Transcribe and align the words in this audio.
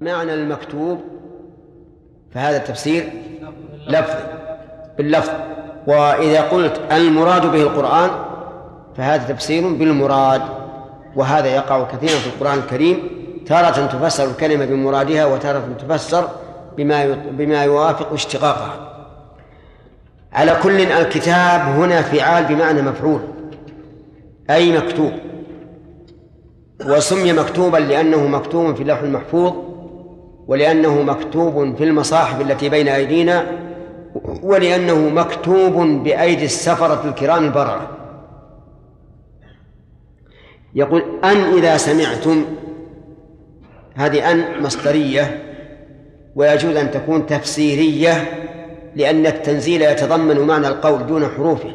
معنى 0.00 0.34
المكتوب 0.34 1.00
فهذا 2.34 2.56
التفسير 2.56 3.12
لفظي 3.88 4.24
باللفظ. 4.98 5.32
وإذا 5.86 6.40
قلت 6.40 6.80
المراد 6.92 7.52
به 7.52 7.62
القرآن 7.62 8.10
فهذا 8.96 9.32
تفسير 9.32 9.68
بالمراد. 9.68 10.42
وهذا 11.16 11.46
يقع 11.46 11.84
كثيرا 11.84 12.18
في 12.18 12.26
القرآن 12.26 12.58
الكريم 12.58 13.10
تارة 13.46 13.86
تفسر 13.86 14.30
الكلمة 14.30 14.64
بمرادها 14.64 15.26
وتارة 15.26 15.68
تفسر 15.78 16.28
بما 16.76 17.14
بما 17.30 17.64
يوافق 17.64 18.12
اشتقاقها. 18.12 19.06
على 20.32 20.56
كل 20.62 20.80
الكتاب 20.80 21.60
هنا 21.60 22.02
فعال 22.02 22.44
بمعنى 22.44 22.82
مفعول 22.82 23.20
أي 24.50 24.78
مكتوب. 24.78 25.12
وسمي 26.86 27.32
مكتوبا 27.32 27.76
لأنه 27.76 28.26
مكتوب 28.26 28.74
في 28.74 28.82
اللوح 28.82 29.00
المحفوظ. 29.00 29.52
ولأنه 30.46 31.02
مكتوب 31.02 31.76
في 31.76 31.84
المصاحف 31.84 32.40
التي 32.40 32.68
بين 32.68 32.88
أيدينا 32.88 33.46
ولأنه 34.42 35.08
مكتوب 35.08 35.74
بأيدي 36.04 36.44
السفرة 36.44 37.08
الكرام 37.08 37.44
البررة. 37.44 37.90
يقول 40.74 41.02
أن 41.24 41.36
إذا 41.36 41.76
سمعتم 41.76 42.44
هذه 43.94 44.30
أن 44.30 44.62
مصدرية 44.62 45.42
ويجوز 46.36 46.76
أن 46.76 46.90
تكون 46.90 47.26
تفسيرية 47.26 48.12
لأن 48.96 49.26
التنزيل 49.26 49.82
يتضمن 49.82 50.40
معنى 50.40 50.68
القول 50.68 51.06
دون 51.06 51.26
حروفه. 51.26 51.74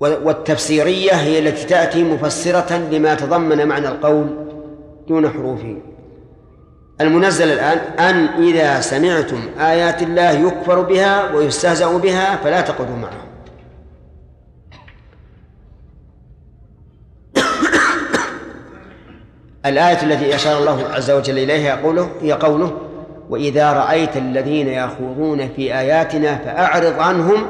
والتفسيرية 0.00 1.12
هي 1.12 1.38
التي 1.38 1.66
تأتي 1.66 2.04
مفسرة 2.04 2.76
لما 2.76 3.14
تضمن 3.14 3.68
معنى 3.68 3.88
القول 3.88 4.26
دون 5.08 5.28
حروفه. 5.28 5.91
المنزل 7.00 7.52
الآن 7.52 7.78
أن 7.98 8.26
إذا 8.42 8.80
سمعتم 8.80 9.40
آيات 9.60 10.02
الله 10.02 10.30
يكفر 10.30 10.80
بها 10.80 11.30
ويستهزأ 11.34 11.96
بها 11.96 12.36
فلا 12.36 12.60
تقعدوا 12.60 12.96
معهم. 12.96 13.28
الآية 19.66 20.02
التي 20.02 20.34
أشار 20.34 20.58
الله 20.58 20.84
عز 20.92 21.10
وجل 21.10 21.38
إليها 21.38 21.76
يقوله 21.76 22.10
هي 22.20 22.32
قوله 22.32 22.78
وإذا 23.30 23.72
رأيت 23.72 24.16
الذين 24.16 24.68
يخوضون 24.68 25.48
في 25.48 25.78
آياتنا 25.78 26.36
فأعرض 26.36 27.00
عنهم 27.00 27.46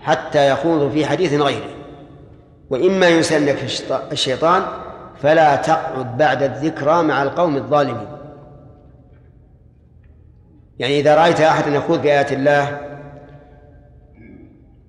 حتى 0.00 0.50
يخوضوا 0.50 0.90
في 0.90 1.06
حديث 1.06 1.32
غيره. 1.40 1.70
وإما 2.70 3.08
ينسلك 3.08 3.64
الشيطان 4.12 4.62
فلا 5.22 5.56
تقعد 5.56 6.18
بعد 6.18 6.42
الذكرى 6.42 7.02
مع 7.02 7.22
القوم 7.22 7.56
الظالمين. 7.56 8.21
يعني 10.78 11.00
إذا 11.00 11.14
رأيت 11.14 11.40
أحدا 11.40 11.76
يخوض 11.76 12.00
في 12.00 12.12
آيات 12.12 12.32
الله 12.32 12.80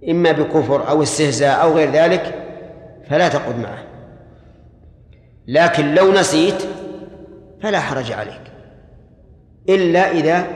إما 0.09 0.31
بكفر 0.31 0.89
أو 0.89 1.03
استهزاء 1.03 1.61
أو 1.61 1.73
غير 1.73 1.91
ذلك 1.91 2.35
فلا 3.09 3.27
تقعد 3.27 3.59
معه. 3.59 3.83
لكن 5.47 5.93
لو 5.93 6.11
نسيت 6.11 6.63
فلا 7.61 7.79
حرج 7.79 8.11
عليك. 8.11 8.41
إلا 9.69 10.11
إذا 10.11 10.47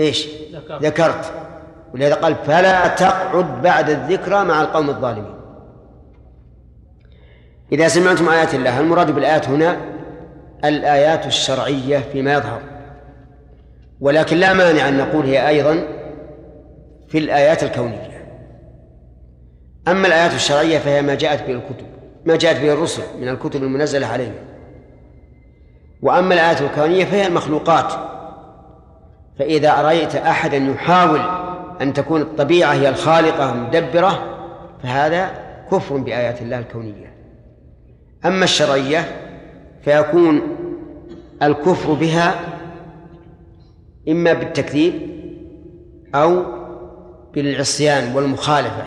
إيش؟ 0.00 0.28
ذكرت. 0.82 1.32
ولهذا 1.94 2.14
قال 2.14 2.34
فلا 2.34 2.88
تقعد 2.88 3.62
بعد 3.62 3.90
الذكرى 3.90 4.44
مع 4.44 4.60
القوم 4.60 4.90
الظالمين. 4.90 5.34
إذا 7.72 7.88
سمعتم 7.88 8.28
آيات 8.28 8.54
الله 8.54 8.80
المراد 8.80 9.10
بالآيات 9.10 9.48
هنا 9.48 9.76
الآيات 10.64 11.26
الشرعية 11.26 11.98
فيما 11.98 12.32
يظهر. 12.32 12.73
ولكن 14.04 14.36
لا 14.36 14.52
مانع 14.52 14.88
أن 14.88 14.98
نقول 14.98 15.26
هي 15.26 15.48
أيضا 15.48 15.84
في 17.08 17.18
الآيات 17.18 17.62
الكونية. 17.62 18.24
أما 19.88 20.06
الآيات 20.06 20.34
الشرعية 20.34 20.78
فهي 20.78 21.02
ما 21.02 21.14
جاءت 21.14 21.46
به 21.46 21.52
الكتب 21.52 21.86
ما 22.24 22.36
جاءت 22.36 22.60
به 22.60 22.72
الرسل 22.72 23.02
من 23.20 23.28
الكتب 23.28 23.62
المنزلة 23.62 24.06
عليهم. 24.06 24.34
وأما 26.02 26.34
الآيات 26.34 26.60
الكونية 26.60 27.04
فهي 27.04 27.26
المخلوقات. 27.26 27.92
فإذا 29.38 29.82
رأيت 29.82 30.16
أحدا 30.16 30.56
يحاول 30.56 31.20
أن 31.80 31.92
تكون 31.92 32.20
الطبيعة 32.20 32.72
هي 32.72 32.88
الخالقة 32.88 33.52
المدبرة 33.52 34.36
فهذا 34.82 35.30
كفر 35.70 35.96
بآيات 35.96 36.42
الله 36.42 36.58
الكونية. 36.58 37.14
أما 38.24 38.44
الشرعية 38.44 39.04
فيكون 39.84 40.42
الكفر 41.42 41.92
بها 41.92 42.53
إما 44.08 44.32
بالتكذيب 44.32 44.94
أو 46.14 46.42
بالعصيان 47.34 48.16
والمخالفة. 48.16 48.84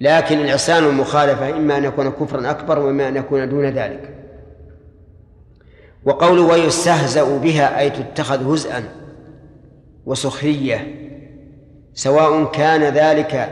لكن 0.00 0.40
العصيان 0.40 0.84
والمخالفة 0.84 1.56
إما 1.56 1.78
أن 1.78 1.84
يكون 1.84 2.10
كفرا 2.10 2.50
أكبر 2.50 2.78
وإما 2.78 3.08
أن 3.08 3.16
يكون 3.16 3.48
دون 3.48 3.64
ذلك. 3.64 4.14
وقوله 6.04 6.42
ويستهزأ 6.42 7.38
بها 7.38 7.80
أي 7.80 7.90
تتخذ 7.90 8.52
هزءا 8.52 8.84
وسخرية 10.06 10.94
سواء 11.94 12.44
كان 12.44 12.82
ذلك 12.82 13.48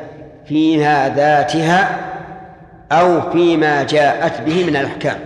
فيها 0.47 1.15
ذاتها 1.15 2.11
أو 2.93 3.31
فيما 3.31 3.83
جاءت 3.83 4.41
به 4.41 4.65
من 4.65 4.77
الأحكام 4.77 5.19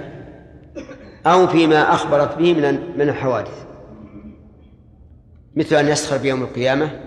أو 1.27 1.47
فيما 1.47 1.95
أخبرت 1.95 2.39
به 2.39 2.55
من 2.55 2.79
من 2.99 3.09
الحوادث. 3.09 3.65
مثل 5.57 5.77
أن 5.77 5.89
يسخر 5.89 6.17
بيوم 6.17 6.43
القيامة 6.43 7.01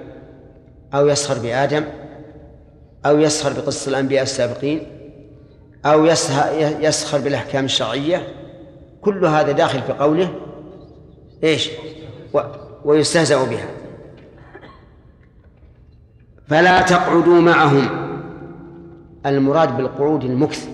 أو 0.94 1.08
يسخر 1.08 1.40
بآدم 1.40 1.84
أو 3.06 3.20
يسخر 3.20 3.54
بقصة 3.62 3.90
الأنبياء 3.90 4.24
السابقين 4.24 4.84
أو 5.86 6.06
يسخر 6.80 7.20
بالأحكام 7.20 7.66
الشرعية. 7.66 8.28
كل 9.02 9.26
هذا 9.26 9.52
داخل 9.52 9.82
في 9.82 9.94
قوله 9.94 10.36
إيش؟ 11.44 11.70
و 12.34 12.40
ويستهزأ 12.86 13.44
بها. 13.44 13.68
فلا 16.48 16.82
تقعدوا 16.82 17.42
معهم. 17.42 18.08
المراد 19.26 19.78
بالقعود 19.78 20.24
المكث 20.24 20.70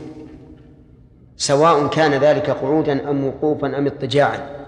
سواء 1.37 1.87
كان 1.87 2.11
ذلك 2.11 2.49
قعودا 2.49 3.09
أم 3.09 3.25
وقوفا 3.27 3.77
أم 3.77 3.85
اضطجاعا. 3.85 4.62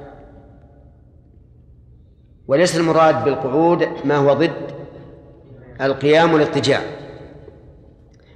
وليس 2.47 2.77
المراد 2.77 3.23
بالقعود 3.23 3.87
ما 4.05 4.15
هو 4.15 4.33
ضد 4.33 4.71
القيام 5.81 6.33
والاضطجاع 6.33 6.81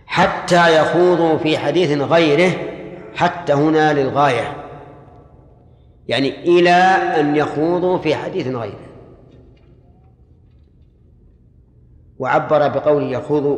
حتى 0.05 0.81
يخوضوا 0.81 1.37
في 1.37 1.57
حديث 1.57 2.01
غيره 2.01 2.51
حتى 3.15 3.53
هنا 3.53 3.93
للغاية. 3.93 4.55
يعني 6.07 6.43
إلى 6.43 6.71
أن 7.19 7.35
يخوضوا 7.35 7.97
في 7.97 8.15
حديث 8.15 8.47
غيره. 8.47 8.89
وعبر 12.19 12.67
بقوله 12.67 13.05
يخوضوا 13.05 13.57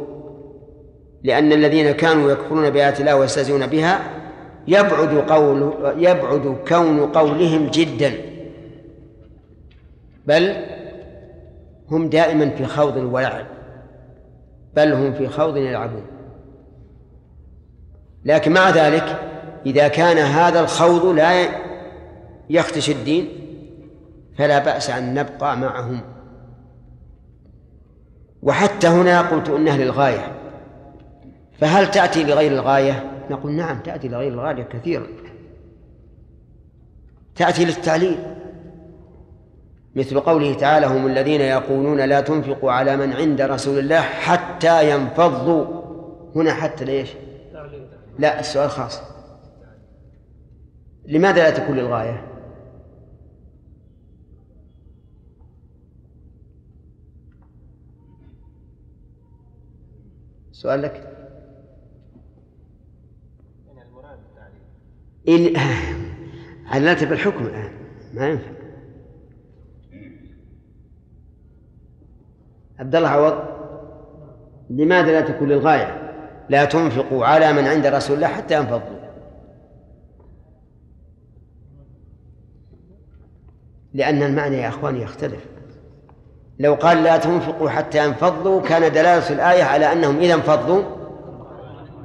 لأن 1.24 1.52
الذين 1.52 1.92
كانوا 1.92 2.32
يكفرون 2.32 2.70
بآيات 2.70 3.00
الله 3.00 3.16
ويستهزئون 3.16 3.68
بها 3.68 4.00
يبعد 4.68 5.18
قول 5.18 5.74
يبعد 5.98 6.58
كون 6.68 7.00
قولهم 7.12 7.68
جدا. 7.68 8.31
بل 10.32 10.56
هم 11.90 12.10
دائما 12.10 12.50
في 12.50 12.66
خوض 12.66 12.98
ولعب 12.98 13.46
بل 14.76 14.94
هم 14.94 15.14
في 15.14 15.28
خوض 15.28 15.58
يلعبون. 15.58 16.06
لكن 18.26 18.52
مع 18.54 18.70
ذلك 18.70 19.20
إذا 19.66 19.88
كان 19.88 20.18
هذا 20.18 20.60
الخوض 20.60 21.06
لا 21.06 21.50
يخدش 22.50 22.90
الدين 22.90 23.30
فلا 24.38 24.60
بأس 24.60 24.90
أن 24.90 25.14
نبقى 25.14 25.58
معهم. 25.58 26.02
وحتى 28.42 28.88
هنا 28.88 29.22
قلت 29.22 29.50
إنها 29.50 29.78
للغاية 29.78 30.36
فهل 31.60 31.92
تأتي 31.92 32.24
لغير 32.24 32.52
الغاية؟ 32.52 33.24
نقول 33.30 33.52
نعم 33.52 33.80
تأتي 33.80 34.08
لغير 34.08 34.34
الغاية 34.34 34.64
كثيرا. 34.64 35.08
تأتي 37.36 37.66
للتعليل. 37.66 38.41
مثل 39.96 40.20
قوله 40.20 40.54
تعالى 40.54 40.86
هم 40.86 41.08
الذين 41.08 41.42
يقولون 41.42 42.02
لا 42.02 42.22
تنفقوا 42.22 42.72
على 42.72 42.98
من 42.98 43.14
عند 43.14 43.42
رسول 43.42 43.80
الله 43.80 44.02
حتى 44.02 44.92
ينفضوا. 44.92 45.82
هنا 46.36 46.54
حتى 46.54 46.86
ليش؟ 46.86 47.14
لا 48.20 48.40
السؤال 48.40 48.70
خاص. 48.70 49.02
لماذا 51.06 51.38
لا 51.38 51.50
تكون 51.50 51.76
للغاية؟ 51.78 52.28
سؤال 60.52 60.82
لك. 60.82 61.08
إن 65.28 65.54
عللت 66.72 67.04
بالحكم 67.04 67.46
الآن 67.46 67.72
ما 68.14 68.30
ينفع. 68.30 68.61
عبد 72.82 72.96
الله 72.96 73.10
عوض 73.10 73.34
لماذا 74.70 75.12
لا 75.12 75.22
تكون 75.22 75.50
للغاية؟ 75.50 75.98
لا 76.50 76.66
تنفقوا 76.66 77.26
على 77.26 77.54
من 77.54 77.68
عند 77.68 77.86
رسول 77.86 78.16
الله 78.16 78.28
حتى 78.28 78.56
ينفضوا. 78.56 79.02
لأن 83.94 84.24
المعنى 84.24 84.58
يا 84.58 84.68
أخواني 84.68 85.02
يختلف. 85.02 85.46
لو 86.60 86.74
قال 86.74 87.04
لا 87.04 87.18
تنفقوا 87.18 87.70
حتى 87.70 88.06
ينفضوا 88.06 88.62
كان 88.62 88.82
دلالة 88.92 89.30
الآية 89.30 89.64
على 89.64 89.94
أنهم 89.94 90.18
إذا 90.18 90.34
انفضوا 90.34 90.84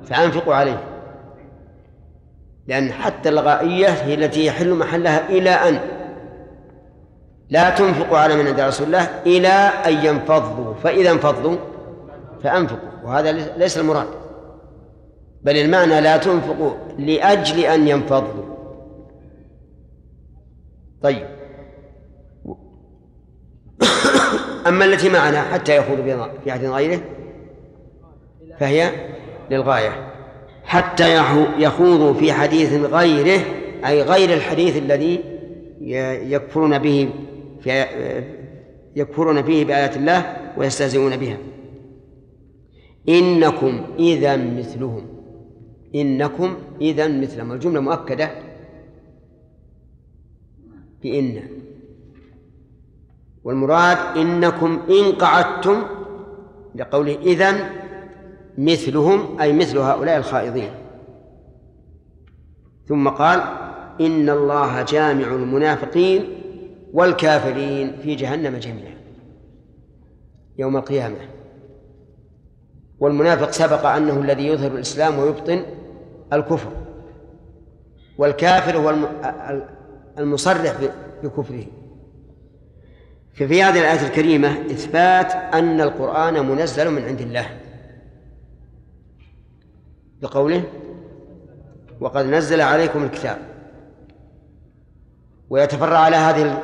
فأنفقوا 0.05 0.55
عليه. 0.55 0.83
لأن 2.67 2.93
حتى 2.93 3.29
الغائية 3.29 3.89
هي 3.89 4.15
التي 4.15 4.47
يحل 4.47 4.75
محلها 4.75 5.29
إلى 5.29 5.51
أن 5.51 5.96
لا 7.51 7.71
تنفقوا 7.71 8.19
على 8.19 8.37
من 8.37 8.47
عند 8.47 8.61
رسول 8.61 8.87
الله 8.87 9.23
إلى 9.27 9.49
أن 9.87 10.07
ينفضوا 10.07 10.75
فإذا 10.75 11.11
انفضوا 11.11 11.57
فأنفقوا 12.43 12.89
وهذا 13.05 13.33
ليس 13.33 13.79
المراد. 13.79 14.07
بل 15.43 15.57
المعنى 15.57 16.01
لا 16.01 16.17
تنفقوا 16.17 16.73
لأجل 16.99 17.61
أن 17.61 17.89
ينفضوا. 17.89 18.57
طيب. 21.03 21.27
أما 24.67 24.85
التي 24.85 25.09
معنا 25.09 25.43
حتى 25.43 25.77
يخوض 25.77 26.27
في 26.45 26.51
عهد 26.51 26.65
غيره 26.65 27.01
فهي 28.61 28.91
للغاية. 29.51 30.13
حتى 30.65 31.17
يخوض 31.59 32.17
في 32.17 32.33
حديث 32.33 32.73
غيره 32.73 33.41
أي 33.87 34.03
غير 34.03 34.33
الحديث 34.33 34.77
الذي 34.77 35.21
يكفرون 36.31 36.79
به 36.79 37.09
في 37.67 38.23
يكفرون 38.97 39.43
فيه 39.43 39.65
بآيات 39.65 39.97
الله 39.97 40.37
ويستهزئون 40.57 41.17
بها. 41.17 41.39
إنكم 43.09 43.87
إذا 43.99 44.37
مثلهم. 44.37 45.07
إنكم 45.95 46.57
إذا 46.81 47.09
مثلهم. 47.09 47.53
الجملة 47.53 47.81
مؤكدة 47.81 48.31
بإن. 51.03 51.43
والمراد 53.45 53.99
إنكم 54.17 54.81
إن 54.91 55.13
قعدتم 55.13 55.83
لقوله 56.75 57.15
إذن 57.15 57.71
مثلهم 58.59 59.41
أي 59.41 59.53
مثل 59.53 59.79
هؤلاء 59.79 60.19
الخائضين. 60.19 60.71
ثم 62.89 63.09
قال 63.09 63.41
إن 64.01 64.31
الله 64.31 64.83
جامع 64.83 65.27
المنافقين 65.27 66.36
والكافرين 66.97 67.97
في 68.03 68.15
جهنم 68.15 68.57
جميعا 68.57 68.97
يوم 70.59 70.77
القيامة. 70.77 71.17
والمنافق 73.01 73.51
سبق 73.51 73.87
أنه 73.87 74.21
الذي 74.21 74.47
يظهر 74.47 74.73
الإسلام 74.73 75.19
ويبطن 75.19 75.63
الكفر 76.33 76.73
والكافر 78.19 78.77
هو 78.77 78.95
المصرح 80.19 80.77
بكفره. 81.23 81.65
ففي 83.35 83.63
هذه 83.63 83.79
الآية 83.79 84.07
الكريمة 84.07 84.49
إثبات 84.49 85.33
أن 85.33 85.81
القرآن 85.81 86.47
منزل 86.49 86.91
من 86.91 87.03
عند 87.03 87.21
الله. 87.21 87.61
بقوله 90.23 90.65
وقد 92.01 92.27
نزل 92.27 92.61
عليكم 92.61 93.05
الكتاب. 93.05 93.39
ويتفرع 95.51 95.99
على 95.99 96.17
هذه 96.17 96.63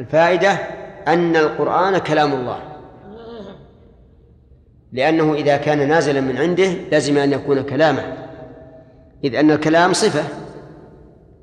الفائدة 0.00 0.52
أن 1.08 1.36
القرآن 1.36 1.98
كلام 1.98 2.32
الله. 2.32 2.58
لأنه 4.92 5.34
إذا 5.34 5.56
كان 5.56 5.88
نازلا 5.88 6.20
من 6.20 6.36
عنده 6.36 6.68
لازم 6.92 7.18
أن 7.18 7.32
يكون 7.32 7.62
كلامه. 7.62 8.16
إذ 9.24 9.34
أن 9.34 9.50
الكلام 9.50 9.92
صفة 9.92 10.22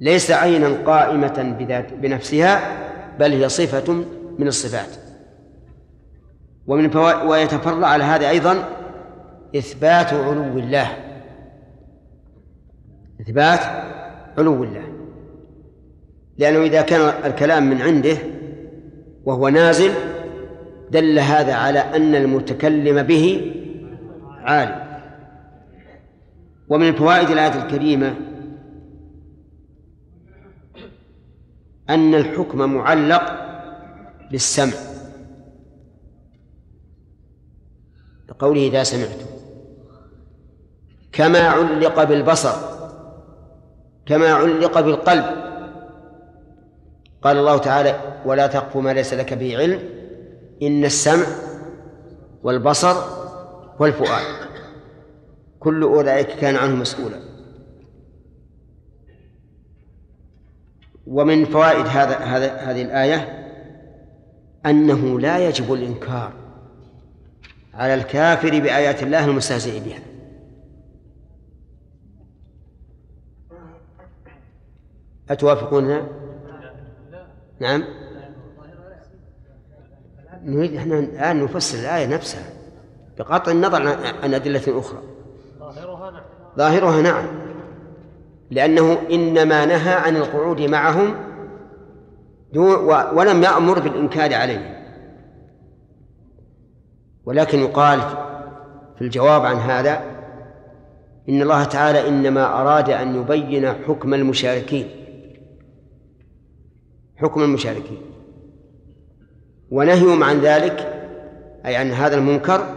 ليس 0.02 0.32
عينا 0.32 0.70
قائمة 0.86 1.56
بذات 1.60 1.94
بنفسها 1.94 2.62
بل 3.20 3.32
هي 3.34 3.50
صفة 3.50 3.94
من 4.40 4.48
الصفات. 4.48 4.90
ومن 6.68 6.98
ويتفرع 7.28 7.88
على 7.88 8.04
هذا 8.04 8.30
أيضا 8.30 8.64
إثبات 9.56 10.14
علو 10.14 10.60
الله. 10.60 10.88
إثبات 13.22 13.60
علو 14.38 14.64
الله. 14.64 14.84
لأنه 16.38 16.60
إذا 16.60 16.82
كان 16.82 17.02
الكلام 17.26 17.70
من 17.70 17.82
عنده 17.82 18.18
وهو 19.28 19.50
نازل 19.50 19.92
دل 20.92 21.20
هذا 21.20 21.54
على 21.54 21.80
أن 21.80 22.16
المتكلم 22.16 23.04
به 23.04 23.54
عالم. 24.28 24.88
ومن 26.70 26.96
فوائد 26.96 27.30
الآية 27.30 27.64
الكريمة 27.64 28.16
أن 31.90 32.16
الحكم 32.16 32.74
معلق 32.74 33.24
بالسمع. 34.32 34.74
لقوله 38.30 38.68
إذا 38.68 38.84
سمعتم. 38.84 39.26
كما 41.12 41.40
علق 41.40 42.04
بالبصر 42.04 42.56
كما 44.06 44.34
علق 44.34 44.80
بالقلب. 44.80 45.26
قال 47.28 47.38
الله 47.38 47.58
تعالى 47.58 48.22
ولا 48.26 48.48
تقف 48.48 48.78
ما 48.78 48.94
ليس 48.94 49.14
لك 49.14 49.34
به 49.34 49.58
علم 49.58 49.80
إن 50.62 50.86
السمع 50.86 51.26
والبصر 52.44 52.96
والفؤاد. 53.80 54.48
كل 55.60 55.84
أولئك 55.84 56.28
كان 56.28 56.56
عنه 56.56 56.76
مسؤولا. 56.76 57.20
ومن 61.08 61.46
فوائد 61.46 61.86
هذا 61.86 62.18
هذا 62.18 62.56
هذه 62.56 62.82
الآية 62.82 63.48
أنه 64.66 65.20
لا 65.20 65.48
يجب 65.48 65.74
الإنكار 65.74 66.34
على 67.74 67.94
الكافر 67.94 68.50
بآيات 68.50 69.04
الله 69.04 69.26
المستهزئ 69.26 69.80
بها. 69.80 70.00
أتوافقوننا؟ 75.30 76.27
نعم. 77.60 77.84
نريد 80.44 80.76
إحنا 80.76 81.00
الآن 81.00 81.44
نفسر 81.44 81.80
الآية 81.80 82.06
نفسها 82.06 82.50
بقطع 83.18 83.52
النظر 83.52 83.88
عن 84.24 84.34
أدلة 84.34 84.80
أخرى. 84.80 85.00
ظاهرها 85.60 86.12
نعم. 86.12 86.24
ظاهرها 86.58 87.02
نعم. 87.02 87.26
لأنه 88.52 88.98
إنما 89.12 89.66
نهى 89.66 89.94
عن 89.94 90.16
القعود 90.16 90.62
معهم 90.62 91.16
ولم 93.14 93.44
يأمر 93.44 93.80
بالإنكار 93.80 94.34
عليهم. 94.34 94.74
ولكن 97.26 97.60
يقال 97.60 98.00
في 98.98 99.02
الجواب 99.02 99.46
عن 99.46 99.56
هذا 99.56 100.02
إن 101.30 101.42
الله 101.42 101.64
تعالى 101.64 102.08
إنما 102.08 102.62
أراد 102.62 102.90
أن 102.90 103.16
يبين 103.16 103.68
حكم 103.68 104.14
المشاركين. 104.14 104.97
حكم 107.18 107.42
المشاركين. 107.42 108.02
ونهيهم 109.72 110.24
عن 110.24 110.40
ذلك 110.40 110.94
أي 111.66 111.76
عن 111.76 111.92
هذا 111.92 112.16
المنكر 112.16 112.76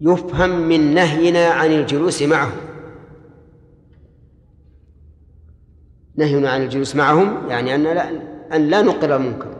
يفهم 0.00 0.50
من 0.50 0.94
نهينا 0.94 1.46
عن 1.46 1.72
الجلوس 1.72 2.22
معهم. 2.22 2.60
نهينا 6.16 6.50
عن 6.50 6.62
الجلوس 6.62 6.96
معهم 6.96 7.48
يعني 7.48 7.74
أن 7.74 7.82
لا 7.82 8.10
أن 8.52 8.68
لا 8.68 8.82
نقر 8.82 9.16
المنكر. 9.16 9.56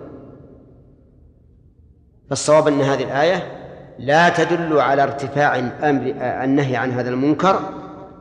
فالصواب 2.31 2.69
أن 2.69 2.81
هذه 2.81 3.03
الآية 3.03 3.59
لا 3.99 4.29
تدل 4.29 4.81
على 4.81 5.03
ارتفاع 5.03 5.59
أمر 5.59 6.15
النهي 6.21 6.77
عن 6.77 6.91
هذا 6.91 7.11
المنكر 7.11 7.61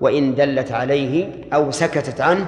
وإن 0.02 0.36
دلت 0.36 0.72
عليه 0.72 1.44
أو 1.54 1.72
سكتت 1.72 2.22
عنه 2.22 2.48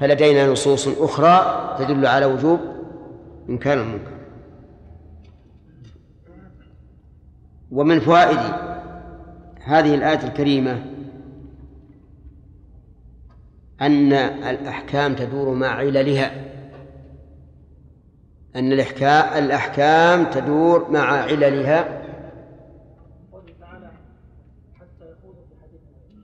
فلدينا 0.00 0.46
نصوص 0.46 0.88
أخرى 0.88 1.76
تدل 1.78 2.06
على 2.06 2.26
وجوب 2.26 2.60
إنكار 3.48 3.80
المنكر. 3.80 4.18
ومن 7.70 8.00
فوائد 8.00 8.38
هذه 9.64 9.94
الآية 9.94 10.22
الكريمة 10.22 10.82
أن 13.80 14.12
الأحكام 14.12 15.14
تدور 15.14 15.54
مع 15.54 15.68
عللها. 15.68 16.30
أن 18.56 18.72
الأحكام 19.38 20.24
تدور 20.24 20.90
مع 20.90 21.00
عللها. 21.00 22.02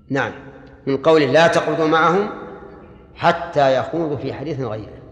نعم. 0.08 0.32
من 0.86 0.96
قوله 0.96 1.26
لا 1.26 1.46
تقعدوا 1.46 1.88
معهم 1.88 2.43
حتى 3.14 3.78
يخوضوا 3.78 4.16
في 4.16 4.32
حديث 4.32 4.60
غيره. 4.60 5.02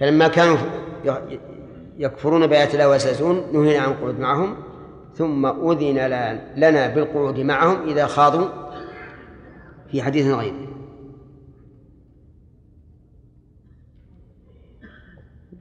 فلما 0.00 0.28
كانوا 0.28 0.56
يكفرون 1.98 2.46
بآيات 2.46 2.74
الله 2.74 2.88
ويستهزئون 2.88 3.52
نهينا 3.52 3.82
عن 3.82 3.90
القعود 3.90 4.20
معهم 4.20 4.56
ثم 5.14 5.46
أذن 5.46 5.96
لنا 6.56 6.94
بالقعود 6.94 7.40
معهم 7.40 7.88
إذا 7.88 8.06
خاضوا 8.06 8.48
في 9.90 10.02
حديث 10.02 10.26
غيره. 10.26 10.68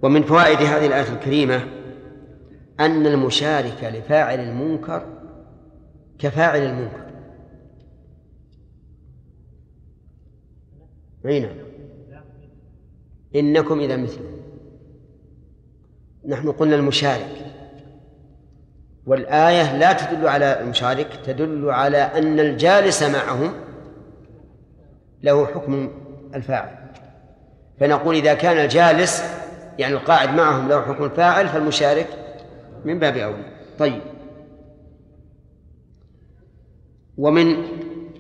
ومن 0.02 0.24
فوائد 0.24 0.58
هذه 0.58 0.86
الآية 0.86 1.14
الكريمة 1.14 1.68
أن 2.80 3.06
المشارك 3.06 3.84
لفاعل 3.84 4.40
المنكر 4.40 5.06
كفاعل 6.20 6.62
المنكر. 6.62 7.13
أي 11.26 11.40
نعم. 11.40 11.56
إنكم 13.36 13.80
إذا 13.80 13.98
مثله. 13.98 14.30
نحن 16.28 16.52
قلنا 16.52 16.76
المشارك. 16.76 17.46
والآية 19.06 19.78
لا 19.78 19.94
تدل 19.94 20.28
على 20.28 20.62
المشارك 20.62 21.20
تدل 21.26 21.70
على 21.70 21.98
أن 21.98 22.40
الجالس 22.40 23.04
معهم 23.04 23.54
له 25.24 25.46
حكم 25.46 25.92
الفاعل. 26.36 26.84
فنقول 27.80 28.16
إذا 28.16 28.34
كان 28.34 28.58
الجالس 28.58 29.24
يعني 29.80 29.94
القاعد 29.94 30.30
معهم 30.30 30.70
له 30.70 30.82
حكم 30.82 31.04
الفاعل 31.04 31.48
فالمشارك 31.48 32.08
من 32.86 33.00
باب 33.00 33.18
أولى 33.18 33.46
طيب. 33.80 34.02
ومن 37.18 37.56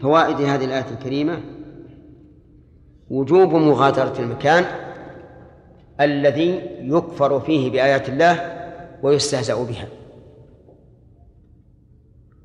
فوائد 0.01 0.41
هذه 0.41 0.65
الآية 0.65 0.86
الكريمة 0.91 1.41
وجوب 3.13 3.53
مغادرة 3.53 4.13
المكان 4.20 4.65
الذي 6.01 6.62
يكفر 6.82 7.39
فيه 7.39 7.72
بآيات 7.72 8.10
الله 8.10 8.39
ويستهزأ 9.03 9.63
بها. 9.63 9.88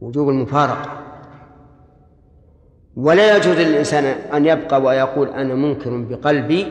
وجوب 0.01 0.29
المفارقة. 0.29 0.91
ولا 2.97 3.37
يجوز 3.37 3.57
للإنسان 3.57 4.05
أن 4.35 4.47
يبقى 4.47 4.83
ويقول 4.83 5.29
أنا 5.29 5.55
منكر 5.55 5.97
بقلبي 5.97 6.67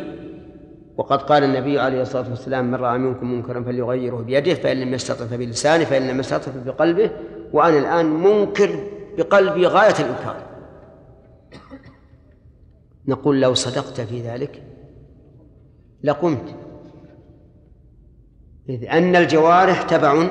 وقد 0.97 1.21
قال 1.21 1.43
النبي 1.43 1.79
عليه 1.79 2.01
الصلاة 2.01 2.29
والسلام 2.29 2.71
من 2.71 2.75
رأى 2.75 2.97
منكم 2.97 3.31
منكرا 3.31 3.63
فليغيره 3.63 4.15
بيده 4.15 4.53
فإن 4.53 4.77
لم 4.77 4.93
يستطع 4.93 5.25
فبلسانه 5.25 5.83
فإن 5.83 6.07
لم 6.07 6.19
يستطع 6.19 6.51
بقلبه 6.65 7.09
وأنا 7.53 7.79
الآن 7.79 8.05
منكر 8.05 8.69
بقلبي 9.17 9.67
غاية 9.67 9.93
الإنكار. 9.99 10.35
نقول 13.07 13.41
لو 13.41 13.53
صدقت 13.53 14.01
في 14.01 14.21
ذلك 14.21 14.63
لقمت. 16.03 16.55
إذ 18.69 18.89
أن 18.89 19.15
الجوارح 19.15 19.81
تبع 19.81 20.29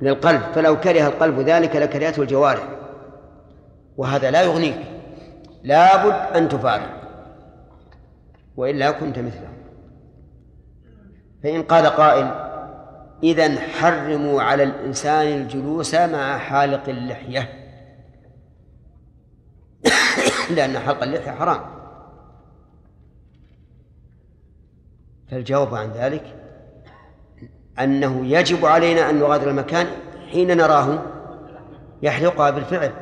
للقلب 0.00 0.42
فلو 0.54 0.80
كره 0.80 1.06
القلب 1.06 1.40
ذلك 1.40 1.76
لكرهته 1.76 2.22
الجوارح. 2.22 2.68
وهذا 3.96 4.30
لا 4.30 4.42
يغنيك 4.42 4.78
لابد 5.62 6.36
أن 6.36 6.48
تفارق 6.48 7.02
وإلا 8.56 8.90
كنت 8.90 9.18
مثله 9.18 9.48
فإن 11.42 11.62
قال 11.62 11.86
قائل 11.86 12.52
إذا 13.22 13.60
حرموا 13.60 14.42
على 14.42 14.62
الإنسان 14.62 15.26
الجلوس 15.26 15.94
مع 15.94 16.38
حالق 16.38 16.88
اللحية. 16.88 17.48
لأن 20.56 20.78
حلق 20.78 21.02
اللحية 21.02 21.30
حرام. 21.30 21.81
فالجواب 25.32 25.74
عن 25.74 25.90
ذلك 25.90 26.22
أنه 27.80 28.26
يجب 28.26 28.66
علينا 28.66 29.10
أن 29.10 29.18
نغادر 29.18 29.50
المكان 29.50 29.86
حين 30.30 30.56
نراه 30.56 30.98
يحلقها 32.02 32.50
بالفعل. 32.50 32.92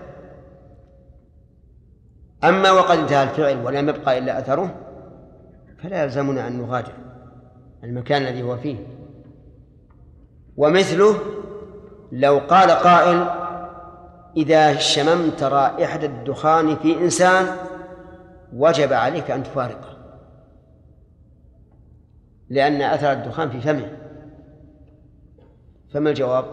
أما 2.44 2.70
وقد 2.70 2.98
انتهى 2.98 3.22
الفعل 3.22 3.66
ولم 3.66 3.88
يبقى 3.88 4.18
إلا 4.18 4.38
أثره 4.38 4.74
فلا 5.82 6.02
يلزمنا 6.02 6.48
أن 6.48 6.58
نغادر 6.58 6.92
المكان 7.84 8.22
الذي 8.22 8.42
هو 8.42 8.56
فيه. 8.56 8.76
ومثله 10.56 11.14
لو 12.12 12.38
قال 12.38 12.70
قائل 12.70 13.26
إذا 14.36 14.76
شممت 14.76 15.42
رائحة 15.42 16.02
الدخان 16.02 16.76
في 16.76 16.98
إنسان 16.98 17.46
وجب 18.52 18.92
عليك 18.92 19.30
أن 19.30 19.42
تفارقه. 19.42 19.89
لأن 22.50 22.82
أثر 22.82 23.12
الدخان 23.12 23.50
في 23.50 23.60
فمه. 23.60 23.96
فما 25.92 26.10
الجواب؟ 26.10 26.44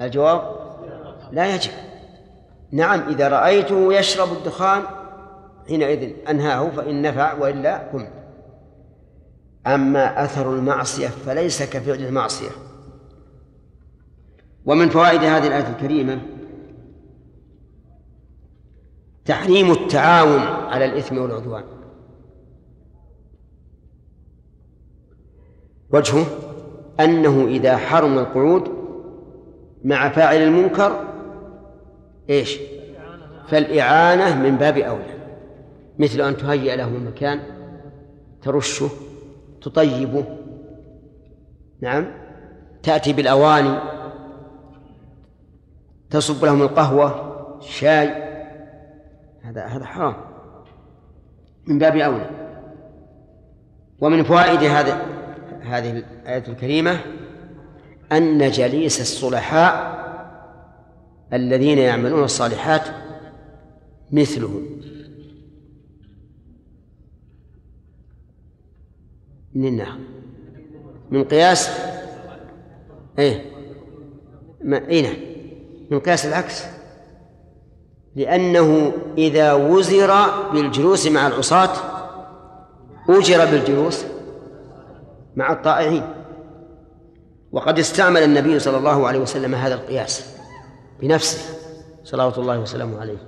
الجواب 0.00 0.42
لا 1.32 1.54
يجب. 1.54 1.70
نعم 2.72 3.00
إذا 3.08 3.28
رأيته 3.28 3.94
يشرب 3.94 4.32
الدخان 4.32 4.82
حينئذ 5.68 6.12
أنهاه 6.30 6.70
فإن 6.70 7.02
نفع 7.02 7.34
وإلا 7.34 7.78
قمت 7.78 8.12
أما 9.66 10.24
أثر 10.24 10.52
المعصية 10.54 11.08
فليس 11.08 11.62
كفعل 11.62 12.04
المعصية. 12.04 12.50
ومن 14.66 14.88
فوائد 14.88 15.20
هذه 15.20 15.46
الآية 15.46 15.68
الكريمة 15.68 16.20
تحريم 19.24 19.72
التعاون 19.72 20.40
على 20.40 20.84
الإثم 20.84 21.18
والعدوان. 21.18 21.77
وجهه 25.92 26.26
أنه 27.00 27.46
إذا 27.46 27.76
حرم 27.76 28.18
القعود 28.18 28.68
مع 29.84 30.08
فاعل 30.08 30.36
المنكر 30.36 31.04
إيش؟ 32.30 32.58
فالإعانة 33.48 34.42
من 34.42 34.56
باب 34.56 34.78
أولى. 34.78 35.18
مثل 35.98 36.20
أن 36.20 36.36
تهيئ 36.36 36.76
له 36.76 36.90
مكان 36.90 37.40
ترشه 38.42 38.88
تطيبه. 39.62 40.24
نعم؟ 41.80 42.06
تأتي 42.82 43.12
بالأواني 43.12 43.78
تصب 46.10 46.44
لهم 46.44 46.62
القهوة 46.62 47.28
الشاي. 47.58 48.08
هذا 49.42 49.64
هذا 49.64 49.84
حرام. 49.84 50.14
من 51.66 51.78
باب 51.78 51.96
أولى. 51.96 52.30
ومن 54.00 54.22
فوائد 54.22 54.62
هذا 54.62 55.17
هذه 55.62 55.90
الآية 55.90 56.44
الكريمة 56.48 57.00
أن 58.12 58.50
جليس 58.50 59.00
الصلحاء 59.00 59.98
الذين 61.32 61.78
يعملون 61.78 62.24
الصالحات 62.24 62.82
مثلهم 64.12 64.80
من 69.54 69.82
من 71.10 71.24
قياس 71.24 71.70
إيه؟ 73.18 73.44
ما 74.64 74.88
اي 74.88 75.02
نعم. 75.02 75.16
من 75.90 76.00
قياس 76.00 76.26
العكس. 76.26 76.64
لأنه 78.16 78.92
إذا 79.18 79.52
وزر 79.52 80.12
بالجلوس 80.52 81.06
مع 81.06 81.26
العصاة 81.26 81.72
أجر 83.08 83.44
بالجلوس 83.44 84.04
مع 85.38 85.52
الطائعين. 85.52 86.02
وقد 87.52 87.78
استعمل 87.78 88.22
النبي 88.22 88.58
صلى 88.58 88.76
الله 88.76 89.08
عليه 89.08 89.18
وسلم 89.18 89.54
هذا 89.54 89.74
القياس 89.74 90.36
بنفسه 91.00 91.54
صلوات 92.04 92.38
الله 92.38 92.58
وسلامه 92.58 93.00
عليه. 93.00 93.18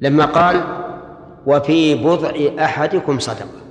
لما 0.00 0.24
قال 0.24 0.64
وفي 1.46 1.94
بضع 1.94 2.64
أحدكم 2.64 3.18
صدقة. 3.18 3.62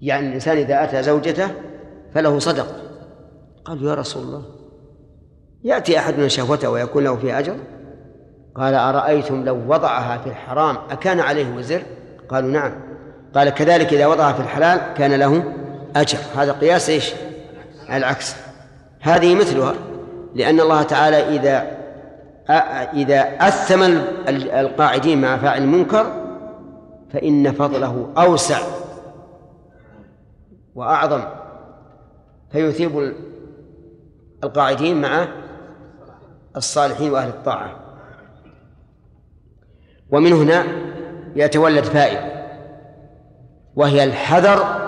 يعني 0.00 0.28
الإنسان 0.28 0.56
إذا 0.56 0.84
أتى 0.84 1.02
زوجته 1.02 1.48
فله 2.14 2.38
صدقة. 2.38 2.74
قالوا 3.64 3.90
يا 3.90 3.94
رسول 3.94 4.22
الله 4.22 4.42
يأتي 5.64 5.98
أحدنا 5.98 6.28
شهوته 6.28 6.70
ويكون 6.70 7.04
له 7.04 7.16
فيها 7.16 7.38
أجر؟ 7.38 7.56
قال 8.54 8.74
أرأيتم 8.74 9.44
لو 9.44 9.56
وضعها 9.68 10.18
في 10.18 10.26
الحرام 10.26 10.76
أكان 10.90 11.20
عليه 11.20 11.56
وزر؟ 11.56 11.82
قالوا 12.28 12.50
نعم. 12.50 12.72
قال 13.34 13.50
كذلك 13.50 13.92
إذا 13.92 14.06
وضعها 14.06 14.32
في 14.32 14.40
الحلال 14.40 14.94
كان 14.94 15.12
له 15.12 15.60
أجر. 15.96 16.18
هذا 16.36 16.52
قياس 16.52 16.90
إيش؟ 16.90 17.12
العكس. 17.90 18.36
هذه 19.00 19.34
مثلها 19.34 19.74
لأن 20.34 20.60
الله 20.60 20.82
تعالى 20.82 21.36
إذا 21.36 21.80
إذا 22.94 23.20
أثم 23.20 23.82
القاعدين 24.28 25.20
مع 25.20 25.36
فاعل 25.36 25.62
المنكر 25.62 26.06
فإن 27.12 27.52
فضله 27.52 28.12
أوسع 28.18 28.58
وأعظم. 30.74 31.22
فيثيب 32.52 33.14
القاعدين 34.44 35.00
مع 35.00 35.28
الصالحين 36.56 37.12
وأهل 37.12 37.28
الطاعة. 37.28 37.76
ومن 40.10 40.32
هنا 40.32 40.64
يتولد 41.36 41.84
فائدة 41.84 42.40
وهي 43.76 44.04
الحذر 44.04 44.79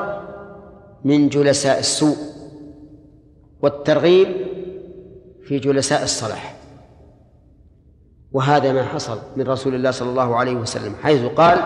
من 1.05 1.29
جلساء 1.29 1.79
السوء 1.79 2.17
والترغيب 3.63 4.29
في 5.45 5.59
جلساء 5.59 6.03
الصلاح. 6.03 6.57
وهذا 8.33 8.73
ما 8.73 8.85
حصل 8.85 9.19
من 9.37 9.45
رسول 9.45 9.75
الله 9.75 9.91
صلى 9.91 10.11
الله 10.11 10.37
عليه 10.37 10.55
وسلم 10.55 10.95
حيث 11.03 11.25
قال 11.25 11.59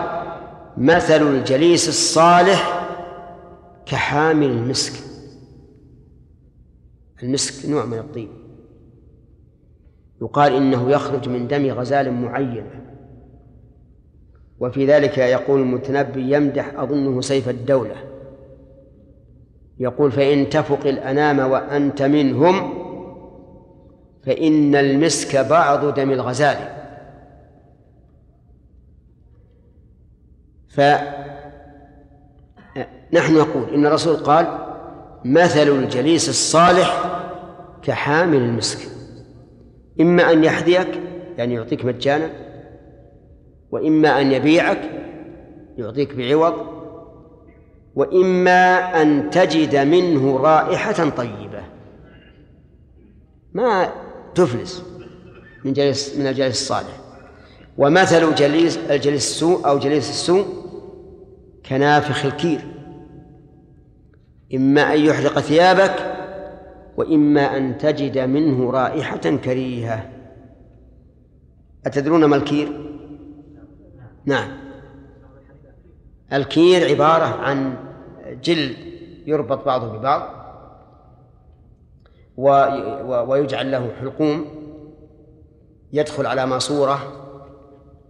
مثل 0.77 1.21
الجليس 1.21 1.89
الصالح 1.89 2.87
كحامل 3.85 4.45
المسك. 4.45 5.03
المسك 7.23 7.69
نوع 7.69 7.85
من 7.85 7.97
الطيب. 7.97 8.29
يقال 10.21 10.53
إنه 10.53 10.91
يخرج 10.91 11.29
من 11.29 11.47
دم 11.47 11.65
غزال 11.65 12.13
معينة 12.13 12.83
وفي 14.59 14.85
ذلك 14.85 15.17
يقول 15.17 15.61
المتنبي 15.61 16.35
يمدح 16.35 16.79
أظنه 16.79 17.21
سيف 17.21 17.49
الدولة. 17.49 18.16
يقول 19.79 20.11
فإن 20.11 20.49
تفق 20.49 20.87
الأنام 20.87 21.39
وأنت 21.39 22.01
منهم 22.01 22.73
فإن 24.25 24.75
المسك 24.75 25.37
بعض 25.37 25.93
دم 25.93 26.11
الغزال. 26.11 26.57
فنحن 30.69 31.23
نقول 33.13 33.73
إن 33.73 33.85
الرسول 33.85 34.15
قال 34.15 34.47
مثل 35.25 35.67
الجليس 35.67 36.29
الصالح 36.29 37.21
كحامل 37.81 38.37
المسك. 38.37 38.89
إما 40.01 40.31
أن 40.31 40.43
يحذيك 40.43 41.01
يعني 41.37 41.53
يعطيك 41.53 41.85
مجانا 41.85 42.29
وإما 43.71 44.21
أن 44.21 44.31
يبيعك 44.31 44.81
يعطيك 45.77 46.15
بعوض 46.15 46.76
وإما 47.97 49.01
أن 49.01 49.29
تجد 49.29 49.75
منه 49.75 50.37
رائحة 50.37 51.09
طيبة. 51.09 51.63
ما 53.53 53.89
تفلس 54.35 54.83
من 55.65 55.73
جليس 55.73 56.17
من 56.17 56.27
الجليس 56.27 56.61
الصالح. 56.61 56.99
ومثل 57.77 58.35
جليس 58.35 58.77
الجليس 58.77 59.27
السوء 59.27 59.67
أو 59.67 59.79
جليس 59.79 60.09
السوء 60.09 60.45
كنافخ 61.69 62.25
الكير. 62.25 62.61
إما 64.55 64.93
أن 64.93 64.99
يحرق 64.99 65.39
ثيابك 65.39 65.95
وإما 66.97 67.57
أن 67.57 67.77
تجد 67.77 68.17
منه 68.17 68.71
رائحة 68.71 69.17
كريهة. 69.17 70.09
أتدرون 71.85 72.25
ما 72.25 72.35
الكير؟ 72.35 72.67
نعم. 74.25 74.49
الكير 76.33 76.89
عبارة 76.89 77.25
عن 77.25 77.86
جلد 78.33 78.77
يربط 79.25 79.65
بعضه 79.65 79.97
ببعض 79.97 80.37
ويجعل 83.29 83.71
له 83.71 83.91
حلقوم 83.99 84.45
يدخل 85.93 86.25
على 86.25 86.45
ماسورة 86.45 87.23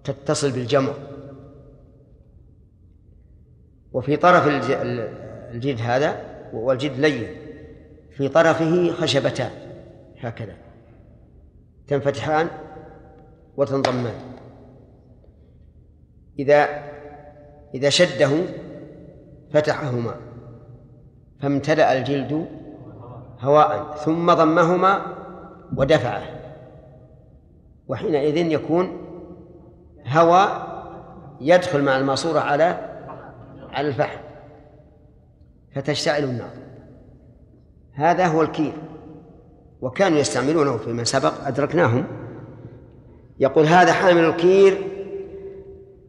تتصل 0.04 0.52
بالجمر 0.52 0.94
وفي 3.94 4.16
طرف 4.16 4.48
الجلد 5.52 5.82
هذا 5.82 6.26
والجلد 6.54 7.00
لين 7.00 7.28
في 8.18 8.28
طرفه 8.30 8.92
خشبتان 8.92 9.52
هكذا 10.20 10.56
تنفتحان 11.88 12.48
وتنضمان. 13.58 14.14
إذا 16.40 16.68
إذا 17.76 17.90
شده 17.90 18.30
فتحهما 19.54 20.16
فامتلأ 21.42 21.98
الجلد 21.98 22.48
هواء 23.40 23.96
ثم 23.96 24.34
ضمهما 24.34 25.02
ودفعه 25.78 26.24
وحينئذ 27.88 28.38
يكون 28.38 28.98
هواء 30.08 30.68
يدخل 31.42 31.84
مع 31.84 31.98
الماسورة 31.98 32.40
على 32.40 32.78
على 33.74 33.88
الفحم 33.88 34.20
فتشتعل 35.76 36.24
النار. 36.24 36.50
هذا 37.94 38.28
هو 38.28 38.42
الكير 38.42 38.74
وكانوا 39.82 40.18
يستعملونه 40.18 40.78
فيما 40.78 41.04
سبق 41.04 41.48
أدركناهم. 41.48 42.06
يقول 43.40 43.66
هذا 43.66 43.94
حامل 43.94 44.26
الكير 44.26 44.78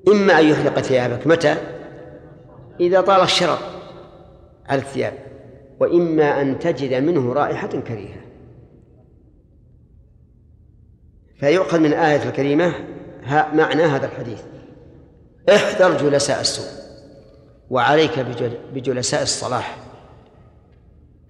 إما 0.08 0.40
أن 0.40 0.44
يحرق 0.44 0.78
ثيابك. 0.78 1.26
متى؟ 1.26 1.77
إذا 2.80 3.00
طال 3.00 3.20
الشرر 3.20 3.58
على 4.66 4.80
الثياب 4.80 5.14
وإما 5.80 6.40
أن 6.40 6.58
تجد 6.58 6.94
منه 6.94 7.32
رائحة 7.32 7.68
كريهة. 7.68 8.20
فيؤخذ 11.40 11.78
من 11.78 11.86
الآية 11.86 12.28
الكريمة 12.28 12.74
معنى 13.30 13.82
هذا 13.82 14.06
الحديث. 14.06 14.42
احذر 15.48 15.98
جلساء 15.98 16.40
السوء 16.40 16.66
وعليك 17.70 18.18
بجلساء 18.74 19.22
الصلاح. 19.22 19.78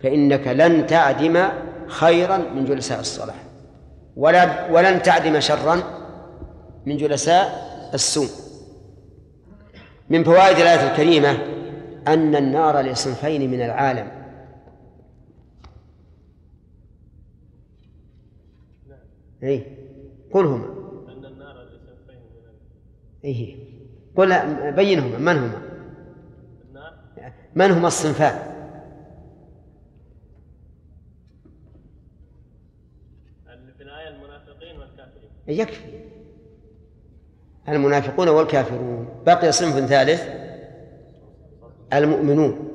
فإنك 0.01 0.47
لن 0.47 0.87
تعدم 0.87 1.49
خيرا 1.87 2.37
من 2.37 2.65
جلساء 2.65 3.01
الصلاح 3.01 3.37
ولا 4.17 4.71
ولن 4.71 5.03
تعدم 5.03 5.41
شرا 5.41 5.83
من 6.87 6.97
جلساء 6.97 7.69
السوء. 7.95 8.48
من 10.11 10.25
فوائد 10.25 10.57
الآية 10.57 10.90
الكريمة 10.90 11.31
أن 12.09 12.37
النار 12.37 12.81
لصنفين 12.81 13.51
من 13.51 13.61
العالم. 13.61 14.11
أي 19.42 19.66
قل 20.33 20.44
هما. 20.44 20.64
أن 21.12 21.25
النار 21.25 21.62
لصنفين 21.62 22.21
من 22.21 23.25
أي 23.25 23.57
قل 24.16 24.29
بينهما. 24.73 25.18
من 25.18 25.38
هما؟ 25.38 25.62
من 27.55 27.71
هما 27.71 27.87
الصنفان؟ 27.87 28.59
في 33.77 33.85
الآية 33.85 34.09
المنافقين 34.09 34.79
والكافرين. 34.79 35.31
يكفي. 35.49 35.98
المنافقون 37.69 38.29
والكافرون. 38.29 39.09
بقي 39.27 39.53
صنف 39.53 39.87
ثالث 39.87 40.23
المؤمنون. 41.93 42.69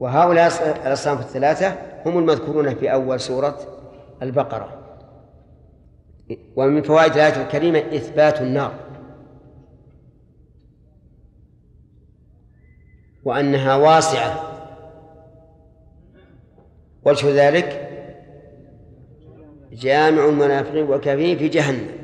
وهؤلاء 0.00 0.46
الأصناف 0.86 1.20
الثلاثة 1.20 1.76
هم 2.06 2.18
المذكورون 2.18 2.74
في 2.74 2.92
أول 2.92 3.20
سورة 3.20 3.58
البقرة. 4.22 4.68
ومن 6.56 6.82
فوائد 6.82 7.12
الآية 7.12 7.42
الكريمة 7.42 7.78
إثبات 7.78 8.40
النار. 8.40 8.74
وأنها 13.24 13.76
واسعة. 13.76 14.42
وجه 17.04 17.48
ذلك 17.48 17.86
جامع 19.72 20.24
المنافقين 20.24 20.84
والكافرين 20.84 21.38
في 21.38 21.48
جهنم. 21.48 21.99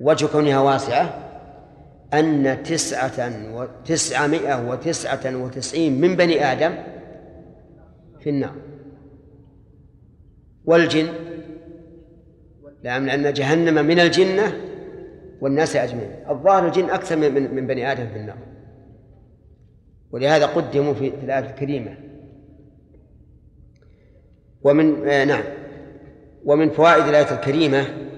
وجه 0.00 0.26
كونها 0.26 0.60
واسعة 0.60 1.30
أن 2.14 2.62
تسعة 2.62 3.54
وتسعمائة 3.54 4.70
وتسعة 4.70 5.36
وتسعين 5.36 6.00
من 6.00 6.16
بني 6.16 6.52
آدم 6.52 6.74
في 8.20 8.30
النار. 8.30 8.54
والجن 10.64 11.08
لأن 12.82 13.32
جهنم 13.32 13.86
من 13.86 14.00
الجنة 14.00 14.52
والناس 15.40 15.76
أجمعين. 15.76 16.10
الظاهر 16.30 16.66
الجن 16.66 16.90
أكثر 16.90 17.16
من 17.16 17.54
من 17.54 17.66
بني 17.66 17.92
آدم 17.92 18.06
في 18.06 18.16
النار. 18.16 18.38
ولهذا 20.10 20.46
قدموا 20.46 20.94
في 20.94 21.08
الآية 21.08 21.50
الكريمة. 21.50 21.96
ومن 24.62 25.08
آه 25.08 25.24
نعم. 25.24 25.42
ومن 26.44 26.70
فوائد 26.70 27.08
الآية 27.08 27.34
الكريمة 27.34 28.09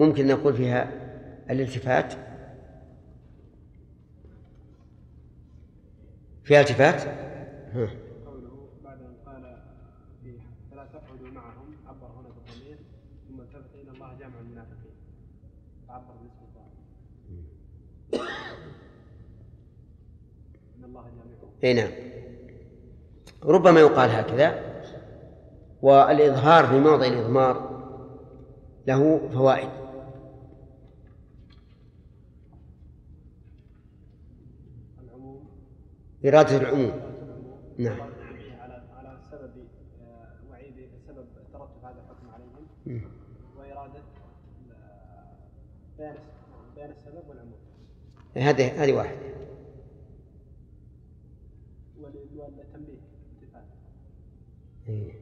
ممكن 0.00 0.26
نقول 0.26 0.54
فيها 0.54 0.90
الالتفات؟ 1.50 2.14
فيها 6.44 6.60
التفات؟ 6.60 7.00
قوله 8.26 8.68
بعد 8.84 8.98
أن 8.98 9.14
قال 9.26 9.56
فلا 10.70 10.84
تقعدوا 10.84 11.30
معهم 11.34 11.74
عبر 11.88 12.06
هنا 12.06 12.28
بالضمير 12.28 12.76
ثم 13.28 13.40
التفت 13.40 13.74
إلى 13.74 13.90
الله 13.90 14.18
جامع 14.20 14.34
المنافقين 14.40 14.94
فعبر 15.88 16.14
باسم 16.22 16.44
الله. 16.48 16.66
إن 20.78 20.84
الله 20.84 21.02
جامعهم 21.02 21.50
إي 21.64 21.74
نعم. 21.74 21.90
ربما 23.44 23.80
يقال 23.80 24.10
هكذا 24.10 24.70
والإظهار 25.82 26.66
في 26.66 26.80
موضع 26.80 27.06
الإضمار 27.06 27.70
له 28.86 29.28
فوائد. 29.32 29.89
إرادة 36.24 36.56
العموم. 36.56 36.92
نعم. 37.78 38.00
على 38.60 38.82
على 38.96 39.18
سبب 39.30 39.50
آه، 40.02 40.50
وعيد 40.50 40.74
سبب 41.08 41.24
ترتب 41.52 41.84
هذا 41.84 41.96
الحكم 42.00 42.28
عليهم. 42.34 43.02
وإرادة 43.58 43.98
آه، 43.98 45.24
بيان 45.98 46.14
بيان 46.76 46.90
السبب 46.90 47.28
والعموم. 47.28 47.58
هذه 48.36 48.84
هذه 48.84 48.92
واحدة 48.92 49.16
والتنبيه 52.36 53.00
إيه. 54.88 55.12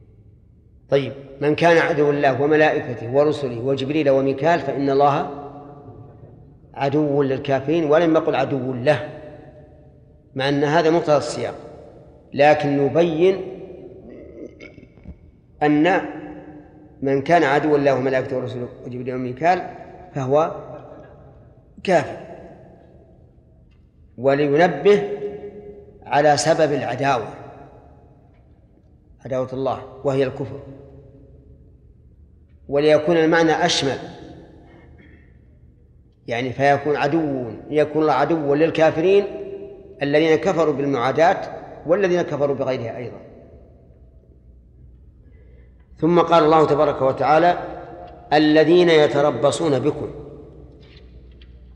طيب. 0.89 1.13
من 1.41 1.55
كان 1.55 1.77
عدو 1.77 2.09
الله 2.09 2.41
وملائكته 2.41 3.13
ورسله 3.15 3.59
وجبريل 3.59 4.09
وميكال 4.09 4.59
فإن 4.59 4.89
الله 4.89 5.29
عدو 6.73 7.23
للكافرين 7.23 7.91
ولم 7.91 8.15
يقل 8.15 8.35
عدو 8.35 8.73
له. 8.73 9.18
مع 10.35 10.49
أن 10.49 10.63
هذا 10.63 10.89
مقتضى 10.89 11.17
السياق. 11.17 11.55
لكن 12.33 12.77
نبين 12.77 13.41
أن 15.63 16.01
من 17.01 17.21
كان 17.21 17.43
عدوا 17.43 17.77
الله 17.77 17.95
وملائكته 17.95 18.37
ورسله 18.37 18.69
وجبريل 18.85 19.15
وميكال 19.15 19.61
فهو 20.15 20.55
كافر. 21.83 22.17
ولينبه 24.17 25.09
على 26.05 26.37
سبب 26.37 26.73
العداوة 26.73 27.27
عداوة 29.25 29.53
الله 29.53 30.01
وهي 30.03 30.23
الكفر. 30.23 30.59
وليكون 32.69 33.17
المعنى 33.17 33.51
أشمل 33.51 33.97
يعني 36.27 36.53
فيكون 36.53 36.95
عدو 36.95 37.51
يكون 37.69 38.01
الله 38.01 38.13
عدو 38.13 38.53
للكافرين 38.53 39.25
الذين 40.01 40.35
كفروا 40.35 40.73
بالمعاداة 40.73 41.37
والذين 41.85 42.21
كفروا 42.21 42.55
بغيرها 42.55 42.97
أيضا. 42.97 43.17
ثم 45.97 46.19
قال 46.19 46.43
الله 46.43 46.65
تبارك 46.65 47.01
وتعالى 47.01 47.57
الذين 48.33 48.89
يتربصون 48.89 49.79
بكم 49.79 50.09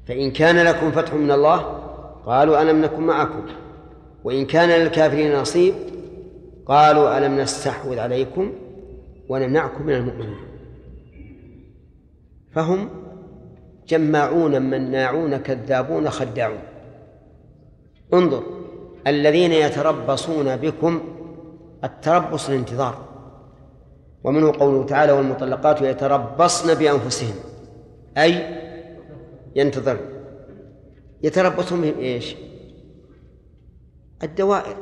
فإن 0.07 0.31
كان 0.31 0.65
لكم 0.65 0.91
فتح 0.91 1.13
من 1.13 1.31
الله 1.31 1.57
قالوا 2.25 2.61
ألم 2.61 2.81
نكن 2.81 3.01
معكم 3.01 3.45
وإن 4.23 4.45
كان 4.45 4.69
للكافرين 4.69 5.35
نصيب 5.35 5.73
قالوا 6.65 7.17
ألم 7.17 7.39
نستحوذ 7.39 7.99
عليكم 7.99 8.53
ونمنعكم 9.29 9.85
من 9.85 9.93
المؤمنين. 9.93 10.37
فهم 12.51 12.89
جماعون 13.87 14.61
مناعون 14.61 15.37
كذابون 15.37 16.09
خداعون. 16.09 16.72
انظر. 18.13 18.43
الذين 19.07 19.51
يتربصون 19.51 20.55
بكم 20.55 21.01
التربص 21.83 22.49
الانتظار. 22.49 23.13
ومنه 24.23 24.51
قوله 24.51 24.85
تعالى 24.85 25.11
والمطلقات 25.11 25.81
يتربصن 25.81 26.73
بأنفسهن 26.73 27.35
أي 28.17 28.59
ينتظرن 29.55 29.99
يتربصون 31.23 31.81
بهم 31.81 31.99
إيش؟ 31.99 32.35
الدوائر. 34.23 34.75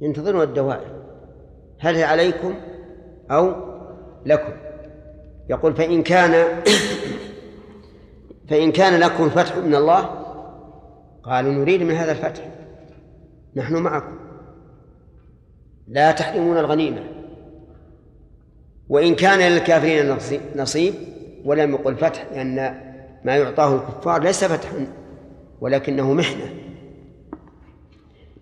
ينتظرون 0.00 0.42
الدوائر. 0.42 1.02
هل 1.78 1.96
هي 1.96 2.04
عليكم 2.04 2.54
أو 3.30 3.54
لكم؟ 4.26 4.52
يقول 5.50 5.74
فإن 5.74 6.02
كان 6.02 6.62
فإن 8.48 8.72
كان 8.72 9.00
لكم 9.00 9.28
فتح 9.28 9.56
من 9.56 9.74
الله 9.74 10.21
قالوا 11.22 11.52
نريد 11.52 11.82
من 11.82 11.94
هذا 11.94 12.12
الفتح. 12.12 12.48
نحن 13.56 13.76
معكم. 13.76 14.18
لا 15.88 16.12
تحرمون 16.12 16.58
الغنيمة. 16.58 17.04
وإن 18.88 19.14
كان 19.14 19.52
للكافرين 19.52 20.16
نصيب 20.56 20.94
ولم 21.44 21.70
يقل 21.70 21.96
فتح 21.96 22.26
لأن 22.32 22.54
ما 23.24 23.36
يعطاه 23.36 23.74
الكفار 23.74 24.22
ليس 24.22 24.44
فتحا 24.44 24.86
ولكنه 25.60 26.12
محنة. 26.12 26.54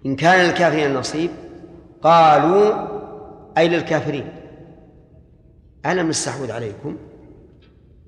إن 0.07 0.17
كان 0.17 0.47
للكافرين 0.47 0.95
نصيب 0.95 1.31
قالوا 2.03 2.89
أي 3.59 3.69
للكافرين؟ 3.69 4.29
ألم 5.87 6.09
نستحوذ 6.09 6.53
عليكم 6.53 6.97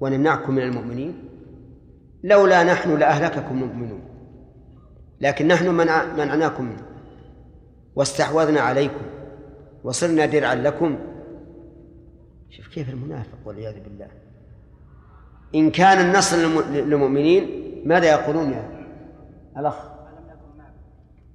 ونمنعكم 0.01 0.55
من 0.55 0.63
المؤمنين؟ 0.63 1.15
لولا 2.25 2.65
نحن 2.65 2.99
لأهلككم 2.99 3.63
المؤمنون. 3.63 4.12
لكن 5.23 5.49
نحن 5.49 5.69
منع 5.69 6.05
منعناكم 6.05 6.65
منه 6.65 6.83
واستحوذنا 7.97 8.61
عليكم 8.61 9.03
وصرنا 9.85 10.27
درعا 10.27 10.55
لكم. 10.55 10.99
شوف 12.51 12.69
كيف 12.69 12.89
المنافق 12.89 13.39
والعياذ 13.45 13.75
بالله. 13.85 14.09
إن 15.55 15.71
كان 15.71 16.07
النصر 16.07 16.37
للمؤمنين 16.71 17.49
ماذا 17.85 18.07
يقولون 18.07 18.51
يا 18.51 18.87
الأخ؟ 19.57 19.75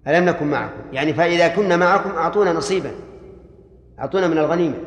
ألم 0.07 0.25
نكن 0.25 0.47
معكم؟ 0.47 0.93
يعني 0.93 1.13
فإذا 1.13 1.47
كنا 1.47 1.77
معكم 1.77 2.09
أعطونا 2.09 2.53
نصيبا 2.53 2.91
أعطونا 3.99 4.27
من 4.27 4.37
الغنيمة. 4.37 4.77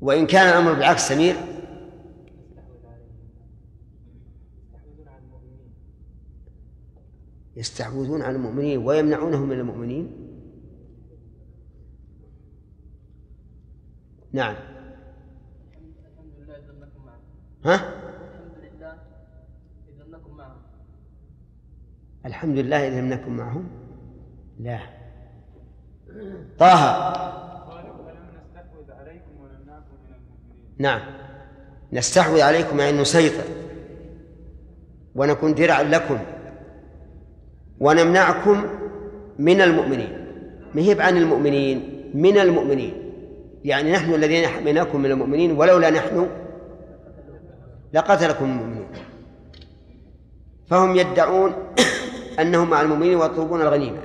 وإن 0.00 0.26
كان 0.26 0.48
الأمر 0.48 0.72
بالعكس 0.72 1.08
سمير 1.08 1.34
يستحوذون 7.56 8.22
على 8.22 8.36
المؤمنين 8.36 8.78
ويمنعونهم 8.78 9.48
من 9.48 9.60
المؤمنين؟ 9.60 10.28
نعم. 14.32 14.54
ها؟ 17.64 18.02
الحمد 22.26 22.58
لله 22.58 22.88
إذا 22.88 23.00
لم 23.00 23.08
نكن 23.08 23.30
معهم. 23.36 23.68
لا. 24.60 24.80
طه. 26.58 27.32
نعم. 30.78 31.00
نستحوذ 31.92 32.40
عليكم 32.40 32.80
أن 32.80 33.00
نسيطر 33.00 33.44
ونكون 35.14 35.54
درعا 35.54 35.82
لكم. 35.82 36.18
ونمنعكم 37.82 38.64
من 39.38 39.60
المؤمنين. 39.60 40.12
ما 40.74 40.82
هي 40.82 41.02
عن 41.02 41.16
المؤمنين؟ 41.16 42.10
من 42.14 42.38
المؤمنين. 42.38 42.94
يعني 43.64 43.92
نحن 43.92 44.14
الذين 44.14 44.46
حميناكم 44.46 45.00
من 45.00 45.10
المؤمنين 45.10 45.52
ولولا 45.52 45.90
نحن 45.90 46.26
لقتلكم 47.92 48.44
المؤمنون. 48.44 48.86
فهم 50.70 50.96
يدعون 50.96 51.52
أنهم 52.40 52.70
مع 52.70 52.80
المؤمنين 52.80 53.16
ويطلبون 53.16 53.60
الغنيمة. 53.60 53.98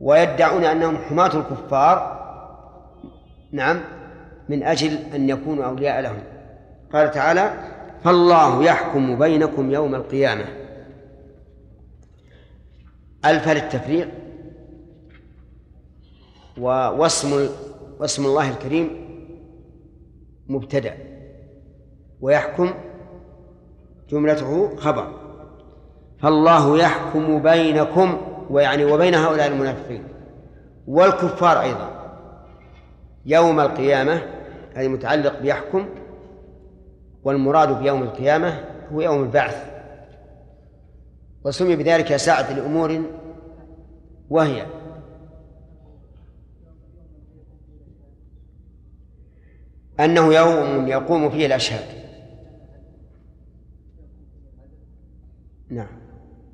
ويدعون 0.00 0.64
أنهم 0.64 0.96
حماة 0.96 1.30
الكفار. 1.36 2.22
نعم 3.52 3.80
من 4.48 4.62
أجل 4.62 4.98
أن 5.14 5.28
يكونوا 5.28 5.64
أولياء 5.64 6.00
لهم. 6.00 6.18
قال 6.92 7.10
تعالى 7.10 7.52
فالله 8.04 8.64
يحكم 8.64 9.18
بينكم 9.18 9.70
يوم 9.70 9.94
القيامة. 9.94 10.61
ألف 13.24 13.48
للتفريق 13.48 14.08
واسم 16.58 17.48
واسم 18.00 18.26
الله 18.26 18.50
الكريم 18.50 18.90
مبتدأ. 20.48 20.96
ويحكم 22.20 22.74
جملته 24.10 24.76
خبر. 24.76 25.12
فالله 26.18 26.78
يحكم 26.78 27.42
بينكم 27.42 28.20
ويعني 28.50 28.84
وبين 28.84 29.14
هؤلاء 29.14 29.46
المنافقين. 29.46 30.04
والكفار 30.86 31.60
أيضا. 31.60 31.90
يوم 33.26 33.60
القيامة 33.60 34.22
هذه 34.74 34.88
متعلق 34.88 35.40
بيحكم 35.40 35.88
والمراد 37.24 37.82
بيوم 37.82 38.02
القيامة 38.02 38.64
هو 38.92 39.00
يوم 39.00 39.22
البعث. 39.22 39.71
وسمي 41.44 41.76
بذلك 41.76 42.16
ساعة 42.16 42.52
لأمور 42.52 43.02
وهي. 44.30 44.66
أنه 50.00 50.34
يوم 50.34 50.88
يقوم 50.88 51.30
فيه 51.30 51.46
الأشهاد. 51.46 52.02
نعم. 55.68 56.02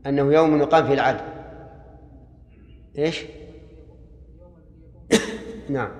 أنه 0.07 0.33
يوم 0.33 0.59
يقام 0.59 0.87
فيه 0.87 0.95
العدل. 0.95 1.25
إيش؟ 2.99 3.25
نعم. 5.69 5.91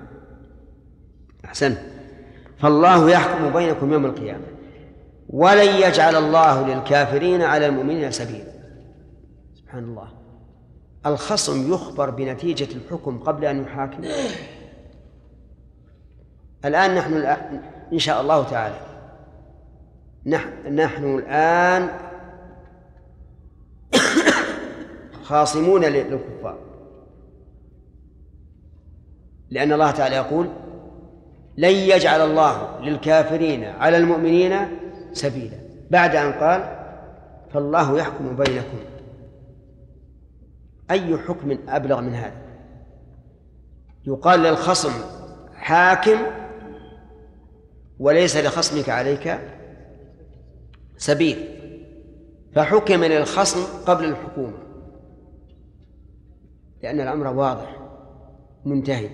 أحسن. 1.45 1.75
فالله 2.57 3.09
يحكم 3.09 3.53
بينكم 3.53 3.93
يوم 3.93 4.05
القيامة. 4.05 4.45
ولن 5.29 5.75
يجعل 5.75 6.15
الله 6.15 6.67
للكافرين 6.67 7.41
على 7.41 7.65
المؤمنين 7.65 8.11
سبيلا. 8.11 8.58
سبحان 9.69 9.83
الله. 9.83 10.07
الخصم 11.05 11.73
يخبر 11.73 12.09
بنتيجة 12.09 12.75
الحكم 12.75 13.19
قبل 13.19 13.45
أن 13.45 13.61
يحاكم. 13.61 14.03
الآن 16.65 16.95
نحن 16.95 17.13
الآن 17.13 17.61
إن 17.93 17.99
شاء 17.99 18.21
الله 18.21 18.43
تعالى. 18.43 18.75
نحن 20.75 21.03
الآن 21.03 21.89
خاصمون 25.23 25.85
للكفار. 25.85 26.57
لأن 29.49 29.73
الله 29.73 29.91
تعالى 29.91 30.15
يقول 30.15 30.49
لن 31.57 31.71
يجعل 31.71 32.21
الله 32.21 32.79
للكافرين 32.79 33.63
على 33.63 33.97
المؤمنين 33.97 34.67
سبيلا. 35.13 35.57
بعد 35.91 36.15
أن 36.15 36.31
قال 36.31 36.79
فالله 37.53 37.97
يحكم 37.97 38.35
بينكم. 38.35 38.77
أي 40.91 41.17
حكم 41.17 41.57
أبلغ 41.67 42.01
من 42.01 42.13
هذا؟ 42.13 42.41
يقال 44.07 44.39
للخصم 44.39 44.91
حاكم 45.53 46.17
وليس 47.99 48.37
لخصمك 48.37 48.89
عليك 48.89 49.39
سبيل 50.97 51.37
فحكم 52.55 53.03
للخصم 53.03 53.83
قبل 53.85 54.05
الحكومة 54.05 54.57
لأن 56.83 57.01
الأمر 57.01 57.27
واضح 57.27 57.79
منتهي 58.65 59.09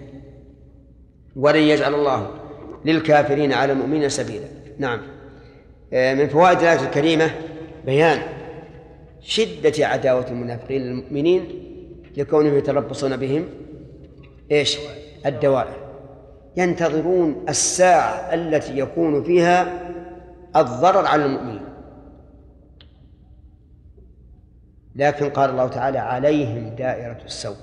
ولن 1.35 1.61
يجعل 1.61 1.93
الله 1.93 2.31
للكافرين 2.85 3.53
على 3.53 3.73
المؤمنين 3.73 4.09
سبيلا. 4.09 4.45
نعم. 4.79 5.01
آه، 5.93 6.13
من 6.13 6.27
فوائد 6.27 6.59
الآية 6.59 6.79
الكريمة 6.79 7.31
بيان 7.85 8.34
شدة 9.25 9.87
عداوة 9.87 10.27
المنافقين 10.27 10.81
للمؤمنين 10.81 11.47
لكونهم 12.17 12.57
يتربصون 12.57 13.17
بهم 13.17 13.45
إيش؟ 14.51 14.77
الدوائر 15.25 15.77
ينتظرون 16.57 17.45
الساعة 17.49 18.33
التي 18.33 18.79
يكون 18.79 19.23
فيها 19.23 19.91
الضرر 20.55 21.05
على 21.05 21.25
المؤمنين. 21.25 21.65
لكن 24.95 25.29
قال 25.29 25.49
الله 25.49 25.67
تعالى 25.67 25.99
عليهم 25.99 26.75
دائرة 26.75 27.21
السوء 27.25 27.55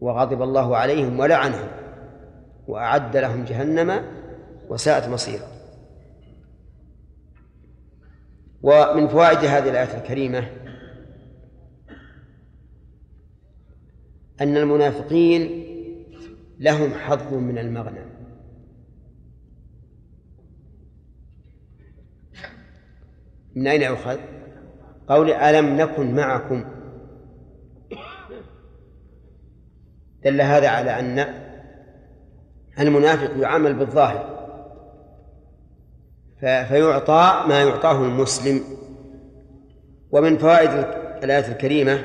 وغضب 0.00 0.42
الله 0.42 0.76
عليهم 0.76 1.20
ولعنهم 1.20 1.68
وأعد 2.68 3.16
لهم 3.16 3.44
جهنم 3.44 4.04
وساءت 4.68 5.08
مصيرا 5.08 5.51
ومن 8.62 9.08
فوائد 9.08 9.38
هذه 9.38 9.70
الآية 9.70 9.98
الكريمة 9.98 10.50
أن 14.40 14.56
المنافقين 14.56 15.66
لهم 16.58 16.94
حظ 16.94 17.34
من 17.34 17.58
المغنم. 17.58 18.12
من 23.54 23.66
أين 23.66 23.82
يؤخذ؟ 23.82 24.18
قول 25.08 25.32
ألم 25.32 25.76
نكن 25.76 26.14
معكم؟ 26.14 26.64
دل 30.24 30.40
هذا 30.40 30.68
على 30.68 30.98
أن 30.98 31.34
المنافق 32.78 33.36
يعامل 33.36 33.74
بالظاهر. 33.74 34.31
فيعطى 36.42 37.44
ما 37.48 37.62
يعطاه 37.62 38.04
المسلم. 38.04 38.60
ومن 40.10 40.38
فوائد 40.38 40.70
الآية 41.24 41.52
الكريمة 41.52 42.04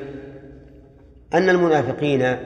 أن 1.34 1.50
المنافقين 1.50 2.38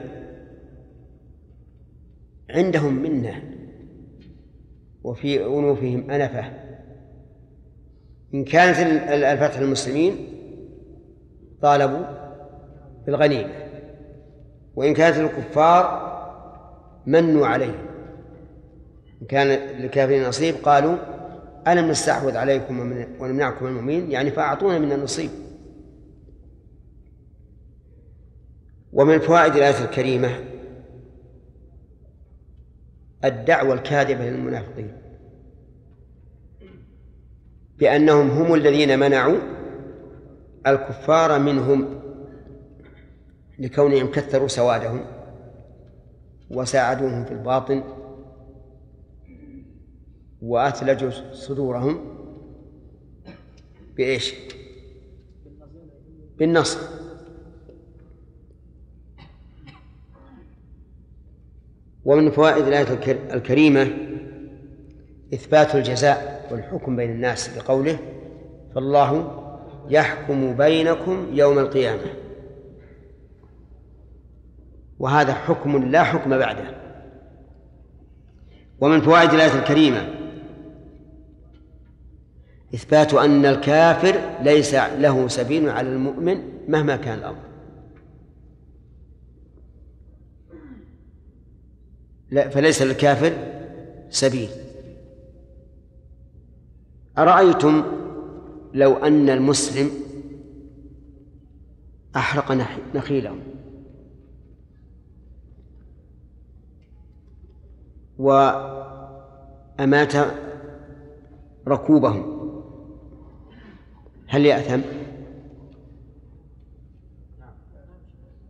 عندهم 2.50 3.02
منة 3.02 3.42
وفي 5.04 5.44
أنوفهم 5.44 6.10
أنفة. 6.10 6.44
إن 8.34 8.44
كانت 8.44 8.78
الفتح 9.08 9.58
المسلمين 9.58 10.16
طالبوا 11.62 12.04
بالغنيمة 13.06 13.52
وإن 14.74 14.94
كانت 14.94 15.16
الكفار 15.16 16.12
منوا 17.06 17.46
عليهم. 17.46 17.86
إن 19.22 19.26
كان 19.26 19.48
للكافرين 19.80 20.28
نصيب 20.28 20.54
قالوا 20.54 21.11
ألم 21.68 21.88
نستحوذ 21.90 22.36
عليكم 22.36 22.80
ونمنعكم 23.20 23.66
المؤمنين؟ 23.66 24.10
يعني 24.10 24.30
فأعطونا 24.30 24.78
من 24.78 24.92
النصيب. 24.92 25.30
ومن 28.92 29.18
فوائد 29.18 29.56
الآية 29.56 29.84
الكريمة 29.84 30.30
الدعوة 33.24 33.74
الكاذبة 33.74 34.30
للمنافقين. 34.30 34.92
بأنهم 37.78 38.30
هم 38.30 38.54
الذين 38.54 38.98
منعوا 38.98 39.38
الكفار 40.66 41.38
منهم 41.38 42.02
لكونهم 43.58 44.10
كثروا 44.10 44.48
سوادهم 44.48 45.04
وساعدوهم 46.50 47.24
في 47.24 47.32
الباطن. 47.32 48.01
وأثلجوا 50.42 51.10
صدورهم 51.32 52.00
بإيش؟ 53.96 54.34
بالنصر. 56.38 56.78
ومن 62.04 62.30
فوائد 62.30 62.66
الآية 62.66 63.16
الكريمة 63.34 63.90
إثبات 65.34 65.74
الجزاء 65.74 66.48
والحكم 66.50 66.96
بين 66.96 67.10
الناس 67.10 67.58
بقوله 67.58 67.98
فالله 68.74 69.38
يحكم 69.88 70.56
بينكم 70.56 71.26
يوم 71.32 71.58
القيامة. 71.58 72.14
وهذا 74.98 75.32
حكم 75.32 75.90
لا 75.90 76.02
حكم 76.02 76.38
بعده. 76.38 76.82
ومن 78.80 79.00
فوائد 79.00 79.30
الآية 79.30 79.58
الكريمة 79.58 80.21
إثبات 82.74 83.14
أن 83.14 83.46
الكافر 83.46 84.42
ليس 84.42 84.74
له 84.74 85.28
سبيل 85.28 85.68
على 85.68 85.88
المؤمن 85.88 86.42
مهما 86.68 86.96
كان 86.96 87.18
الأمر. 87.18 87.42
لا 92.30 92.48
فليس 92.48 92.82
للكافر 92.82 93.32
سبيل. 94.10 94.48
أرأيتم 97.18 97.84
لو 98.74 98.96
أن 98.96 99.30
المسلم 99.30 99.90
أحرق 102.16 102.66
نخيله 102.94 103.36
وأمات 108.18 110.12
ركوبهم؟ 111.68 112.31
هل 114.32 114.46
يأثم؟ 114.46 114.80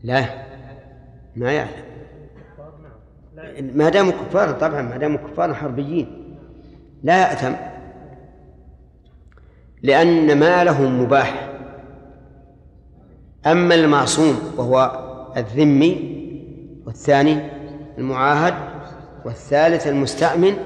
لا. 0.03 0.25
ما 1.37 1.53
يأثم. 1.53 1.83
ما 3.77 3.89
داموا 3.89 4.13
كفار 4.13 4.53
طبعا 4.53 4.83
ما 4.83 4.97
داموا 4.97 5.19
كفار 5.19 5.55
حربيين. 5.55 6.37
لا 7.03 7.21
يأثم. 7.21 7.53
لأن 9.83 10.39
مالهم 10.39 11.03
مباح. 11.03 11.53
أما 13.47 13.75
المعصوم 13.75 14.53
وهو 14.57 15.03
الذمي 15.37 16.23
والثاني 16.87 17.51
المعاهد 17.99 18.55
والثالث 19.25 19.87
المستأمن 19.87 20.57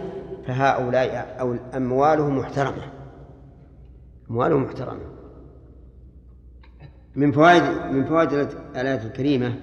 فهؤلاء 0.46 1.36
أو 1.40 1.56
أموالهم 1.76 2.38
محترمة. 2.38 2.95
أموالهم 4.30 4.62
محترمة 4.62 5.16
من 7.14 7.32
فوائد 7.32 7.62
من 7.94 8.04
فوائد 8.04 8.32
الآية 8.32 9.02
الكريمة 9.02 9.60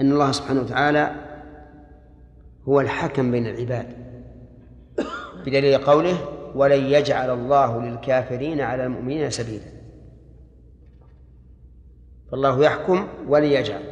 أن 0.00 0.12
الله 0.12 0.32
سبحانه 0.32 0.60
وتعالى 0.60 1.24
هو 2.68 2.80
الحكم 2.80 3.30
بين 3.30 3.46
العباد. 3.46 4.08
بدليل 5.46 5.78
قوله 5.78 6.18
ولن 6.54 6.84
يجعل 6.84 7.30
الله 7.30 7.82
للكافرين 7.82 8.60
على 8.60 8.84
المؤمنين 8.86 9.30
سبيلا 9.30 9.64
فالله 12.30 12.64
يحكم 12.64 13.08
وليجعل 13.28 13.82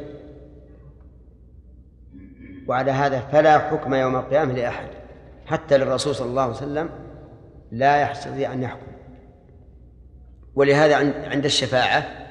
وعلى 2.67 2.91
هذا 2.91 3.19
فلا 3.19 3.59
حكم 3.59 3.93
يوم 3.93 4.15
القيامة 4.15 4.53
لأحد 4.53 4.87
حتى 5.45 5.77
للرسول 5.77 6.15
صلى 6.15 6.29
الله 6.29 6.41
عليه 6.41 6.53
وسلم 6.53 6.89
لا 7.71 8.11
يستطيع 8.11 8.53
أن 8.53 8.63
يحكم. 8.63 8.91
ولهذا 10.55 10.95
عند 11.29 11.45
الشفاعة 11.45 12.27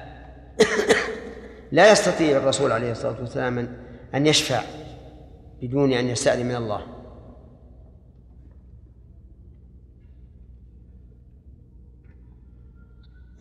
لا 1.71 1.91
يستطيع 1.91 2.37
الرسول 2.37 2.71
عليه 2.71 2.91
الصلاة 2.91 3.19
والسلام 3.19 3.67
أن 4.15 4.27
يشفع 4.27 4.61
بدون 5.61 5.93
أن 5.93 6.07
يستأذن 6.07 6.45
من 6.45 6.55
الله. 6.55 6.81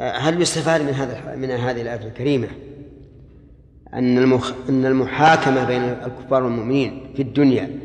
هل 0.01 0.43
يستفاد 0.43 0.81
من 0.81 0.93
هذا 0.93 1.37
من 1.37 1.51
هذه 1.51 1.83
الآية 1.83 2.07
الكريمة 2.07 2.49
أن 3.95 4.19
المخ... 4.19 4.53
أن 4.69 4.87
المحاكمة 4.87 5.65
بين 5.65 5.83
الكفار 5.83 6.43
والمؤمنين 6.45 7.13
في 7.17 7.23
الدنيا 7.23 7.79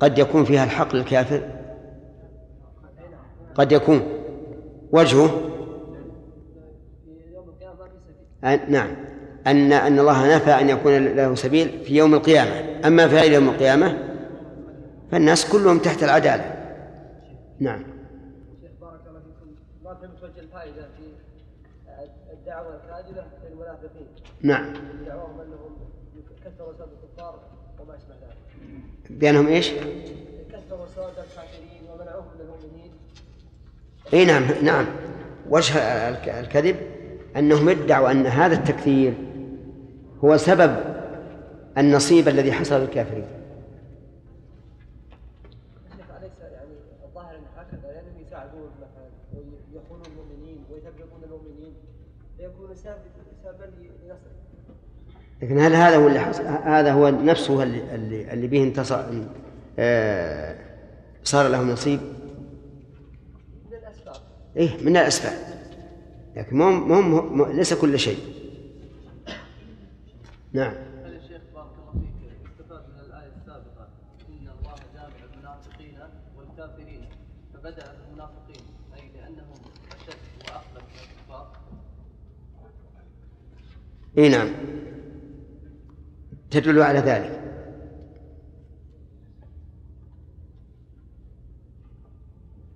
قد 0.00 0.18
يكون 0.18 0.44
فيها 0.44 0.64
الحق 0.64 0.94
للكافر؟ 0.94 1.61
قد 3.54 3.72
يكون 3.72 4.02
وجهه 4.92 5.48
نعم. 8.68 8.96
أن 9.46 9.72
أن 9.72 9.98
الله 9.98 10.36
نفى 10.36 10.50
أن 10.50 10.68
يكون 10.68 11.04
له 11.16 11.34
سبيل 11.34 11.84
في 11.84 11.96
يوم 11.96 12.14
القيامة. 12.14 12.86
أما 12.86 13.08
في 13.08 13.14
غير 13.16 13.32
يوم 13.32 13.48
القيامة 13.48 13.98
فالناس 15.10 15.52
كلهم 15.52 15.78
تحت 15.78 16.02
العدالة. 16.02 16.44
نعم. 17.60 17.84
شيخ 18.62 18.70
بارك 18.80 19.00
الله 19.08 19.20
فيكم. 19.20 19.54
ما 19.84 19.94
فهمت 19.94 20.22
وجه 20.22 20.40
الفائدة 20.40 20.82
في 20.82 21.02
الدعوة 22.32 22.74
الكاذبة 22.76 23.24
للمنافقين؟ 23.50 24.06
نعم. 24.42 24.72
دعواهم 25.06 25.40
أنهم 25.40 25.76
كثروا 26.44 26.72
سب 26.72 26.88
الكفار 27.04 27.38
وما 27.80 27.96
أشبه 27.96 28.14
ذلك. 28.14 28.36
بأنهم 29.10 29.46
إيش؟ 29.46 29.70
كثروا 30.52 30.86
سواد 30.94 31.12
الكافرين 31.18 31.82
ومنعوهم 31.90 32.26
من 32.34 32.40
المؤمنين. 32.40 32.91
اي 34.12 34.24
نعم 34.24 34.42
نعم. 34.62 34.86
وجه 35.48 35.78
الكذب 36.40 36.76
أنهم 37.36 37.68
ادعوا 37.68 38.10
أن 38.10 38.26
هذا 38.26 38.54
التكثير 38.54 39.14
هو 40.24 40.36
سبب 40.36 40.76
النصيب 41.78 42.28
الذي 42.28 42.52
حصل 42.52 42.80
للكافرين. 42.80 43.24
يعني 55.42 55.52
لكن 55.52 55.58
هل 55.58 55.74
هذا 55.74 55.96
هو 55.96 56.08
اللي 56.08 56.20
حصل 56.20 56.46
هذا 56.46 56.92
هو 56.92 57.08
نفسه 57.08 57.62
اللي 57.62 57.94
اللي, 57.94 58.32
اللي 58.32 58.46
به 58.46 58.62
انتصر 58.62 59.04
آه، 59.78 60.56
صار 61.24 61.48
له 61.48 61.62
نصيب؟ 61.62 62.00
الأسباب 64.56 64.78
إيه 64.80 64.84
من 64.84 64.96
الأسباب. 64.96 65.62
لكن 66.36 66.58
مو 66.58 67.00
مو 67.00 67.44
ليس 67.44 67.74
كل 67.74 67.98
شيء. 67.98 68.18
نعم. 70.52 70.74
هل 71.04 71.14
يا 71.14 71.20
شيخ 71.20 71.40
بارك 71.54 71.70
الله 71.78 71.92
فيك 71.92 72.50
استفاد 72.50 72.84
من 72.88 73.00
الآية 73.00 73.32
السابقة 73.40 73.88
إن 74.28 74.48
الله 74.48 74.74
جامع 74.94 75.32
المنافقين 75.34 75.98
والكافرين 76.36 77.08
فبدأ 77.54 77.92
بالمنافقين 77.92 78.64
أي 78.94 79.08
لأنهم 79.14 79.56
أشد 79.92 80.18
وأخلف 80.40 80.82
من 80.82 81.00
الكفار 81.00 81.52
اي 84.18 84.28
نعم. 84.28 84.48
تدل 86.50 86.82
على 86.82 86.98
ذلك. 86.98 87.41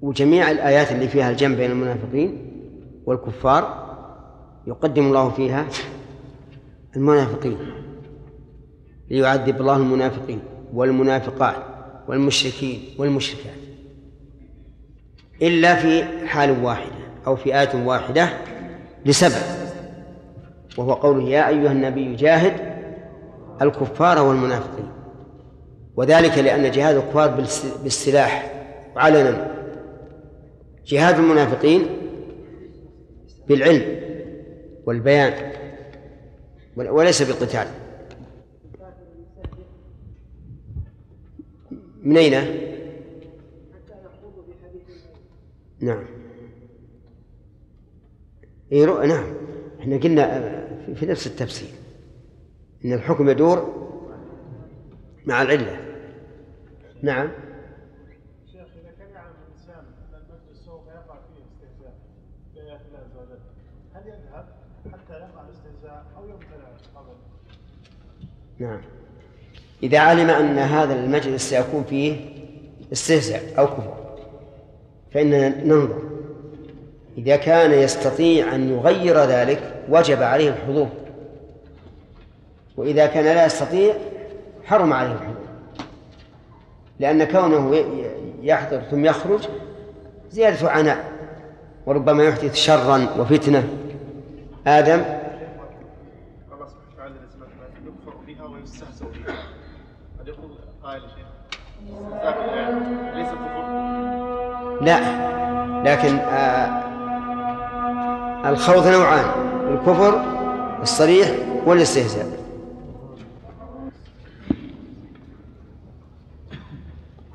وجميع 0.07 0.51
الآيات 0.51 0.93
اللي 0.93 1.09
فيها 1.09 1.31
الجمع 1.31 1.57
بين 1.57 1.71
المنافقين 1.71 2.53
والكفار 3.07 3.87
يقدم 4.67 5.07
الله 5.07 5.31
فيها 5.31 5.67
المنافقين 6.97 7.57
ليعذب 9.11 9.61
الله 9.61 9.77
المنافقين 9.77 10.41
والمنافقات 10.75 11.57
والمشركين 12.09 12.81
والمشركات 12.99 13.53
إلا 15.43 15.75
في 15.77 16.05
حال 16.27 16.65
واحدة 16.65 16.93
أو 17.27 17.37
في 17.37 17.61
آية 17.61 17.85
واحدة 17.87 18.29
لسبب 19.07 19.43
وهو 20.79 20.93
قوله 20.93 21.29
يا 21.29 21.49
أيها 21.49 21.73
النبي 21.73 22.15
جاهد 22.17 22.53
الكفار 23.63 24.23
والمنافقين 24.23 24.89
وذلك 25.97 26.39
لأن 26.39 26.71
جهاد 26.71 26.97
الكفار 26.97 27.29
بالس- 27.29 27.79
بالسلاح 27.83 28.53
علنا 28.97 29.56
جهاد 30.87 31.15
المنافقين 31.19 31.87
بالعلم 33.49 34.01
والبيان 34.87 35.53
ول- 36.77 36.89
وليس 36.89 37.23
بالقتال. 37.23 37.67
من 42.03 42.17
أين؟ 42.17 42.33
نعم. 45.81 46.05
رؤ... 48.73 49.05
نعم. 49.07 49.35
إحنا 49.81 49.97
قلنا 49.97 50.37
آه، 50.37 50.95
في 50.95 51.07
نفس 51.07 51.27
التفسير. 51.27 51.69
إن 52.85 52.93
الحكم 52.93 53.29
يدور 53.29 53.87
مع 55.27 55.43
العلة. 55.43 55.81
نعم 57.03 57.29
شيخ 58.53 58.61
اذا 58.83 58.93
كان 58.99 59.11
يعلم 59.15 59.35
الانسان 59.49 59.85
ان 59.85 60.15
المجلس 60.15 60.65
سوف 60.65 60.87
يقع 60.87 61.15
فيه 61.21 61.45
استهزاء 61.45 61.95
بايات 62.55 62.81
الله 62.89 62.99
عز 62.99 63.17
وجل 63.17 63.39
هل 63.95 64.03
يذهب 64.09 64.49
حتى 64.93 65.13
يقع 65.13 65.45
الاستهزاء 65.49 66.07
أو 66.17 66.25
يمتنع 66.25 66.69
قبل؟ 66.95 67.15
نعم. 68.59 68.81
إذا 69.83 69.99
علم 69.99 70.31
أن 70.31 70.59
هذا 70.59 70.95
المجلس 70.95 71.51
سيكون 71.51 71.85
فيه 71.91 72.17
استهزاء 72.93 73.43
أو 73.59 73.67
كفر 73.67 73.95
فإننا 75.15 75.65
ننظر. 75.65 76.03
إذا 77.19 77.37
كان 77.37 77.73
يستطيع 77.73 78.55
أن 78.55 78.71
يغير 78.71 79.19
ذلك 79.19 79.75
وجب 79.89 80.23
عليه 80.23 80.49
الحضور. 80.49 80.89
وإذا 82.77 83.07
كان 83.07 83.25
لا 83.25 83.47
يستطيع 83.47 83.95
حرم 84.65 84.93
عليه 84.93 85.13
الحضور. 85.13 85.47
لأن 87.01 87.25
كونه 87.25 87.85
يحضر 88.43 88.81
ثم 88.91 89.05
يخرج 89.05 89.49
زيادة 90.31 90.71
عناء 90.71 91.05
وربما 91.87 92.25
يحدث 92.25 92.55
شرا 92.55 93.09
وفتنة. 93.19 93.69
آدم 94.67 95.03
لا. 104.87 104.99
لكن 105.85 106.19
آه 106.19 106.87
الخوض 108.51 108.87
نوعان 108.87 109.25
الكفر 109.75 110.25
الصريح 110.83 111.29
والاستهزاء. 111.65 112.27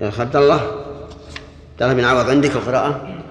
يا 0.02 0.12
عبد 0.20 0.36
الله 0.36 0.62
الله 1.82 1.94
بن 1.94 2.04
عوض 2.06 2.30
عندك 2.30 2.56
القراءة؟ 2.56 3.22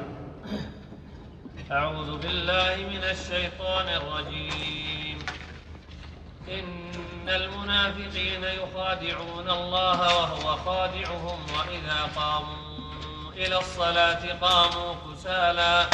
أعوذ 1.71 2.19
بالله 2.19 2.77
من 2.91 3.05
الشيطان 3.15 3.87
الرجيم. 3.89 5.19
إن 6.49 7.29
المنافقين 7.29 8.45
يخادعون 8.45 9.51
الله 9.51 10.01
وهو 10.01 10.57
خادعهم 10.57 11.39
وإذا 11.57 12.01
قاموا 12.17 12.70
إلى 13.37 13.59
الصلاة 13.59 14.33
قاموا 14.41 14.95
كسالى 14.95 15.87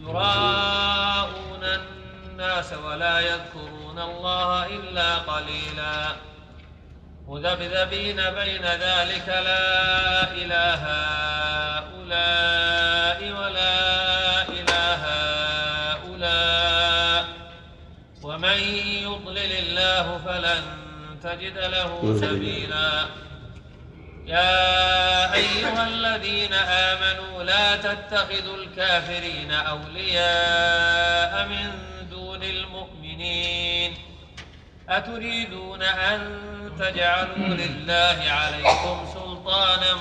يراءون 0.00 1.64
الناس 1.64 2.72
ولا 2.72 3.20
يذكرون 3.20 3.98
الله 3.98 4.66
إلا 4.66 5.16
قليلا. 5.16 6.16
مذبذبين 7.28 8.16
بين 8.16 8.64
ذلك 8.64 9.28
لا 9.28 10.32
إله 10.32 10.82
هؤلاء 11.78 13.18
ولا 13.40 13.78
إله 14.48 15.02
هؤلاء. 15.92 17.24
ومن 18.22 18.58
يضلل 19.02 19.52
الله 19.52 20.18
فلن 20.26 20.62
تجد 21.22 21.58
له 21.58 22.18
سبيلا. 22.20 23.06
يا 24.32 25.34
أيها 25.34 25.88
الذين 25.88 26.52
آمنوا 26.52 27.42
لا 27.42 27.76
تتخذوا 27.76 28.56
الكافرين 28.56 29.50
أولياء 29.50 31.48
من 31.48 31.70
دون 32.10 32.42
المؤمنين. 32.42 33.94
أتريدون 34.88 35.82
أن 35.82 36.20
تجعلوا 36.78 37.48
لله 37.48 38.18
عليكم 38.26 38.96
سلطانا 39.14 39.94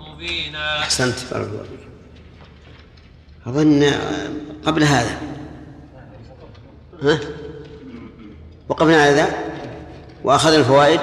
مبينا. 0.00 0.78
أحسنت. 0.78 1.32
بارك 1.32 1.46
الله 1.46 1.66
أظن 3.46 3.92
قبل 4.66 4.82
هذا. 4.82 5.18
ها؟ 7.02 7.18
وقفنا 8.68 9.02
على 9.02 9.14
ذا؟ 9.14 9.28
وأخذنا 10.24 10.56
الفوائد؟ 10.56 11.00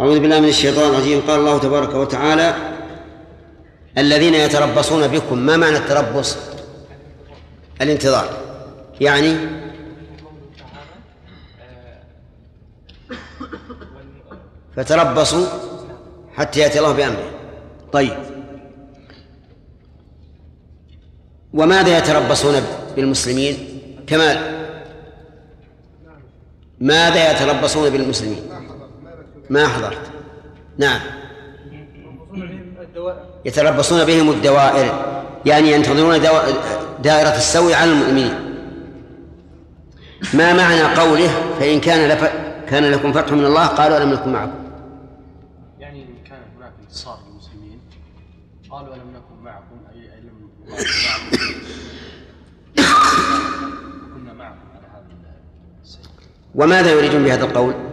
أعوذ 0.00 0.20
بالله 0.20 0.40
من 0.40 0.48
الشيطان 0.48 0.90
الرجيم. 0.90 1.20
قال 1.20 1.40
الله 1.40 1.58
تبارك 1.58 1.94
وتعالى 1.94 2.54
الذين 3.98 4.34
يتربصون 4.34 5.06
بكم 5.06 5.38
ما 5.38 5.56
معنى 5.56 5.76
التربص؟ 5.76 6.36
الانتظار. 7.82 8.28
يعني 9.00 9.36
فتربصوا 14.76 15.46
حتى 16.36 16.60
يأتي 16.60 16.78
الله 16.78 16.92
بأمره. 16.92 17.30
طيب. 17.92 18.16
وماذا 21.54 21.98
يتربصون 21.98 22.54
بالمسلمين؟ 22.96 23.56
كمال. 24.06 24.38
ماذا 26.80 27.32
يتربصون 27.32 27.90
بالمسلمين؟ 27.90 28.57
ما 29.50 29.68
حضرت 29.68 30.10
نعم. 30.78 31.00
يتربصون 33.44 34.04
بهم 34.04 34.30
الدوائر. 34.30 35.14
يعني 35.46 35.72
ينتظرون 35.72 36.20
دائرة 37.02 37.36
السوء 37.36 37.74
على 37.74 37.90
المؤمنين. 37.92 38.34
ما 40.34 40.52
معنى 40.52 40.82
قوله 40.82 41.28
فإن 41.60 41.80
كان 41.80 42.08
لف... 42.08 42.24
كان 42.70 42.84
لكم 42.84 43.12
فتح 43.12 43.32
من 43.32 43.44
الله؟ 43.44 43.66
قالوا 43.66 43.96
ألم 43.98 44.12
نكن 44.12 44.32
معكم. 44.32 44.52
يعني 45.78 46.02
إن 46.02 46.24
كان 46.28 46.38
هناك 46.56 46.72
انتصار 46.82 47.18
للمسلمين 47.28 47.80
قالوا 48.70 48.94
ألم 48.94 49.10
نكن 49.10 49.44
معكم؟ 49.44 49.76
أي 49.92 50.20
لم 50.20 50.48
كنا 54.14 54.32
معكم 54.32 54.68
على 54.74 54.86
هذا 54.92 55.06
السيف 55.82 56.06
وماذا 56.54 56.90
يريدون 56.90 57.24
بهذا 57.24 57.44
القول؟ 57.44 57.87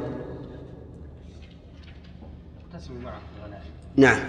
نعم. 3.98 4.20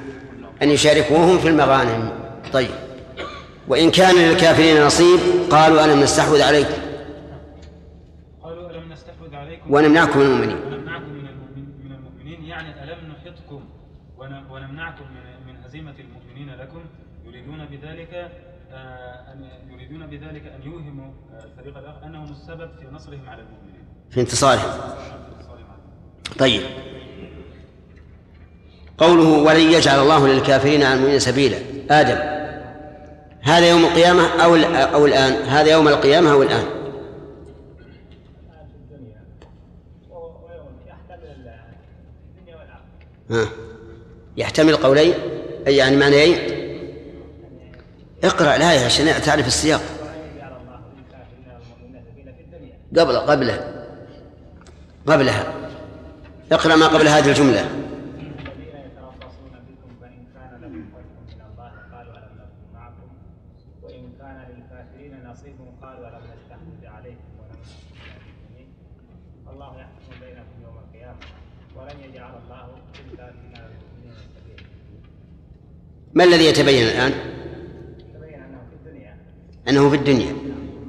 أن 0.63 0.69
يشاركوهم 0.71 1.39
في 1.39 1.49
المغانم. 1.49 2.11
طيب. 2.53 2.71
وإن 3.69 3.91
كان 3.91 4.15
للكافرين 4.15 4.87
نصيب 4.87 5.19
قالوا 5.51 5.85
ألم 5.85 6.01
نستحوذ 6.01 6.43
عليكم 6.43 6.81
قالوا 8.43 8.71
ألم 8.71 8.93
نستحوذ 8.93 9.35
عليكم؟ 9.35 9.75
ونمنعكم 9.75 10.19
من 10.19 10.25
المؤمنين. 10.27 10.57
ونمنعكم 10.67 11.09
من 11.13 11.29
المؤمن 11.29 11.65
من 11.85 11.93
المؤمنين. 11.93 12.45
يعني 12.45 12.85
ألم 12.85 12.99
نحطكم؟ 13.13 13.61
ون- 14.19 14.45
ونمنعكم 14.51 15.05
من 15.47 15.57
هزيمة 15.65 15.95
المؤمنين 15.99 16.55
لكم؟ 16.61 16.81
يريدون 17.27 17.65
بذلك 17.67 18.31
آه، 18.73 19.33
أن 19.33 19.49
يريدون 19.73 20.07
بذلك 20.07 20.43
أن 20.47 20.63
يوهموا 20.71 21.11
آه، 21.35 21.45
الفريق 21.45 21.77
الآخر 21.79 22.07
أنهم 22.07 22.31
السبب 22.33 22.71
في 22.81 22.87
نصرهم 22.95 23.29
على 23.29 23.43
المؤمنين. 23.43 23.85
في 24.11 24.21
انتصارهم. 24.21 24.71
طيب. 26.39 26.61
قوله 28.99 29.29
ولن 29.43 29.73
يجعل 29.73 30.03
الله 30.03 30.29
للكافرين 30.29 30.83
على 30.83 30.95
المؤمنين 30.95 31.19
سبيلا. 31.19 31.59
آدم. 31.91 32.19
هذا 33.43 33.69
يوم 33.71 33.85
القيامة 33.85 34.27
أو 34.45 34.57
أو 34.95 35.07
الآن؟ 35.07 35.33
هذا 35.33 35.73
يوم 35.73 35.89
القيامة 35.89 36.33
أو 36.33 36.43
الآن؟ 36.43 36.65
ها. 43.31 43.49
يحتمل 44.37 44.77
قولين؟ 44.77 45.15
يعني 45.67 45.97
معنيين؟ 45.97 46.39
اقرأ 48.25 48.57
الآية 48.57 48.85
عشان 48.85 49.23
تعرف 49.23 49.47
السياق. 49.47 49.83
قبل 52.97 53.17
قبله 53.17 53.75
قبلها. 55.07 55.53
اقرأ 56.53 56.77
ما 56.77 56.87
قبل 56.87 57.09
هذه 57.09 57.29
الجملة 57.29 57.61
الذين 57.61 58.77
يتربصون 58.87 59.53
بكم 59.69 59.91
فإن 60.01 60.25
كان 60.35 60.61
لكم 60.63 60.85
فتح 60.95 61.35
من 61.35 61.41
الله 61.51 61.71
قالوا 61.93 62.13
ألم 62.19 62.35
نكن 62.39 62.75
معكم 62.75 63.09
وإن 63.83 64.13
كان 64.19 64.39
للكافرين 64.51 65.13
نصيب 65.31 65.57
قالوا 65.83 66.09
ألم 66.09 66.23
نستحوذ 66.35 66.83
عليكم 66.97 67.29
ونمنعكم 67.39 67.91
من 67.99 68.11
المؤمنين 68.17 68.69
الله 69.53 69.73
يحكم 69.81 70.21
بينكم 70.21 70.57
يوم 70.65 70.77
القيامة 70.85 71.25
ولن 71.77 72.11
يجعل 72.11 72.35
الله 72.45 72.67
للكافرين 72.99 73.53
على 73.57 73.67
المؤمنين 73.67 74.15
سبيلا 74.37 74.63
ما 76.17 76.25
الذي 76.25 76.45
يتبين 76.45 76.83
الآن؟ 76.87 77.13
أنه 79.69 79.91
في 79.91 79.97
الدنيا. 79.97 80.33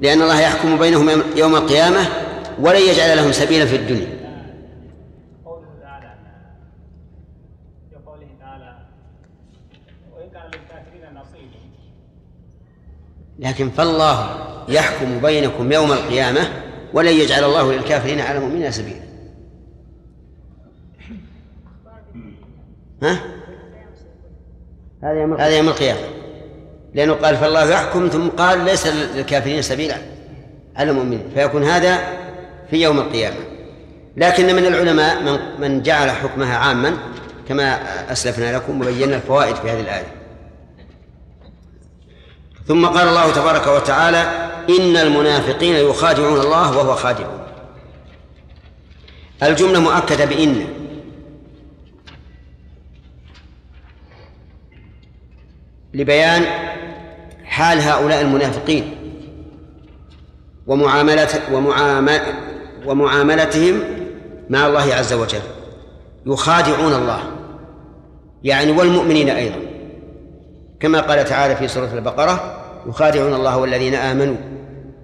لأن 0.02 0.22
الله 0.22 0.40
يحكم 0.40 0.78
بينهم 0.78 1.08
يوم- 1.36 1.54
القيامة 1.54 2.06
ولن 2.60 2.80
يجعل 2.80 3.16
لهم 3.16 3.32
سبيلا 3.32 3.66
في 3.66 3.76
الدنيا. 3.76 4.18
لكن 13.38 13.70
فالله 13.70 14.28
يحكم 14.68 15.20
بينكم 15.20 15.72
يوم 15.72 15.92
القيامة 15.92 16.40
ولن 16.94 17.12
يجعل 17.12 17.44
الله 17.44 17.72
للكافرين 17.72 18.20
على 18.20 18.38
المؤمنين 18.38 18.70
سبيلا. 18.70 19.08
ها؟ 23.02 23.37
هذا 25.04 25.20
يوم 25.20 25.34
هذا 25.34 25.56
يوم 25.56 25.68
القيامة. 25.68 26.00
لأنه 26.94 27.12
قال 27.12 27.36
فالله 27.36 27.70
يحكم 27.70 28.08
ثم 28.08 28.28
قال 28.28 28.64
ليس 28.64 28.86
للكافرين 28.86 29.62
سبيلا 29.62 29.96
على 30.76 30.90
المؤمنين. 30.90 31.30
فيكون 31.34 31.64
هذا 31.64 31.98
في 32.70 32.82
يوم 32.82 32.98
القيامة. 32.98 33.36
لكن 34.16 34.56
من 34.56 34.66
العلماء 34.66 35.22
من 35.22 35.60
من 35.60 35.82
جعل 35.82 36.10
حكمها 36.10 36.56
عاما 36.56 36.94
كما 37.48 37.78
أسلفنا 38.12 38.56
لكم 38.56 38.80
وبينا 38.80 39.16
الفوائد 39.16 39.56
في 39.56 39.70
هذه 39.70 39.80
الآية. 39.80 40.14
ثم 42.66 42.86
قال 42.86 43.08
الله 43.08 43.32
تبارك 43.32 43.66
وتعالى 43.66 44.48
إن 44.78 44.96
المنافقين 44.96 45.74
يخادعون 45.74 46.40
الله 46.40 46.78
وهو 46.78 46.94
خادعهم. 46.94 47.38
الجملة 49.42 49.80
مؤكدة 49.80 50.24
بإن. 50.24 50.77
لبيان 55.98 56.44
حال 57.44 57.80
هؤلاء 57.80 58.20
المنافقين 58.20 58.94
ومعاملة 60.66 61.28
ومعامل 61.52 62.20
ومعاملتهم 62.86 63.80
مع 64.50 64.66
الله 64.66 64.94
عز 64.94 65.12
وجل. 65.12 65.40
يخادعون 66.26 66.92
الله. 66.92 67.20
يعني 68.42 68.72
والمؤمنين 68.72 69.28
أيضا. 69.28 69.56
كما 70.80 71.00
قال 71.00 71.24
تعالى 71.24 71.56
في 71.56 71.68
سورة 71.68 71.90
البقرة 71.94 72.60
يخادعون 72.86 73.34
الله 73.34 73.56
والذين 73.56 73.94
آمنوا 73.94 74.36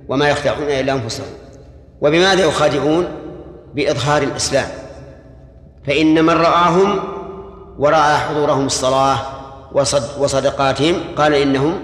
وما 0.08 0.28
يخدعون 0.28 0.62
إلا 0.62 0.92
أنفسهم. 0.92 1.26
وبماذا 2.00 2.44
يخادعون؟ 2.44 3.08
بإظهار 3.74 4.22
الإسلام. 4.22 4.68
فإن 5.86 6.24
من 6.24 6.34
رآهم 6.34 6.98
ورأى 7.78 8.16
حضورهم 8.16 8.66
الصلاة 8.66 9.43
وصد 9.74 10.22
وصدقاتهم 10.22 10.94
قال 11.16 11.34
إنهم 11.34 11.74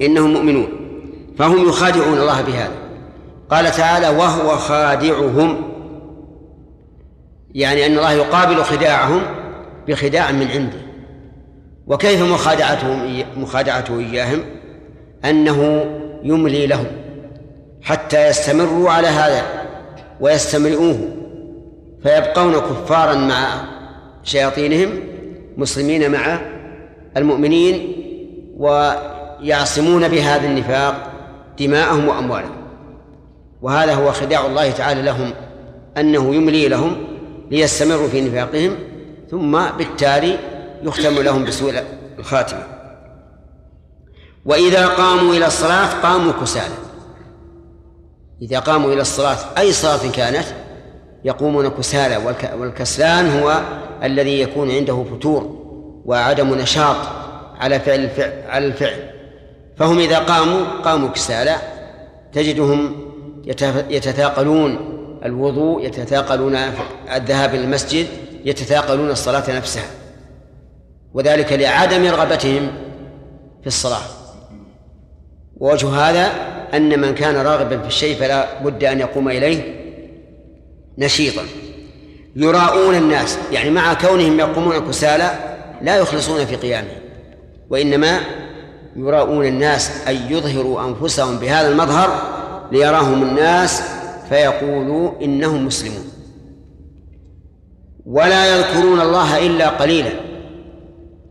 إنهم 0.00 0.32
مؤمنون. 0.32 0.68
فهم 1.38 1.68
يخادعون 1.68 2.18
الله 2.18 2.42
بهذا. 2.42 2.74
قال 3.50 3.70
تعالى 3.70 4.08
وهو 4.08 4.56
خادعهم. 4.56 5.72
يعني 7.54 7.86
أن 7.86 7.92
الله 7.92 8.12
يقابل 8.12 8.62
خداعهم 8.62 9.20
بخداع 9.88 10.32
من 10.32 10.48
عنده. 10.48 10.78
وكيف 11.86 12.22
مخادعتهم 12.22 13.24
مخادعته 13.36 13.98
إياهم؟ 13.98 14.40
أنه 15.24 15.86
يملي 16.22 16.66
لهم 16.66 16.86
حتى 17.82 18.28
يستمروا 18.28 18.90
على 18.90 19.06
هذا 19.06 19.42
ويستمرئوه. 20.20 20.98
فيبقون 22.02 22.52
كفارا 22.52 23.14
مع 23.14 23.64
شياطينهم 24.22 24.90
مسلمين 25.58 26.10
مع 26.10 26.40
المؤمنين 27.16 27.94
ويعصمون 28.56 30.08
بهذا 30.08 30.46
النفاق 30.46 31.12
دماءهم 31.58 32.08
وأموالهم. 32.08 32.56
وهذا 33.62 33.94
هو 33.94 34.12
خداع 34.12 34.46
الله 34.46 34.70
تعالى 34.70 35.02
لهم 35.02 35.32
أنه 35.96 36.34
يملي 36.34 36.68
لهم 36.68 36.96
ليستمروا 37.50 38.08
في 38.08 38.20
نفاقهم 38.20 38.76
ثم 39.30 39.58
بالتالي 39.78 40.38
يختم 40.82 41.22
لهم 41.22 41.44
بسوء 41.44 41.74
الخاتمة. 42.18 42.62
وإذا 44.44 44.86
قاموا 44.86 45.34
إلى 45.34 45.46
الصلاة 45.46 46.00
قاموا 46.02 46.32
كسالى. 46.32 46.74
إذا 48.42 48.58
قاموا 48.58 48.92
إلى 48.92 49.00
الصلاة 49.00 49.36
أي 49.58 49.72
صلاة 49.72 50.10
كانت؟ 50.10 50.46
يقومون 51.24 51.68
كسالى 51.68 52.16
والك- 52.16 52.54
والكسلان 52.58 53.38
هو 53.40 53.60
الذي 54.02 54.40
يكون 54.40 54.70
عنده 54.70 55.04
فتور 55.12 55.58
وعدم 56.04 56.54
نشاط 56.54 56.96
على 57.60 57.80
فعل 57.80 58.00
الفعل 58.00 58.32
على 58.48 58.66
الفعل. 58.66 59.10
فهم 59.76 59.98
إذا 59.98 60.18
قاموا 60.18 60.64
قاموا 60.84 61.08
كسالى 61.08 61.56
تجدهم 62.32 62.96
يتثاقلون 63.90 64.78
الوضوء 65.24 65.86
يتثاقلون 65.86 66.56
الذهاب 67.14 67.54
إلى 67.54 67.64
المسجد 67.64 68.06
يتثاقلون 68.44 69.10
الصلاة 69.10 69.56
نفسها. 69.56 69.86
وذلك 71.14 71.52
لعدم 71.52 72.06
رغبتهم 72.06 72.70
في 73.60 73.66
الصلاة. 73.66 74.02
ووجه 75.56 75.88
هذا 75.88 76.30
أن 76.74 77.00
من 77.00 77.14
كان 77.14 77.36
راغبا 77.36 77.78
في 77.78 77.86
الشيء 77.86 78.16
فلا 78.16 78.62
بد 78.62 78.84
أن 78.84 79.00
يقوم 79.00 79.28
إليه 79.28 79.77
نشيطا. 80.98 81.42
يراؤون 82.36 82.94
الناس 82.94 83.38
يعني 83.52 83.70
مع 83.70 83.94
كونهم 83.94 84.38
يقومون 84.38 84.78
كسالى 84.78 85.30
لا 85.82 85.96
يخلصون 85.96 86.46
في 86.46 86.56
قيامهم 86.56 86.98
وإنما 87.70 88.20
يراؤون 88.96 89.46
الناس 89.46 90.08
أن 90.08 90.16
يظهروا 90.28 90.84
أنفسهم 90.84 91.38
بهذا 91.38 91.68
المظهر 91.68 92.22
ليراهم 92.72 93.22
الناس 93.22 93.82
فيقولوا 94.28 95.12
إنهم 95.22 95.66
مسلمون. 95.66 96.04
ولا 98.06 98.56
يذكرون 98.56 99.00
الله 99.00 99.46
إلا 99.46 99.68
قليلا. 99.68 100.10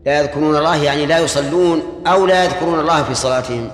لا 0.06 0.20
يذكرون 0.20 0.56
الله 0.56 0.84
يعني 0.84 1.06
لا 1.06 1.18
يصلون 1.18 1.82
أو 2.06 2.26
لا 2.26 2.44
يذكرون 2.44 2.80
الله 2.80 3.02
في 3.02 3.14
صلاتهم. 3.14 3.70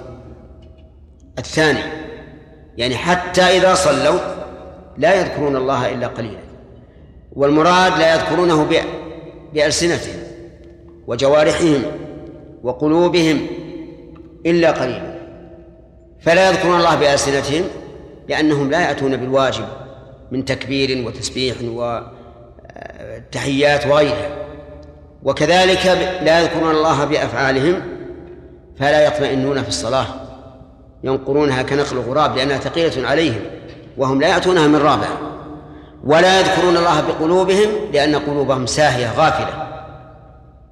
الثاني 1.38 1.80
يعني 2.76 2.96
حتى 2.96 3.42
إذا 3.42 3.74
صلوا 3.74 4.18
لا 4.98 5.20
يذكرون 5.20 5.56
الله 5.56 5.92
إلا 5.92 6.06
قليلا. 6.06 6.38
والمراد 7.32 7.98
لا 7.98 8.14
يذكرونه 8.14 8.68
بألسنتهم 9.54 10.22
وجوارحهم 11.06 11.82
وقلوبهم 12.62 13.46
إلا 14.46 14.70
قليلا. 14.70 15.14
فلا 16.20 16.50
يذكرون 16.50 16.76
الله 16.76 16.94
بألسنتهم 16.94 17.64
لأنهم 18.28 18.70
لا 18.70 18.80
يأتون 18.80 19.16
بالواجب 19.16 19.64
من 20.30 20.44
تكبير 20.44 21.06
وتسبيح 21.06 21.56
وتحيات 23.32 23.86
وغيرها. 23.86 24.28
وكذلك 25.22 25.86
لا 26.22 26.40
يذكرون 26.40 26.70
الله 26.70 27.04
بأفعالهم 27.04 27.82
فلا 28.78 29.06
يطمئنون 29.06 29.62
في 29.62 29.68
الصلاة 29.68 30.06
ينقرونها 31.04 31.62
كنقل 31.62 31.96
الغراب 31.96 32.36
لأنها 32.36 32.58
ثقيلة 32.58 33.08
عليهم. 33.08 33.40
وهم 33.96 34.20
لا 34.20 34.28
يأتونها 34.28 34.66
من 34.66 34.76
رابع 34.76 35.08
ولا 36.04 36.40
يذكرون 36.40 36.76
الله 36.76 37.00
بقلوبهم 37.00 37.68
لأن 37.92 38.16
قلوبهم 38.16 38.66
ساهية 38.66 39.12
غافلة. 39.16 39.64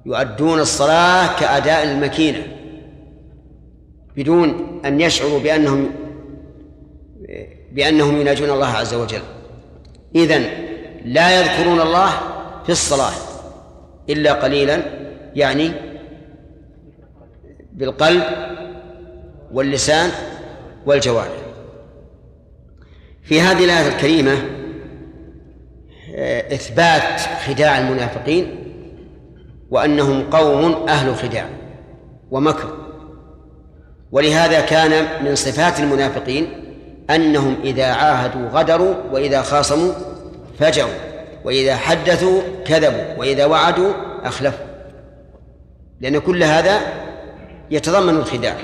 يؤدون 0.05 0.59
الصلاة 0.59 1.39
كأداء 1.39 1.83
المكينة 1.83 2.43
بدون 4.15 4.81
أن 4.85 5.01
يشعروا 5.01 5.39
بأنهم 5.39 5.91
بأنهم 7.71 8.21
يناجون 8.21 8.49
الله 8.49 8.67
عز 8.67 8.93
وجل. 8.93 9.21
إذن 10.15 10.45
لا 11.05 11.39
يذكرون 11.39 11.81
الله 11.81 12.09
في 12.63 12.71
الصلاة 12.71 13.13
إلا 14.09 14.33
قليلا 14.33 14.83
يعني 15.35 15.71
بالقلب 17.73 18.23
واللسان 19.51 20.09
والجوارح. 20.85 21.42
في 23.23 23.41
هذه 23.41 23.65
الآية 23.65 23.87
الكريمة 23.87 24.33
آه، 26.15 26.53
إثبات 26.53 27.21
خداع 27.47 27.77
المنافقين 27.77 28.55
وأنهم 29.69 30.29
قوم 30.29 30.87
أهل 30.89 31.15
خداع 31.15 31.49
ومكر. 32.31 32.77
ولهذا 34.11 34.61
كان 34.61 35.23
من 35.25 35.35
صفات 35.35 35.79
المنافقين 35.79 36.47
أنهم 37.09 37.55
إذا 37.63 37.85
عاهدوا 37.85 38.49
غدروا 38.49 38.95
وإذا 39.11 39.41
خاصموا 39.41 39.91
فجروا 40.59 40.93
وإذا 41.43 41.75
حدثوا 41.75 42.41
كذبوا 42.65 43.17
وإذا 43.17 43.45
وعدوا 43.45 43.93
أخلفوا. 44.23 44.65
لأن 46.01 46.19
كل 46.19 46.43
هذا 46.43 46.79
يتضمن 47.71 48.15
الخداع. 48.15 48.55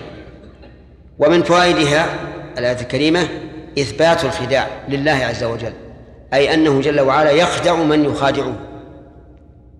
ومن 1.19 1.43
فوائدها 1.43 2.05
الآية 2.57 2.81
الكريمة 2.81 3.27
إثبات 3.79 4.25
الخداع 4.25 4.67
لله 4.89 5.11
عز 5.11 5.43
وجل 5.43 5.73
أي 6.33 6.53
أنه 6.53 6.81
جل 6.81 6.99
وعلا 6.99 7.31
يخدع 7.31 7.75
من 7.75 8.05
يخادعه 8.05 8.53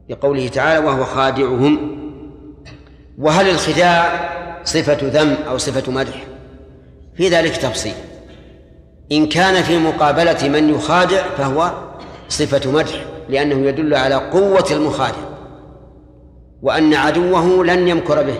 لقوله 0.09 0.47
تعالى 0.47 0.85
وهو 0.85 1.03
خادعهم. 1.03 1.99
وهل 3.17 3.49
الخداع 3.49 4.29
صفة 4.63 4.97
ذم 5.03 5.35
أو 5.47 5.57
صفة 5.57 5.91
مدح؟ 5.91 6.23
في 7.15 7.29
ذلك 7.29 7.57
تفصيل. 7.57 7.93
إن 9.11 9.29
كان 9.29 9.63
في 9.63 9.77
مقابلة 9.77 10.49
من 10.49 10.69
يخادع 10.69 11.23
فهو 11.37 11.71
صفة 12.29 12.71
مدح 12.71 13.05
لأنه 13.29 13.67
يدل 13.67 13.95
على 13.95 14.15
قوة 14.15 14.65
المخادع 14.71 15.29
وأن 16.61 16.93
عدوه 16.93 17.65
لن 17.65 17.87
يمكر 17.87 18.23
به 18.23 18.39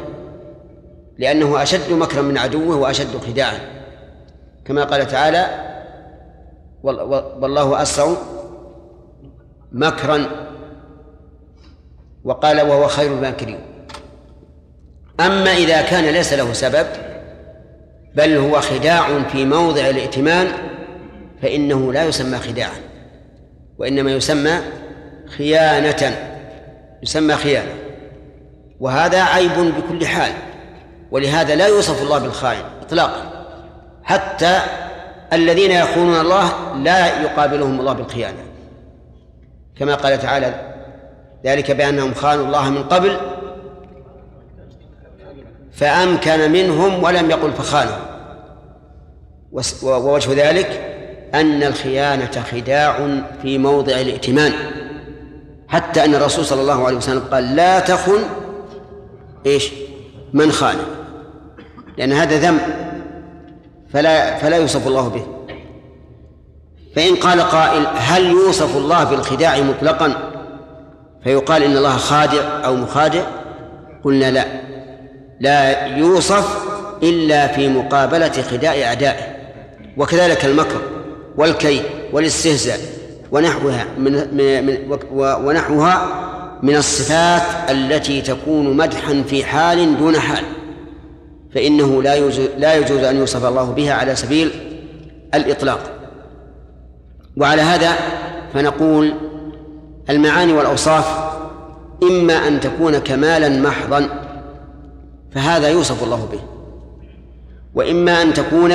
لأنه 1.18 1.64
أشد 1.64 1.91
مكرا 1.91 2.22
من 2.22 2.38
عدوه 2.38 2.78
وأشد 2.78 3.18
خداعا. 3.28 3.79
كما 4.70 4.84
قال 4.84 5.08
تعالى 5.08 5.48
وال- 6.84 7.02
والله 7.42 7.82
أسرع 7.82 8.16
مكرا 9.72 10.26
وقال 12.24 12.62
وهو 12.62 12.88
خير 12.88 13.12
الماكرين. 13.12 13.60
أما 15.20 15.52
إذا 15.52 15.82
كان 15.82 16.04
ليس 16.06 16.34
له 16.34 16.54
سبب 16.54 16.88
بل 18.16 18.38
هو 18.38 18.62
خداع 18.62 19.24
في 19.24 19.46
موضع 19.46 19.90
الائتمان 19.90 20.48
فإنه 21.42 21.94
لا 21.94 22.04
يسمى 22.06 22.38
خداعا 22.38 22.80
وإنما 23.78 24.12
يسمى 24.12 24.52
خيانة 25.38 26.18
يسمى 27.04 27.36
خيانة 27.36 27.74
وهذا 28.80 29.24
عيب 29.24 29.52
بكل 29.52 30.08
حال 30.08 30.32
ولهذا 31.12 31.56
لا 31.56 31.68
يوصف 31.68 32.02
الله 32.04 32.18
بالخائن 32.20 32.64
إطلاقا. 32.82 33.29
حتى 34.10 34.60
الذين 35.34 35.72
يخونون 35.72 36.20
الله 36.20 36.74
لا 36.76 37.22
يقابلهم 37.22 37.80
الله 37.80 37.93
بالخيانة. 37.93 38.38
كما 39.80 39.95
قال 39.95 40.20
تعالى 40.20 40.74
ذلك 41.45 41.72
بأنهم 41.72 42.14
خانوا 42.14 42.45
الله 42.45 42.70
من 42.70 42.84
قبل 42.84 43.18
فأمكن 45.72 46.51
منهم 46.51 47.03
ولم 47.03 47.30
يقل 47.30 47.51
فخانوا 47.51 47.97
وس- 49.51 49.84
ووجه 49.84 50.49
ذلك 50.49 50.95
أن 51.34 51.64
الخيانة 51.64 52.32
خداع 52.51 53.22
في 53.41 53.57
موضع 53.57 53.93
الائتمان. 53.93 54.53
حتى 55.68 56.05
أن 56.05 56.16
الرسول 56.16 56.45
صلى 56.45 56.62
الله 56.62 56.86
عليه 56.86 56.97
وسلم 56.97 57.24
قال 57.32 57.55
لا 57.55 57.80
تخن 57.80 58.20
إيش؟ 59.45 59.72
من 60.34 60.51
خان. 60.51 60.76
لأن 61.97 62.12
هذا 62.14 62.38
ذنب. 62.38 62.89
فلا 63.94 64.38
فلا 64.38 64.58
يوصف 64.58 64.88
الله 64.88 65.08
به. 65.08 65.26
فإن 66.96 67.16
قال 67.16 67.42
قائل 67.42 67.88
هل 67.96 68.26
يوصف 68.26 68.78
الله 68.78 69.04
بالخداع 69.04 69.62
مطلقا 69.62 70.32
فيقال 71.24 71.64
إن 71.64 71.78
الله 71.78 71.98
خادع 71.98 72.66
أو 72.66 72.76
مخادع؟ 72.76 73.24
قلنا 74.04 74.32
لا. 74.32 74.46
لا 75.40 75.86
يوصف 75.86 76.66
إلا 77.04 77.48
في 77.48 77.70
مقابلة 77.70 78.32
خداع 78.52 78.72
أعدائه. 78.72 79.40
وكذلك 79.98 80.46
المكر 80.46 80.82
والكيد 81.38 81.84
والاستهزاء 82.14 82.80
ونحوها 83.32 83.86
من, 83.98 84.14
من, 84.66 84.98
ونحوها 85.14 86.08
من 86.64 86.76
الصفات 86.76 87.42
التي 87.70 88.22
تكون 88.22 88.78
مدحا 88.78 89.24
في 89.28 89.46
حال 89.46 89.98
دون 89.98 90.20
حال. 90.20 90.44
فإنه 91.54 92.04
لا 92.04 92.16
يجوز 92.16 92.39
لا 92.58 92.76
يجوز 92.76 93.04
أن 93.04 93.16
يوصف 93.16 93.45
الله 93.45 93.72
بها 93.72 93.93
على 93.93 94.16
سبيل 94.16 94.52
الإطلاق. 95.34 95.80
وعلى 97.38 97.62
هذا 97.62 97.91
فنقول 98.54 99.14
المعاني 100.10 100.54
والأوصاف 100.54 101.06
إما 102.04 102.34
أن 102.34 102.60
تكون 102.60 102.97
كمالا 102.97 103.50
محضا 103.50 104.10
فهذا 105.32 105.70
يوصف 105.70 106.04
الله 106.04 106.30
به. 106.32 106.39
وإما 107.74 108.22
أن 108.22 108.34
تكون 108.34 108.74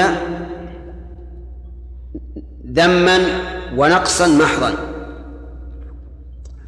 ذما 2.73 3.19
ونقصا 3.77 4.27
محضا 4.27 4.75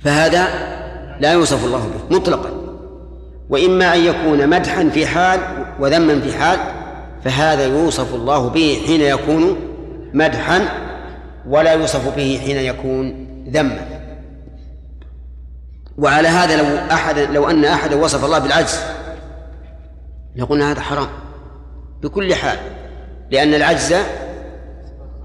فهذا 0.00 0.46
لا 1.20 1.32
يوصف 1.32 1.64
الله 1.64 1.78
به 1.78 2.16
مطلقا. 2.16 2.55
وإما 3.50 3.94
أن 3.94 4.00
يكون 4.00 4.48
مدحا 4.48 4.88
في 4.88 5.06
حال 5.06 5.40
وذما 5.80 6.20
في 6.20 6.38
حال 6.38 6.58
فهذا 7.24 7.64
يوصف 7.64 8.14
الله 8.14 8.48
به 8.48 8.82
حين 8.86 9.00
يكون 9.00 9.56
مدحا 10.14 10.68
ولا 11.48 11.72
يوصف 11.72 12.16
به 12.16 12.40
حين 12.44 12.56
يكون 12.56 13.26
ذما. 13.50 13.86
وعلى 15.98 16.28
هذا 16.28 16.56
لو 16.56 16.92
أحد 16.92 17.18
لو 17.18 17.50
أن 17.50 17.64
أحدا 17.64 17.96
وصف 17.96 18.24
الله 18.24 18.38
بالعجز 18.38 18.80
لقلنا 20.36 20.72
هذا 20.72 20.80
حرام. 20.80 21.08
بكل 22.02 22.34
حال 22.34 22.58
لأن 23.30 23.54
العجز 23.54 23.94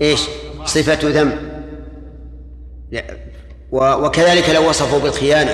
إيش؟ 0.02 0.22
صفة 0.66 1.00
ذم. 1.04 1.52
وكذلك 3.72 4.50
لو 4.50 4.70
وصفوا 4.70 5.00
بالخيانة 5.00 5.52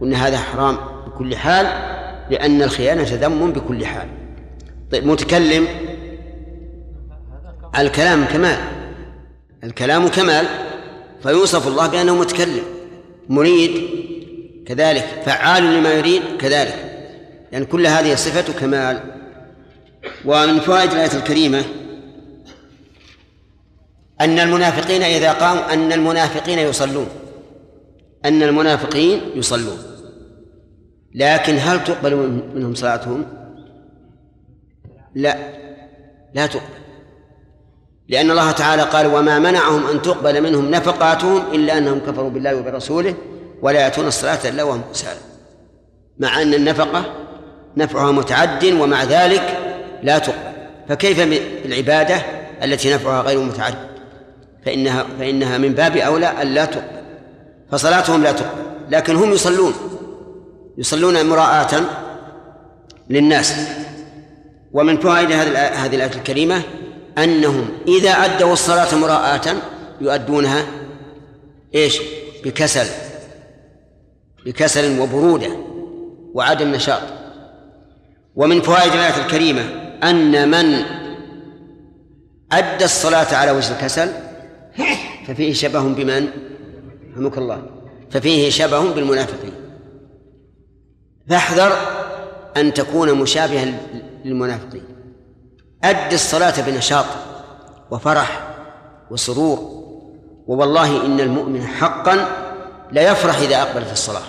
قلنا 0.00 0.26
هذا 0.26 0.38
حرام. 0.38 0.93
بكل 1.14 1.36
حال 1.36 1.66
لأن 2.30 2.62
الخيانة 2.62 3.02
ذم 3.02 3.52
بكل 3.52 3.86
حال. 3.86 4.08
طيب 4.92 5.06
متكلم. 5.06 5.66
الكلام 7.78 8.24
كمال. 8.24 8.58
الكلام 9.64 10.08
كمال. 10.08 10.46
فيوصف 11.22 11.68
الله 11.68 11.86
بأنه 11.86 12.14
متكلم. 12.14 12.62
مريد 13.28 13.88
كذلك. 14.66 15.04
فعال 15.26 15.62
لما 15.62 15.92
يريد 15.92 16.22
كذلك. 16.38 16.74
لأن 16.74 17.52
يعني 17.52 17.64
كل 17.64 17.86
هذه 17.86 18.14
صفة 18.14 18.52
كمال. 18.60 19.00
ومن 20.24 20.60
فوائد 20.60 20.92
الآية 20.92 21.18
الكريمة 21.18 21.64
أن 24.20 24.38
المنافقين 24.38 25.02
إذا 25.02 25.32
قاموا 25.32 25.74
أن 25.74 25.92
المنافقين 25.92 26.58
يصلون. 26.58 27.08
أن 28.24 28.42
المنافقين 28.42 29.20
يصلون. 29.34 29.93
لكن 31.14 31.58
هل 31.58 31.84
تقبل 31.84 32.42
منهم 32.54 32.74
صلاتهم؟ 32.74 33.24
لا. 35.14 35.36
لا 36.34 36.46
تقبل. 36.46 36.84
لأن 38.08 38.30
الله 38.30 38.50
تعالى 38.50 38.82
قال 38.82 39.06
وما 39.06 39.38
منعهم 39.38 39.86
أن 39.86 40.02
تقبل 40.02 40.40
منهم 40.42 40.70
نفقاتهم 40.70 41.42
إلا 41.52 41.78
أنهم 41.78 41.98
كفروا 41.98 42.30
بالله 42.30 42.56
وبرسوله 42.56 43.14
ولا 43.62 43.80
يأتون 43.80 44.06
الصلاة 44.06 44.48
إلا 44.48 44.62
وهم 44.62 44.82
كسالى 44.92 45.20
مع 46.18 46.42
أن 46.42 46.54
النفقة 46.54 47.04
نفعها 47.76 48.12
متعد 48.12 48.64
ومع 48.64 49.04
ذلك 49.04 49.58
لا 50.02 50.18
تقبل. 50.18 50.54
فكيف 50.88 51.20
بالعبادة 51.20 52.16
التي 52.62 52.94
نفعها 52.94 53.22
غير 53.22 53.40
متعد؟ 53.40 53.74
فإنها 54.64 55.06
فإنها 55.18 55.58
من 55.58 55.72
باب 55.72 55.96
أولى 55.96 56.26
أن 56.26 56.46
لا 56.46 56.64
تقبل. 56.64 57.04
فصلاتهم 57.70 58.22
لا 58.22 58.32
تقبل. 58.32 58.62
لكن 58.90 59.16
هم 59.16 59.32
يصلون. 59.32 59.74
يصلون 60.78 61.26
مراءة 61.26 61.80
للناس. 63.10 63.54
ومن 64.72 65.00
فوائد 65.00 65.32
هذه 65.32 65.94
الآية 65.94 66.14
الكريمة 66.14 66.62
أنهم 67.18 67.68
إذا 67.88 68.10
أدوا 68.10 68.52
الصلاة 68.52 68.94
مراءة 68.94 69.56
يؤدونها 70.00 70.66
إيش؟ 71.74 72.00
بكسل. 72.44 72.86
بكسل 74.46 75.00
وبرودة 75.00 75.56
وعدم 76.34 76.68
نشاط. 76.68 77.02
ومن 78.36 78.62
فوائد 78.62 78.92
الآية 78.92 79.24
الكريمة 79.24 79.62
أن 80.02 80.50
من 80.50 80.84
أدى 82.52 82.84
الصلاة 82.84 83.36
على 83.36 83.50
وجه 83.50 83.72
الكسل 83.72 84.08
ففيه 85.26 85.52
شبه 85.52 85.80
بمن؟ 85.82 86.28
رحمك 87.12 87.38
الله. 87.38 87.62
ففيه 88.10 88.50
شبه 88.50 88.92
بالمنافقين. 88.92 89.63
فاحذر 91.28 91.72
أن 92.56 92.74
تكون 92.74 93.14
مشابها 93.14 93.74
للمنافقين. 94.24 94.84
أد 95.84 96.12
الصلاة 96.12 96.60
بنشاط 96.66 97.06
وفرح 97.90 98.56
وسرور 99.10 99.58
ووالله 100.46 101.06
إن 101.06 101.20
المؤمن 101.20 101.66
حقا 101.66 102.28
لا 102.92 103.12
يفرح 103.12 103.38
إذا 103.38 103.62
أقبل 103.62 103.84
في 103.84 103.92
الصلاة 103.92 104.22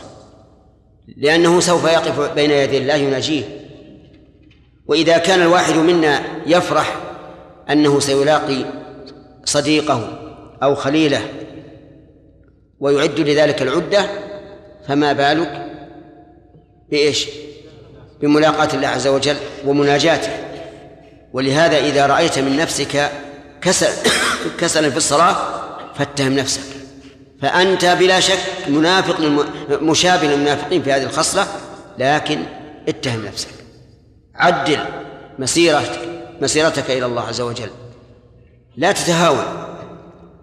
لأنه 1.18 1.60
سوف 1.60 1.86
يقف 1.86 2.34
بين 2.34 2.52
يدي 2.52 2.78
الله 2.78 2.94
يناجيه. 2.94 3.44
وإذا 4.88 5.18
كان 5.18 5.42
الواحد 5.42 5.76
منا 5.76 6.22
يفرح 6.46 6.98
أنه 7.70 8.00
سيلاقي 8.00 8.66
صديقه 9.46 10.10
أو 10.64 10.76
خليله 10.76 11.22
ويعد 12.80 13.20
لذلك 13.20 13.62
العدة 13.62 14.06
فما 14.88 15.14
بالك؟ 15.14 15.65
بإيش؟ 16.90 17.28
بملاقاة 18.22 18.70
الله 18.74 18.88
عز 18.88 19.08
وجل 19.08 19.36
ومناجاته. 19.66 20.30
ولهذا 21.34 21.78
إذا 21.78 22.06
رأيت 22.06 22.40
من 22.40 22.58
نفسك 22.58 23.12
كسل 23.62 24.10
كسلا 24.60 24.90
في 24.90 24.98
الصلاة 24.98 25.36
فاتهم 25.96 26.34
نفسك. 26.34 26.62
فأنت 27.42 27.86
بلا 27.86 28.20
شك 28.20 28.40
منافق 28.68 29.20
مشابه 29.72 30.28
للمنافقين 30.28 30.84
في 30.84 30.92
هذه 30.92 31.04
الخصلة 31.04 31.48
لكن 31.98 32.44
اتهم 32.88 33.26
نفسك. 33.26 33.50
عدل 34.36 34.80
مسيرتك 35.40 36.00
مسيرتك 36.42 36.92
إلى 36.92 37.06
الله 37.06 37.22
عز 37.22 37.42
وجل. 37.42 37.70
لا 38.78 38.92
تتهاون 38.92 39.46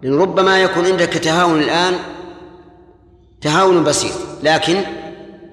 لأن 0.01 0.17
ربما 0.17 0.61
يكون 0.61 0.85
عندك 0.85 1.13
تهاون 1.13 1.61
الآن 1.61 1.93
تهاون 3.41 3.83
بسيط 3.83 4.13
لكن 4.43 4.81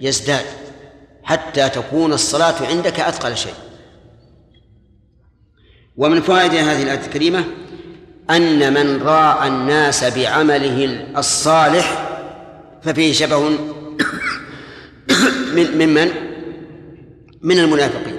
يزداد. 0.01 0.60
حتى 1.25 1.69
تكون 1.69 2.13
الصلاة 2.13 2.67
عندك 2.67 3.01
أثقل 3.01 3.37
شيء. 3.37 3.55
ومن 5.97 6.21
فوائد 6.21 6.55
هذه 6.55 6.83
الآية 6.83 7.01
الكريمة 7.07 7.45
أن 8.31 8.75
من 8.75 9.03
راى 9.03 9.49
الناس 9.49 10.05
بعمله 10.05 11.07
الصالح 11.17 12.09
ففيه 12.83 13.13
شبه 13.13 13.49
من 15.55 15.79
ممن 15.79 16.11
من 17.43 17.59
المنافقين. 17.59 18.17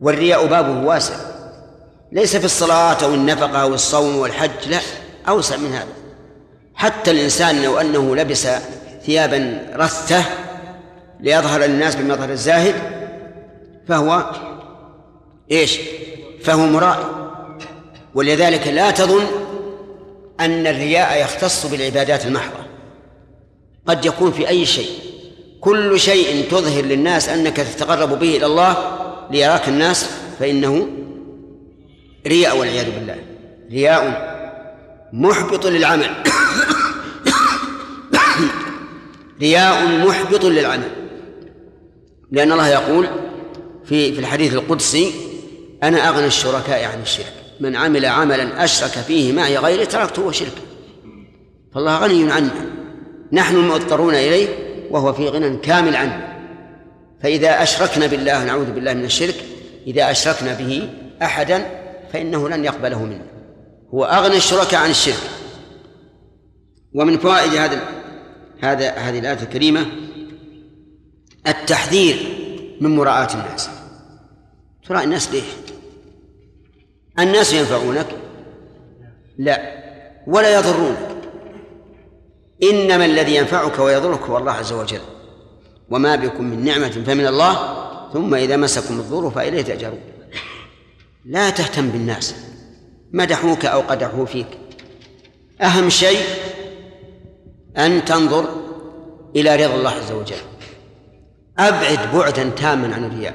والرياء 0.00 0.46
بابه 0.46 0.86
واسع. 0.86 1.14
ليس 2.12 2.36
في 2.36 2.44
الصلاة 2.44 3.04
أو 3.04 3.14
النفقة 3.14 3.62
أو 3.62 3.74
الصوم 3.74 4.16
والحج 4.16 4.68
لا 4.68 4.80
أوسع 5.28 5.56
من 5.56 5.72
هذا. 5.72 5.92
حتى 6.74 7.10
الإنسان 7.10 7.62
لو 7.62 7.80
أنه 7.80 8.16
لبس 8.16 8.48
ثيابا 9.06 9.68
رثة 9.76 10.24
ليظهر 11.20 11.60
للناس 11.60 11.96
بمظهر 11.96 12.30
الزاهد 12.30 12.74
فهو 13.88 14.30
إيش؟ 15.50 15.78
فهو 16.42 16.66
مرائي 16.66 17.04
ولذلك 18.14 18.68
لا 18.68 18.90
تظن 18.90 19.24
أن 20.40 20.66
الرياء 20.66 21.22
يختص 21.22 21.66
بالعبادات 21.66 22.26
المحضة. 22.26 22.66
قد 23.86 24.04
يكون 24.04 24.32
في 24.32 24.48
أي 24.48 24.66
شيء. 24.66 24.90
كل 25.60 26.00
شيء 26.00 26.50
تظهر 26.50 26.84
للناس 26.84 27.28
أنك 27.28 27.56
تتقرب 27.56 28.18
به 28.18 28.36
إلى 28.36 28.46
الله 28.46 28.76
ليراك 29.30 29.68
الناس 29.68 30.10
فإنه 30.40 30.88
رياء 32.26 32.58
والعياذ 32.58 32.90
بالله. 32.90 33.16
رياء 33.70 34.36
محبط 35.12 35.66
للعمل. 35.66 36.10
رياء 39.40 40.06
محبط 40.06 40.44
للعمل. 40.44 41.05
لأن 42.30 42.52
الله 42.52 42.68
يقول 42.68 43.08
في 43.84 44.12
في 44.12 44.18
الحديث 44.18 44.54
القدسي 44.54 45.12
أنا 45.82 46.08
أغنى 46.08 46.26
الشركاء 46.26 46.84
عن 46.84 47.02
الشرك. 47.02 47.32
من 47.60 47.76
عمل 47.76 48.06
عملا 48.06 48.64
أشرك 48.64 48.90
فيه 48.90 49.32
معي 49.32 49.56
غيري 49.56 49.86
تركته 49.86 50.22
وشركه. 50.22 50.62
فالله 51.74 51.98
غني 51.98 52.32
عنه. 52.32 52.50
نحن 53.32 53.56
المضطرون 53.56 54.14
إليه 54.14 54.48
وهو 54.90 55.12
في 55.12 55.28
غنى 55.28 55.56
كامل 55.56 55.96
عنه. 55.96 56.36
فإذا 57.22 57.62
أشركنا 57.62 58.06
بالله 58.06 58.44
نعوذ 58.44 58.72
بالله 58.72 58.94
من 58.94 59.04
الشرك 59.04 59.34
إذا 59.86 60.10
أشركنا 60.10 60.54
به 60.54 60.88
أحدا 61.22 61.66
فإنه 62.12 62.48
لن 62.48 62.64
يقبله 62.64 63.02
منا 63.02 63.26
هو 63.94 64.04
أغنى 64.04 64.36
الشركاء 64.36 64.80
عن 64.80 64.90
الشرك. 64.90 65.22
ومن 66.94 67.18
فوائد 67.18 67.54
هذا 67.54 67.80
هذا 68.60 68.90
هذه 68.90 69.18
الآية 69.18 69.38
الكريمة 69.42 69.86
التحذير 71.46 72.16
من 72.80 72.96
مراعاة 72.96 73.34
الناس. 73.34 73.70
تراعي 74.88 75.04
الناس 75.04 75.32
ليه؟ 75.32 75.42
الناس 77.18 77.52
ينفعونك؟ 77.52 78.06
لا. 79.38 79.86
ولا 80.26 80.58
يضرونك. 80.58 81.16
إنما 82.62 83.04
الذي 83.04 83.34
ينفعك 83.34 83.78
ويضرك 83.78 84.22
هو 84.22 84.38
الله 84.38 84.52
عز 84.52 84.72
وجل. 84.72 85.00
وما 85.90 86.16
بكم 86.16 86.44
من 86.44 86.64
نعمة 86.64 86.88
فمن 86.88 87.26
الله 87.26 87.76
ثم 88.12 88.34
إذا 88.34 88.56
مسكم 88.56 89.00
الضر 89.00 89.30
فإليه 89.30 89.62
تأجرون. 89.62 90.00
لا 91.24 91.50
تهتم 91.50 91.88
بالناس. 91.88 92.34
مدحوك 93.12 93.64
أو 93.64 93.80
قدحوا 93.80 94.26
فيك. 94.26 94.46
أهم 95.60 95.88
شيء 95.88 96.24
أن 97.76 98.04
تنظر 98.04 98.44
إلى 99.36 99.56
رضا 99.56 99.74
الله 99.74 99.90
عز 99.90 100.12
وجل. 100.12 100.55
أبعد 101.58 101.98
بعدا 102.14 102.48
تاما 102.48 102.94
عن 102.94 103.04
الرياء. 103.04 103.34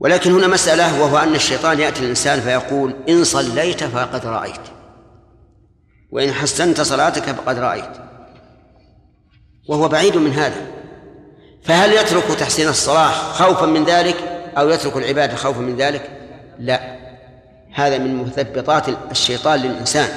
ولكن 0.00 0.32
هنا 0.32 0.46
مسألة 0.46 1.00
وهو 1.02 1.18
أن 1.18 1.34
الشيطان 1.34 1.80
يأتي 1.80 2.00
الإنسان 2.00 2.40
فيقول 2.40 2.94
إن 3.08 3.24
صليت 3.24 3.84
فقد 3.84 4.26
رأيت. 4.26 4.60
وإن 6.10 6.32
حسنت 6.32 6.80
صلاتك 6.80 7.22
فقد 7.22 7.58
رأيت. 7.58 7.90
وهو 9.68 9.88
بعيد 9.88 10.16
من 10.16 10.32
هذا. 10.32 10.66
فهل 11.64 11.92
يترك 11.92 12.24
تحسين 12.38 12.68
الصلاة 12.68 13.10
خوفا 13.10 13.66
من 13.66 13.84
ذلك 13.84 14.16
أو 14.58 14.70
يترك 14.70 14.96
العبادة 14.96 15.36
خوفا 15.36 15.60
من 15.60 15.76
ذلك؟ 15.76 16.10
لا. 16.58 16.98
هذا 17.74 17.98
من 17.98 18.16
مثبطات 18.16 18.84
الشيطان 19.10 19.60
للإنسان. 19.60 20.08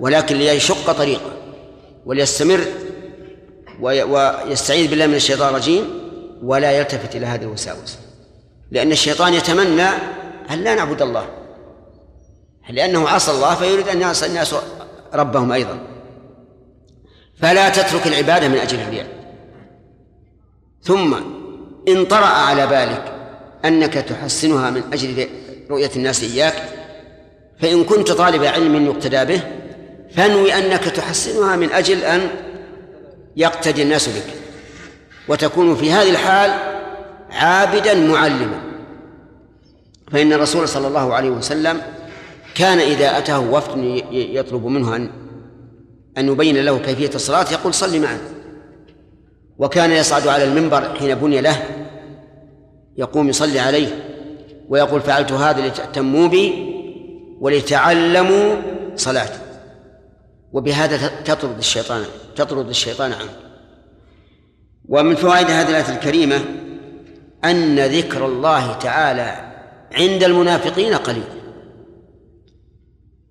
ولكن 0.00 0.36
ليشق 0.36 0.92
طريقه 0.92 1.32
وليستمر 2.06 2.64
ويستعيذ 3.80 4.90
بالله 4.90 5.06
من 5.06 5.14
الشيطان 5.14 5.48
الرجيم 5.48 5.84
ولا 6.42 6.72
يلتفت 6.72 7.16
إلى 7.16 7.26
هذه 7.26 7.42
الوساوس. 7.42 7.98
لأن 8.70 8.92
الشيطان 8.92 9.34
يتمنى 9.34 9.88
أن 10.50 10.58
لا 10.58 10.74
نعبد 10.74 11.02
الله. 11.02 11.28
لأنه 12.70 13.08
عصى 13.08 13.30
الله 13.30 13.54
فيريد 13.54 13.88
أن 13.88 14.00
يعصى 14.00 14.26
الناس 14.26 14.54
ربهم 15.14 15.52
أيضا. 15.52 15.78
فلا 17.40 17.68
تترك 17.68 18.06
العبادة 18.06 18.48
من 18.48 18.58
أجل 18.58 18.80
الرياء 18.80 19.06
ثم 20.82 21.14
إن 21.88 22.04
طرأ 22.04 22.26
على 22.26 22.66
بالك 22.66 23.12
أنك 23.64 23.94
تحسنها 23.94 24.70
من 24.70 24.82
أجل 24.92 25.28
رؤية 25.70 25.90
الناس 25.96 26.22
إياك 26.22 26.54
فإن 27.60 27.84
كنت 27.84 28.12
طالب 28.12 28.44
علم 28.44 28.86
يقتدى 28.86 29.24
به 29.24 29.40
فانوي 30.16 30.54
أنك 30.54 30.84
تحسنها 30.84 31.56
من 31.56 31.72
أجل 31.72 32.04
أن 32.04 32.30
يقتدي 33.36 33.82
الناس 33.82 34.08
بك. 34.08 34.34
وتكون 35.28 35.76
في 35.76 35.92
هذه 35.92 36.10
الحال 36.10 36.50
عابدا 37.30 37.94
معلما. 37.94 38.60
فإن 40.12 40.32
الرسول 40.32 40.68
صلى 40.68 40.86
الله 40.88 41.14
عليه 41.14 41.30
وسلم 41.30 41.82
كان 42.54 42.78
إذا 42.78 43.18
أتاه 43.18 43.40
وفد 43.50 44.02
يطلب 44.10 44.66
منه 44.66 44.96
أن 44.96 45.10
أن 46.18 46.28
يبين 46.28 46.56
له 46.56 46.78
كيفية 46.78 47.10
الصلاة 47.14 47.52
يقول 47.52 47.74
صل 47.74 48.00
معنا 48.00 48.20
وكان 49.58 49.92
يصعد 49.92 50.28
على 50.28 50.44
المنبر 50.44 50.94
حين 50.98 51.14
بني 51.14 51.40
له 51.40 51.62
يقوم 52.96 53.28
يصلي 53.28 53.60
عليه 53.60 53.88
ويقول 54.68 55.00
فعلت 55.00 55.32
هذا 55.32 55.66
لتأتموا 55.66 56.28
بي 56.28 56.74
ولتعلموا 57.40 58.54
صلاتي. 58.96 59.38
وبهذا 60.54 61.08
تطرد 61.22 61.58
الشيطان 61.58 62.04
تطرد 62.36 62.68
الشيطان 62.68 63.12
عنه. 63.12 63.30
ومن 64.88 65.14
فوائد 65.14 65.50
هذه 65.50 65.68
الآية 65.68 65.96
الكريمة 65.96 66.40
أن 67.44 67.78
ذكر 67.78 68.26
الله 68.26 68.78
تعالى 68.78 69.54
عند 69.92 70.24
المنافقين 70.24 70.94
قليل. 70.94 71.24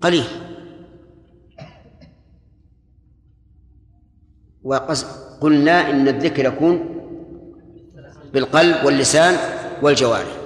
قليل. 0.01 0.23
وقلنا 4.63 5.89
إن 5.89 6.07
الذكر 6.07 6.45
يكون 6.45 6.99
بالقلب 8.33 8.85
واللسان 8.85 9.37
والجوارح. 9.81 10.37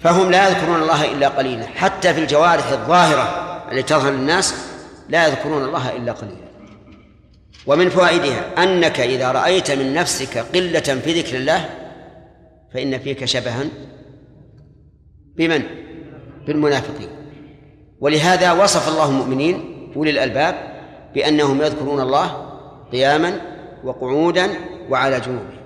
فهم 0.00 0.30
لا 0.30 0.48
يذكرون 0.48 0.82
الله 0.82 1.12
إلا 1.12 1.28
قليلا 1.28 1.66
حتى 1.66 2.14
في 2.14 2.20
الجوارح 2.20 2.72
الظاهرة 2.72 3.22
التي 3.72 3.82
تظهر 3.82 4.12
للناس 4.12 4.73
لا 5.08 5.26
يذكرون 5.26 5.64
الله 5.64 5.96
إلا 5.96 6.12
قليلا. 6.12 6.54
ومن 7.66 7.88
فوائدها 7.88 8.62
أنك 8.62 9.00
إذا 9.00 9.32
رأيت 9.32 9.70
من 9.70 9.94
نفسك 9.94 10.38
قلة 10.38 10.80
في 10.80 11.20
ذكر 11.20 11.36
الله 11.36 11.68
فإن 12.74 12.98
فيك 12.98 13.24
شبها 13.24 13.64
بمن؟ 15.36 15.62
بالمنافقين. 16.46 17.08
ولهذا 18.00 18.52
وصف 18.52 18.88
الله 18.88 19.08
المؤمنين 19.08 19.92
أولي 19.96 20.10
الألباب 20.10 20.54
بأنهم 21.14 21.62
يذكرون 21.62 22.00
الله 22.00 22.50
قياما 22.92 23.40
وقعودا 23.84 24.48
وعلى 24.90 25.20
جنوبهم. 25.20 25.64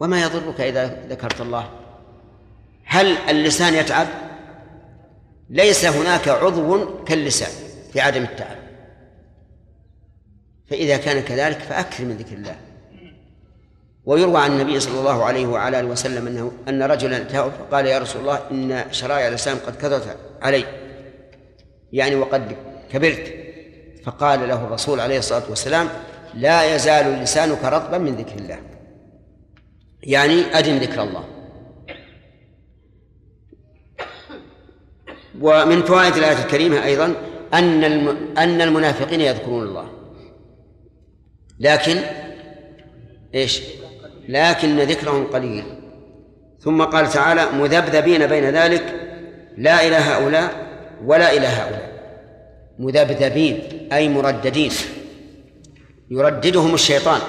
وما 0.00 0.22
يضرك 0.22 0.60
إذا 0.60 1.06
ذكرت 1.08 1.40
الله؟ 1.40 1.70
هل 2.84 3.06
اللسان 3.06 3.74
يتعب؟ 3.74 4.06
ليس 5.50 5.84
هناك 5.84 6.28
عضو 6.28 7.04
كاللسان. 7.04 7.69
في 7.92 8.00
عدم 8.00 8.22
التعب. 8.22 8.56
فإذا 10.70 10.96
كان 10.96 11.22
كذلك 11.22 11.58
فأكثر 11.58 12.04
من 12.04 12.16
ذكر 12.16 12.36
الله. 12.36 12.56
ويروى 14.04 14.40
عن 14.40 14.52
النبي 14.52 14.80
صلى 14.80 14.98
الله 14.98 15.24
عليه 15.24 15.46
وعلى 15.46 15.80
آله 15.80 15.88
وسلم 15.88 16.26
انه 16.26 16.52
أن 16.68 16.82
رجلا 16.82 17.16
اتاه 17.16 17.50
فقال 17.50 17.86
يا 17.86 17.98
رسول 17.98 18.20
الله 18.20 18.40
إن 18.50 18.92
شرائع 18.92 19.28
الإسلام 19.28 19.58
قد 19.66 19.76
كثرت 19.76 20.16
علي. 20.42 20.64
يعني 21.92 22.14
وقد 22.14 22.56
كبرت. 22.92 23.34
فقال 24.04 24.48
له 24.48 24.64
الرسول 24.64 25.00
عليه 25.00 25.18
الصلاة 25.18 25.42
والسلام 25.48 25.88
لا 26.34 26.74
يزال 26.74 27.22
لسانك 27.22 27.64
رطبا 27.64 27.98
من 27.98 28.16
ذكر 28.16 28.34
الله. 28.34 28.58
يعني 30.02 30.58
أدم 30.58 30.76
ذكر 30.76 31.02
الله. 31.02 31.24
ومن 35.40 35.82
فوائد 35.82 36.16
الآية 36.16 36.44
الكريمة 36.44 36.84
أيضا 36.84 37.14
أن 37.54 37.84
أن 38.38 38.60
المنافقين 38.60 39.20
يذكرون 39.20 39.62
الله. 39.62 39.86
لكن 41.60 41.96
إيش؟ 43.34 43.62
لكن 44.28 44.78
ذكرهم 44.80 45.26
قليل. 45.26 45.64
ثم 46.60 46.82
قال 46.82 47.08
تعالى 47.08 47.46
مذبذبين 47.52 48.26
بين 48.26 48.44
ذلك 48.44 48.84
لا 49.58 49.86
إلى 49.86 49.96
هؤلاء 49.96 50.66
ولا 51.04 51.32
إلى 51.32 51.46
هؤلاء. 51.46 51.90
مذبذبين 52.78 53.88
أي 53.92 54.08
مرددين. 54.08 54.72
يرددهم 56.10 56.74
الشيطان. 56.74 57.20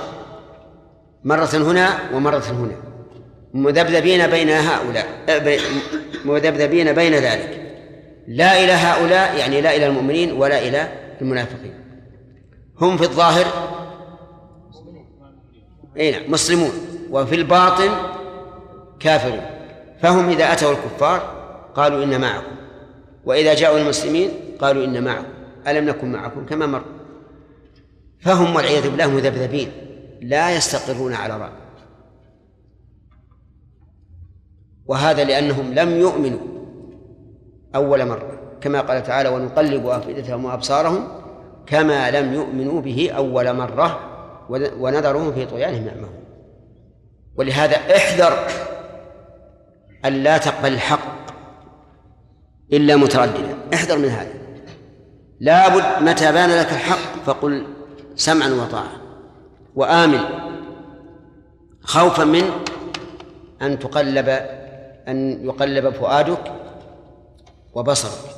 مرة 1.24 1.56
هنا 1.56 2.00
ومرة 2.14 2.44
هنا. 2.52 2.76
مذبذبين 3.54 4.28
بين 4.28 4.50
هؤلاء 4.50 5.08
مذبذبين 6.26 6.94
بين 6.94 7.14
ذلك. 7.14 7.61
لا 8.28 8.64
إلى 8.64 8.72
هؤلاء 8.72 9.38
يعني 9.38 9.62
لا 9.62 9.76
إلى 9.76 9.88
المؤمنين 9.88 10.32
ولا 10.32 10.68
إلى 10.68 10.92
المنافقين. 11.22 11.74
هم 12.82 12.98
في 12.98 13.04
الظاهر 13.04 13.46
أي 15.98 16.12
نعم 16.12 16.32
مسلمون 16.32 16.72
وفي 17.10 17.36
الباطن 17.36 17.90
كافرون. 19.00 19.42
فهم 20.02 20.30
إذا 20.30 20.54
أتوا 20.54 20.72
الكفار 20.72 21.20
قالوا 21.76 22.04
إن 22.04 22.22
معكم 22.22 22.56
وإذا 23.26 23.54
جاءوا 23.54 23.80
المسلمين 23.80 24.30
قالوا 24.60 24.86
إن 24.86 25.04
معكم. 25.04 25.28
ألم 25.68 25.90
نكن 25.90 26.12
معكم 26.12 26.46
كما 26.46 26.66
مر. 26.66 26.84
فهم 28.20 28.56
والعياذ 28.56 28.90
بالله 28.90 29.08
مذبذبين 29.08 29.72
لا 30.22 30.56
يستقرون 30.56 31.14
على 31.14 31.38
رأي. 31.38 31.52
وهذا 34.86 35.24
لأنهم 35.24 35.74
لم 35.74 36.00
يؤمنوا. 36.00 36.51
أول 37.76 38.06
مرة. 38.06 38.40
كما 38.62 38.82
قال 38.82 39.04
تعالى 39.04 39.30
ونقلب 39.30 39.88
أفئدتهم 39.88 40.46
وأبصارهم 40.46 41.08
كما 41.66 42.12
لم 42.12 42.34
يؤمنوا 42.34 42.82
به 42.82 43.12
أول 43.18 43.54
مرة 43.54 44.00
ونذرهم 44.80 45.34
في 45.34 45.46
طغيانهم 45.46 45.88
يعمهون. 45.88 46.24
ولهذا 47.36 47.76
احذر 47.76 48.34
أن 50.06 50.14
لا 50.14 50.38
تقبل 50.38 50.74
الحق 50.74 51.22
إلا 52.74 52.96
مترددا. 52.96 53.58
احذر 53.74 53.98
من 53.98 54.10
هذا. 54.10 54.34
لابد 55.40 56.04
متى 56.04 56.32
بان 56.32 56.50
لك 56.50 56.72
الحق 56.72 57.24
فقل 57.26 57.66
سمعا 58.16 58.50
وطاعة 58.50 58.92
وآمن. 59.76 60.20
خوفا 61.84 62.24
من 62.24 62.44
أن 63.62 63.80
تقلب 63.80 64.30
أن 65.08 65.46
يقلب 65.46 65.90
فؤادك 65.90 66.52
وبصرك 67.74 68.36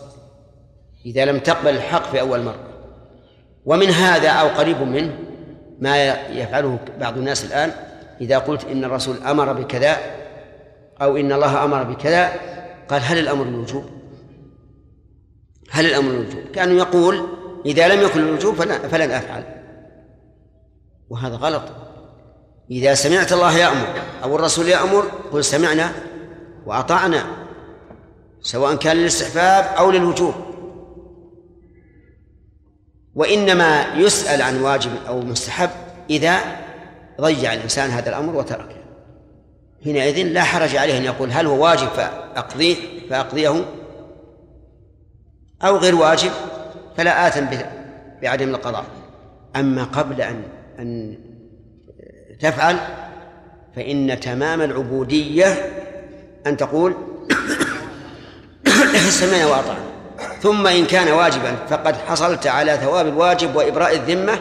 إذا 1.06 1.26
لم 1.26 1.40
تقبل 1.40 1.70
الحق 1.70 2.12
في 2.12 2.20
أول 2.20 2.42
مرة. 2.42 2.74
ومن 3.66 3.90
هذا 3.90 4.30
أو 4.30 4.48
قريب 4.48 4.82
منه 4.82 5.20
ما 5.80 6.14
يفعله 6.14 6.80
بعض 7.00 7.18
الناس 7.18 7.46
الآن 7.46 7.72
إذا 8.22 8.38
قلت 8.38 8.66
إن 8.66 8.84
الرسول 8.84 9.18
أمر 9.18 9.54
بكذا 9.54 9.98
أو 11.02 11.18
إن 11.18 11.32
الله 11.32 11.64
أمر 11.64 11.84
بكذا 11.84 12.32
قال 12.90 13.02
هل 13.04 13.18
الأمر 13.20 13.46
الوجوب؟ 13.46 13.86
هل 15.70 15.86
الأمر 15.86 16.12
الوجوب؟ 16.12 16.44
كأنه 16.56 16.74
يقول 16.74 17.28
إذا 17.66 17.88
لم 17.88 18.02
يكن 18.02 18.20
الوجوب 18.20 18.56
فلن 18.92 19.12
أفعل. 19.12 19.44
وهذا 21.10 21.36
غلط. 21.36 21.64
إذا 22.72 22.94
سمعت 22.94 23.34
الله 23.34 23.58
يأمر 23.58 23.88
أو 24.24 24.36
الرسول 24.36 24.68
يأمر 24.68 25.04
قل 25.32 25.44
سمعنا 25.44 25.92
وأطعنا. 26.66 27.43
سواء 28.44 28.76
كان 28.76 28.98
للاستحباب 28.98 29.78
أو 29.78 29.92
للوجوب. 29.92 30.34
وإنما 33.16 33.86
يسأل 33.96 34.42
عن 34.42 34.62
واجب 34.62 34.92
أو 35.08 35.22
مستحب 35.22 35.70
إذا 36.10 36.40
ضيع 37.22 37.54
الإنسان 37.54 37.90
هذا 37.90 38.10
الأمر 38.10 38.36
وتركه. 38.36 38.76
حينئذ 39.84 40.24
لا 40.24 40.44
حرج 40.44 40.76
عليه 40.76 40.98
أن 40.98 41.04
يقول 41.04 41.32
هل 41.32 41.48
هو 41.48 41.64
واجب 41.64 41.88
فأقضيه 41.88 42.76
فأقضيه 43.10 43.66
أو 45.64 45.78
غير 45.78 45.96
واجب 45.96 46.32
فلا 46.98 47.28
آثم 47.28 47.46
بعدم 48.22 48.50
القضاء. 48.50 48.86
أما 49.56 49.84
قبل 49.84 50.22
أن 50.22 50.44
أن 50.80 51.18
تفعل 52.40 52.78
فإن 53.76 54.20
تمام 54.20 54.62
العبودية 54.62 55.46
أن 56.48 56.58
تقول 56.58 56.96
سمعنا 58.98 59.46
وأطعنا 59.46 59.94
ثم 60.42 60.68
إن 60.68 60.86
كان 60.86 61.12
واجبا 61.12 61.56
فقد 61.70 61.96
حصلت 61.96 62.48
على 62.48 62.78
ثواب 62.78 63.08
الواجب 63.08 63.56
وإبراء 63.56 63.96
الذمة 63.96 64.40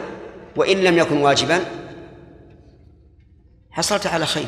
وإن 0.55 0.77
لم 0.77 0.97
يكن 0.97 1.17
واجبا 1.17 1.59
حصلت 3.71 4.07
على 4.07 4.25
خير 4.25 4.47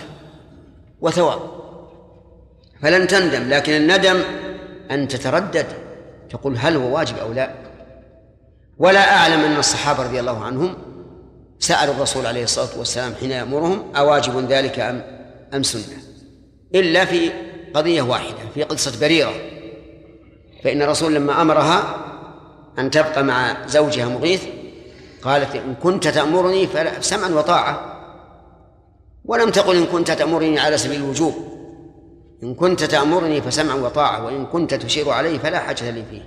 وثواب. 1.01 1.39
فلن 2.81 3.07
تندم 3.07 3.49
لكن 3.49 3.73
الندم 3.73 4.21
أن 4.91 5.07
تتردد 5.07 5.65
تقول 6.29 6.57
هل 6.57 6.75
هو 6.75 6.95
واجب 6.95 7.17
أو 7.17 7.33
لا. 7.33 7.53
ولا 8.77 9.17
أعلم 9.17 9.39
أن 9.39 9.57
الصحابة 9.57 10.03
رضي 10.03 10.19
الله 10.19 10.43
عنهم 10.43 10.75
سألوا 11.59 11.93
الرسول 11.93 12.25
عليه 12.25 12.43
الصلاة 12.43 12.79
والسلام 12.79 13.15
حين 13.19 13.31
يأمرهم 13.31 13.95
أواجب 13.95 14.51
ذلك 14.51 14.79
أم 14.79 15.01
أم 15.53 15.63
سنة؟ 15.63 15.97
إلا 16.75 17.05
في 17.05 17.31
قضية 17.73 18.01
واحدة 18.01 18.37
في 18.53 18.63
قصة 18.63 18.99
بريرة. 18.99 19.54
فإن 20.65 20.81
الرسول 20.81 21.15
لما 21.15 21.41
أمرها 21.41 21.95
أن 22.79 22.91
تبقى 22.91 23.23
مع 23.23 23.67
زوجها 23.67 24.05
مغيث 24.05 24.43
قالت 25.21 25.55
إن 25.55 25.75
كنت 25.75 26.07
تأمرني 26.07 26.67
فسمعا 26.67 27.29
وطاعة. 27.29 27.95
ولم 29.25 29.49
تقل 29.49 29.75
إن 29.75 29.85
كنت 29.85 30.11
تأمرني 30.11 30.59
على 30.59 30.77
سبيل 30.77 31.03
الوجوب. 31.03 31.33
إن 32.43 32.55
كنت 32.55 32.83
تأمرني 32.83 33.41
فسمعا 33.41 33.75
وطاعة 33.75 34.25
وإن 34.25 34.45
كنت 34.45 34.73
تشير 34.73 35.09
علي 35.09 35.39
فلا 35.39 35.59
حاجة 35.59 35.89
لي 35.91 36.03
فيه. 36.09 36.21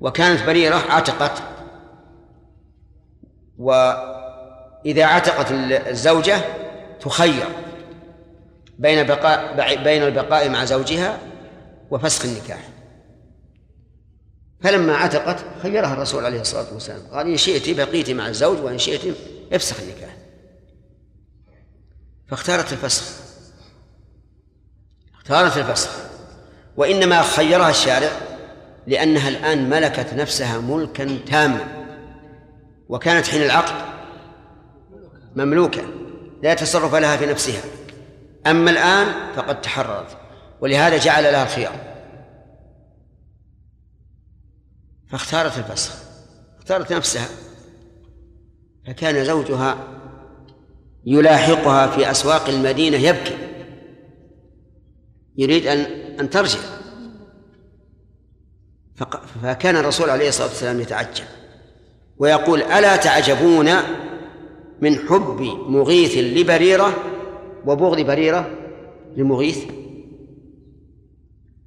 وكانت 0.00 0.46
بريرة 0.46 0.82
عتقت 0.88 1.42
وإذا 3.58 5.04
عتقت 5.04 5.46
الزوجة 5.88 6.36
تخير 7.00 7.46
بين 8.78 9.06
بقاء 9.06 9.54
بين 9.84 10.02
البقاء 10.02 10.48
مع 10.48 10.64
زوجها 10.64 11.18
وفسخ 11.92 12.24
النكاح. 12.24 12.68
فلما 14.60 14.96
عتقت 14.96 15.44
خيرها 15.62 15.92
الرسول 15.92 16.24
عليه 16.24 16.40
الصلاة 16.40 16.74
والسلام. 16.74 17.02
قال 17.12 17.26
إن 17.26 17.36
شئت 17.36 17.76
بقيت 17.76 18.10
مع 18.10 18.28
الزوج 18.28 18.58
وإن 18.58 18.78
شئت 18.78 19.16
افسخ 19.52 19.80
النكاح. 19.80 20.16
فاختارت 22.28 22.72
الفسخ. 22.72 23.04
اختارت 25.14 25.56
الفسخ. 25.56 25.90
وإنما 26.76 27.22
خيرها 27.22 27.70
الشارع 27.70 28.10
لأنها 28.86 29.28
الآن 29.28 29.70
ملكت 29.70 30.14
نفسها 30.14 30.58
ملكا 30.58 31.18
تاما. 31.26 31.86
وكانت 32.88 33.26
حين 33.26 33.42
العقد 33.42 33.84
مملوكة 35.36 35.82
لا 36.42 36.54
تصرف 36.54 36.94
لها 36.94 37.16
في 37.16 37.26
نفسها. 37.26 37.62
أما 38.46 38.70
الآن 38.70 39.06
فقد 39.36 39.60
تحررت. 39.60 40.21
ولهذا 40.62 40.96
جعل 40.96 41.22
لها 41.22 41.42
الخيار 41.42 41.80
فاختارت 45.10 45.58
الفسخ 45.58 45.94
اختارت 46.58 46.92
نفسها. 46.92 47.28
فكان 48.86 49.24
زوجها 49.24 49.78
يلاحقها 51.04 51.86
في 51.86 52.10
أسواق 52.10 52.48
المدينة 52.48 52.96
يبكي. 52.96 53.36
يريد 55.36 55.66
أن 55.66 55.78
أن 56.20 56.30
ترجع. 56.30 56.58
فكان 59.42 59.76
الرسول 59.76 60.10
عليه 60.10 60.28
الصلاة 60.28 60.48
والسلام 60.48 60.80
يتعجب 60.80 61.24
ويقول 62.18 62.62
ألا 62.62 62.96
تعجبون 62.96 63.70
من 64.80 64.98
حب 64.98 65.40
مغيث 65.68 66.18
لبريرة 66.18 66.96
وبغض 67.66 68.00
بريرة 68.00 68.50
لمغيث؟ 69.16 69.81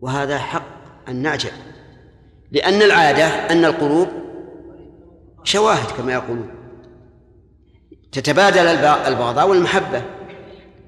وهذا 0.01 0.37
حق 0.37 0.65
أن 1.07 1.15
نعجب 1.15 1.51
لأن 2.51 2.81
العادة 2.81 3.25
أن 3.25 3.65
القلوب 3.65 4.07
شواهد 5.43 5.91
كما 5.97 6.13
يقولون. 6.13 6.49
تتبادل 8.11 8.67
البغضاء 9.07 9.49
والمحبة 9.49 10.01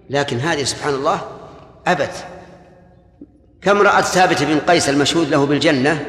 لكن 0.10 0.38
هذه 0.38 0.64
سبحان 0.64 0.94
الله 0.94 1.22
أبت 1.88 2.26
كم 3.62 3.82
رأت 3.82 4.04
ثابت 4.04 4.44
بن 4.44 4.60
قيس 4.60 4.90
المشهود 4.90 5.28
له 5.28 5.46
بالجنة؟ 5.46 6.06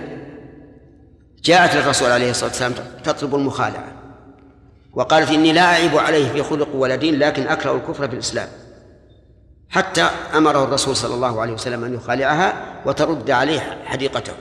جاءت 1.44 1.76
للرسول 1.76 2.10
عليه 2.10 2.30
الصلاة 2.30 2.50
والسلام 2.50 2.74
تطلب 3.04 3.34
المخالعة 3.34 3.92
وقالت 4.92 5.30
إني 5.30 5.52
لا 5.52 5.62
أعيب 5.62 5.98
عليه 5.98 6.28
في 6.32 6.42
خلق 6.42 6.68
ولا 6.74 6.96
دين 6.96 7.18
لكن 7.18 7.46
أكره 7.46 7.76
الكفر 7.76 8.08
في 8.08 8.14
الإسلام 8.14 8.48
حتى 9.70 10.10
أمره 10.34 10.64
الرسول 10.64 10.96
صلى 10.96 11.14
الله 11.14 11.40
عليه 11.40 11.52
وسلم 11.52 11.84
أن 11.84 11.94
يخالعها 11.94 12.82
وترد 12.86 13.30
عليه 13.30 13.60
حديقته 13.84 14.32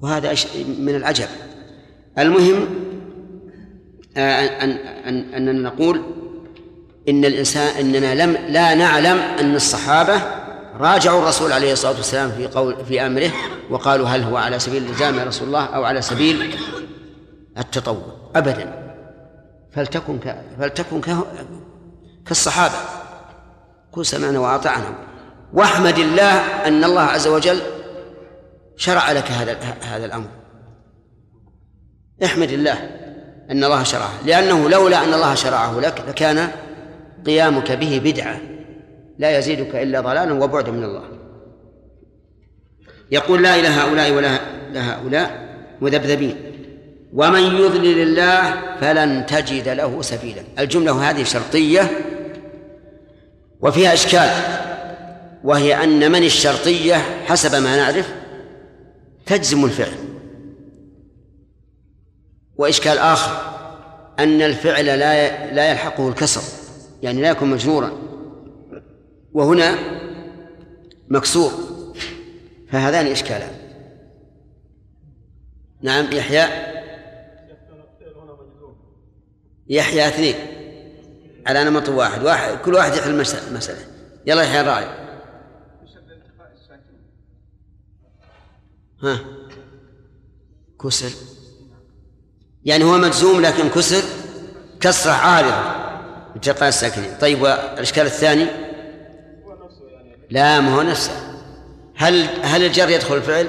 وهذا 0.00 0.34
من 0.78 0.94
العجب 0.94 1.28
المهم 2.18 2.66
آه، 4.16 4.64
أن 4.64 4.70
أن 5.06 5.34
أننا 5.34 5.68
نقول 5.70 6.02
إن 7.08 7.24
الإنسان 7.24 7.76
إننا 7.76 8.24
لم 8.24 8.36
لا 8.48 8.74
نعلم 8.74 9.18
أن 9.18 9.54
الصحابة 9.54 10.22
راجعوا 10.80 11.22
الرسول 11.22 11.52
عليه 11.52 11.72
الصلاة 11.72 11.96
والسلام 11.96 12.30
في 12.30 12.46
قول 12.46 12.84
في 12.84 13.06
أمره 13.06 13.30
وقالوا 13.70 14.08
هل 14.08 14.22
هو 14.22 14.36
على 14.36 14.58
سبيل 14.58 14.82
الإلزام 14.82 15.18
يا 15.18 15.24
رسول 15.24 15.48
الله 15.48 15.64
أو 15.64 15.84
على 15.84 16.02
سبيل 16.02 16.54
التطوع 17.58 18.02
أبدا 18.36 18.94
فلتكن. 19.72 20.18
فلتكن. 20.58 21.00
كالصحابة 22.26 22.74
كن 23.98 24.04
سمعنا 24.04 24.38
وأطعنا. 24.38 24.94
واحمد 25.52 25.98
الله 25.98 26.32
أن 26.66 26.84
الله 26.84 27.00
عز 27.00 27.28
وجل 27.28 27.60
شرع 28.76 29.12
لك 29.12 29.30
هذا 29.30 29.58
هذا 29.82 30.04
الأمر. 30.04 30.28
احمد 32.24 32.50
الله 32.50 32.90
أن 33.50 33.64
الله 33.64 33.82
شرعه. 33.82 34.12
لأنه 34.26 34.68
لولا 34.68 35.04
أن 35.04 35.14
الله 35.14 35.34
شرعه 35.34 35.80
لك 35.80 36.04
لكان 36.08 36.48
قيامك 37.26 37.72
به 37.72 38.00
بدعة. 38.04 38.40
لا 39.18 39.38
يزيدك 39.38 39.76
إلا 39.76 40.00
ضلالا 40.00 40.44
وبعدا 40.44 40.70
من 40.70 40.84
الله. 40.84 41.04
يقول 43.10 43.42
لا 43.42 43.56
إلى 43.56 43.68
هؤلاء 43.68 44.10
ولا 44.10 44.38
لهؤلاء 44.72 45.48
مذبذبين. 45.80 46.36
ومن 47.12 47.42
يضلل 47.42 48.02
الله 48.02 48.54
فلن 48.80 49.26
تجد 49.26 49.68
له 49.68 50.02
سبيلا. 50.02 50.42
الجملة 50.58 51.10
هذه 51.10 51.24
شرطية 51.24 51.90
وفيها 53.60 53.94
إشكال 53.94 54.30
وهي 55.44 55.84
أن 55.84 56.12
من 56.12 56.22
الشرطية 56.22 56.94
حسب 57.26 57.62
ما 57.62 57.76
نعرف 57.76 58.14
تجزم 59.26 59.64
الفعل. 59.64 59.94
وإشكال 62.56 62.98
آخر 62.98 63.58
أن 64.18 64.42
الفعل 64.42 64.86
لا 64.86 65.52
لا 65.54 65.70
يلحقه 65.70 66.08
الكسر 66.08 66.42
يعني 67.02 67.22
لا 67.22 67.28
يكون 67.30 67.50
مجرورا. 67.50 67.92
وهنا 69.32 69.78
مكسور 71.08 71.52
فهذان 72.70 73.06
إشكالان. 73.06 73.54
نعم 75.82 76.12
يحيى. 76.12 76.68
يحيى 79.68 80.08
اثنين. 80.08 80.57
على 81.48 81.64
نمط 81.64 81.88
واحد. 81.88 82.22
واحد 82.22 82.58
كل 82.58 82.74
واحد 82.74 82.94
يحل 82.94 83.10
المسألة 83.10 83.78
يلا 84.26 84.42
يحيى 84.42 84.60
الراعي 84.60 85.08
ها. 89.02 89.20
كسر. 90.82 91.10
يعني 92.64 92.84
هو 92.84 92.98
مجزوم 92.98 93.40
لكن 93.40 93.68
كسر. 93.68 94.02
كسرة 94.80 95.12
عارضة. 95.12 95.88
التقاء 96.36 96.68
الساكنين. 96.68 97.18
طيب 97.20 97.42
والإشكال 97.42 98.06
الثاني؟ 98.06 98.46
لا 100.30 100.60
ما 100.60 100.74
هو 100.74 100.82
نفسه. 100.82 101.12
هل 101.96 102.28
هل 102.42 102.64
الجر 102.64 102.88
يدخل 102.88 103.16
الفعل؟ 103.16 103.48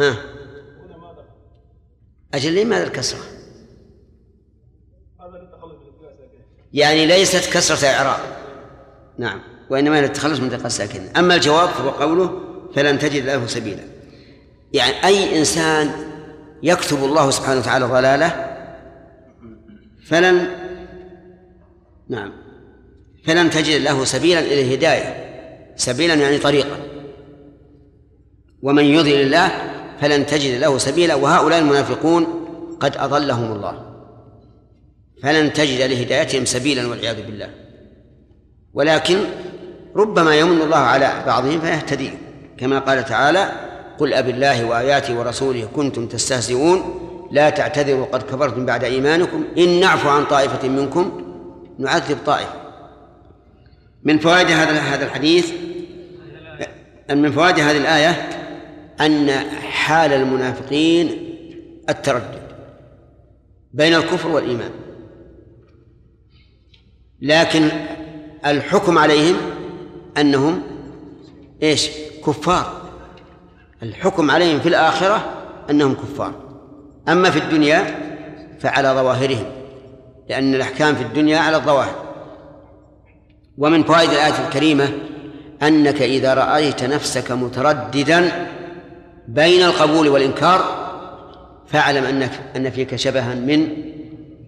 ها. 0.00 0.16
أجل 2.34 2.54
لماذا 2.54 2.84
الكسرة؟ 2.84 3.35
يعني 6.76 7.06
ليست 7.06 7.52
كسرة 7.52 7.88
إعراب. 7.88 8.20
نعم. 9.18 9.40
وإنما 9.70 10.00
للتخلص 10.00 10.40
من 10.40 10.46
التقاء 10.46 10.66
الساكنين 10.66 11.08
أما 11.16 11.34
الجواب 11.34 11.68
فهو 11.68 11.90
قوله 11.90 12.40
فلن 12.74 12.98
تجد 12.98 13.24
له 13.24 13.46
سبيلا. 13.46 13.82
يعني 14.72 15.04
أي 15.04 15.38
إنسان 15.38 15.90
يكتب 16.62 17.04
الله 17.04 17.30
سبحانه 17.30 17.60
وتعالى 17.60 17.84
ضلاله 17.84 18.56
فلن 20.06 20.48
نعم 22.08 22.32
فلن 23.26 23.50
تجد 23.50 23.80
له 23.82 24.04
سبيلا 24.04 24.40
إلى 24.40 24.60
الهداية. 24.60 25.26
سبيلا 25.76 26.14
يعني 26.14 26.38
طريقا 26.38 26.76
ومن 28.62 28.84
يضلل 28.84 29.20
الله 29.20 29.50
فلن 30.00 30.26
تجد 30.26 30.60
له 30.60 30.78
سبيلا. 30.78 31.14
وهؤلاء 31.14 31.58
المنافقون 31.58 32.26
قد 32.80 32.96
أضلهم 32.96 33.52
الله. 33.52 33.85
فلن 35.22 35.52
تجد 35.52 35.80
لهدايتهم 35.80 36.44
سبيلا 36.44 36.86
والعياذ 36.86 37.26
بالله. 37.26 37.50
ولكن 38.74 39.18
ربما 39.96 40.36
يمن 40.36 40.60
الله 40.62 40.76
على 40.76 41.22
بعضهم 41.26 41.60
فيهتدي. 41.60 42.10
كما 42.58 42.78
قال 42.78 43.04
تعالى 43.04 43.52
قل 43.98 44.14
أب 44.14 44.28
الله 44.28 44.64
وآياته 44.64 45.18
ورسوله 45.18 45.68
كنتم 45.76 46.06
تستهزئون 46.06 47.00
لا 47.32 47.50
تعتذروا 47.50 48.06
قد 48.06 48.22
كفرتم 48.22 48.66
بعد 48.66 48.84
إيمانكم 48.84 49.44
إن 49.58 49.80
نعفو 49.80 50.08
عن 50.08 50.24
طائفة 50.24 50.68
منكم 50.68 51.22
نعذب 51.78 52.18
طائفة. 52.26 52.52
من 54.04 54.18
فوائد 54.18 54.46
هذا 54.46 54.72
هذا 54.72 55.04
الحديث 55.04 55.52
من 57.10 57.32
فوائد 57.32 57.58
هذه 57.58 57.76
الآية 57.76 58.28
أن 59.00 59.30
حال 59.60 60.12
المنافقين 60.12 61.36
التردد 61.88 62.42
بين 63.72 63.94
الكفر 63.94 64.28
والإيمان. 64.28 64.70
لكن 67.22 67.68
الحكم 68.46 68.98
عليهم 68.98 69.36
أنهم 70.18 70.62
إيش؟ 71.62 71.90
كفار. 72.26 72.72
الحكم 73.82 74.30
عليهم 74.30 74.60
في 74.60 74.68
الآخرة 74.68 75.24
أنهم 75.70 75.94
كفار. 75.94 76.34
أما 77.08 77.30
في 77.30 77.38
الدنيا 77.38 77.84
فعلى 78.60 78.88
ظواهرهم 78.88 79.46
لأن 80.28 80.54
الأحكام 80.54 80.94
في 80.94 81.02
الدنيا 81.02 81.38
على 81.38 81.56
الظواهر. 81.56 82.06
ومن 83.58 83.82
فوائد 83.82 84.10
الآية 84.10 84.46
الكريمة 84.46 84.88
أنك 85.62 86.02
إذا 86.02 86.34
رأيت 86.34 86.84
نفسك 86.84 87.32
مترددا 87.32 88.48
بين 89.28 89.62
القبول 89.62 90.08
والإنكار 90.08 90.86
فاعلم 91.66 92.04
أنك 92.04 92.30
أن 92.56 92.70
فيك 92.70 92.96
شبها 92.96 93.34
من 93.34 93.68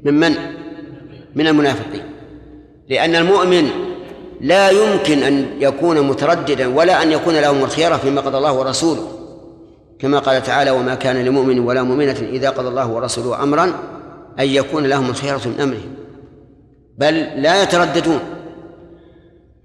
من 0.05 0.15
من؟ 0.15 0.35
من 1.35 1.47
المنافقين. 1.47 2.03
لأن 2.89 3.15
المؤمن 3.15 3.71
لا 4.41 4.71
يمكن 4.71 5.23
أن 5.23 5.47
يكون 5.61 6.01
مترددا 6.01 6.67
ولا 6.77 7.03
أن 7.03 7.13
يكون 7.13 7.35
لهم 7.35 7.65
الخيرة 7.65 7.97
فيما 7.97 8.21
قضى 8.21 8.39
الله 8.39 8.53
ورسوله. 8.53 9.09
كما 9.99 10.19
قال 10.19 10.43
تعالى 10.43 10.71
وما 10.71 10.95
كان 10.95 11.25
لمؤمن 11.25 11.59
ولا 11.59 11.83
مؤمنة 11.83 12.29
إذا 12.33 12.51
قضى 12.51 12.69
الله 12.69 12.89
ورسوله 12.89 13.43
أمرا 13.43 13.65
أن 14.39 14.47
يكون 14.47 14.87
لهم 14.87 15.11
الخيرة 15.11 15.41
من 15.47 15.61
أمرهم 15.61 15.95
بل 16.99 17.15
لا 17.43 17.63
يترددون 17.63 18.21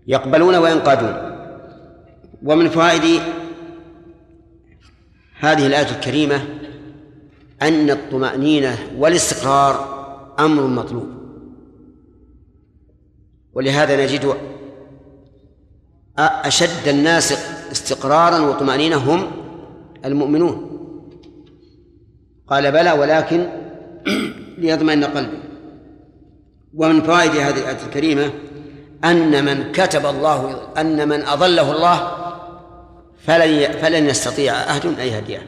يقبلون 0.07 0.55
وينقادون. 0.55 1.15
ومن 2.43 2.69
فوائد 2.69 3.21
هذه 5.39 5.67
الآية 5.67 5.91
الكريمة 5.91 6.45
أن 7.61 7.89
الطمأنينة 7.89 8.77
والاستقرار 8.97 10.03
أمر 10.39 10.67
مطلوب. 10.67 11.22
ولهذا 13.53 14.05
نجد 14.05 14.35
أشد 16.19 16.87
الناس 16.87 17.31
استقرارا 17.71 18.39
وطمأنينة 18.39 18.95
هم 18.97 19.31
المؤمنون. 20.05 20.69
قال 22.47 22.71
بلى 22.71 22.91
ولكن 22.91 23.47
ليطمئن 24.57 25.03
قلبي. 25.03 25.37
ومن 26.73 27.01
فوائد 27.01 27.31
هذه 27.31 27.57
الآية 27.59 27.85
الكريمة 27.87 28.33
أن 29.03 29.45
من 29.45 29.71
كتب 29.71 30.05
الله 30.05 30.71
أن 30.77 31.09
من 31.09 31.21
أضله 31.21 31.71
الله 31.71 32.11
فلن 33.17 33.71
فلن 33.71 34.05
يستطيع 34.05 34.53
أحد 34.53 34.85
أن 34.85 35.07
يهديه. 35.07 35.47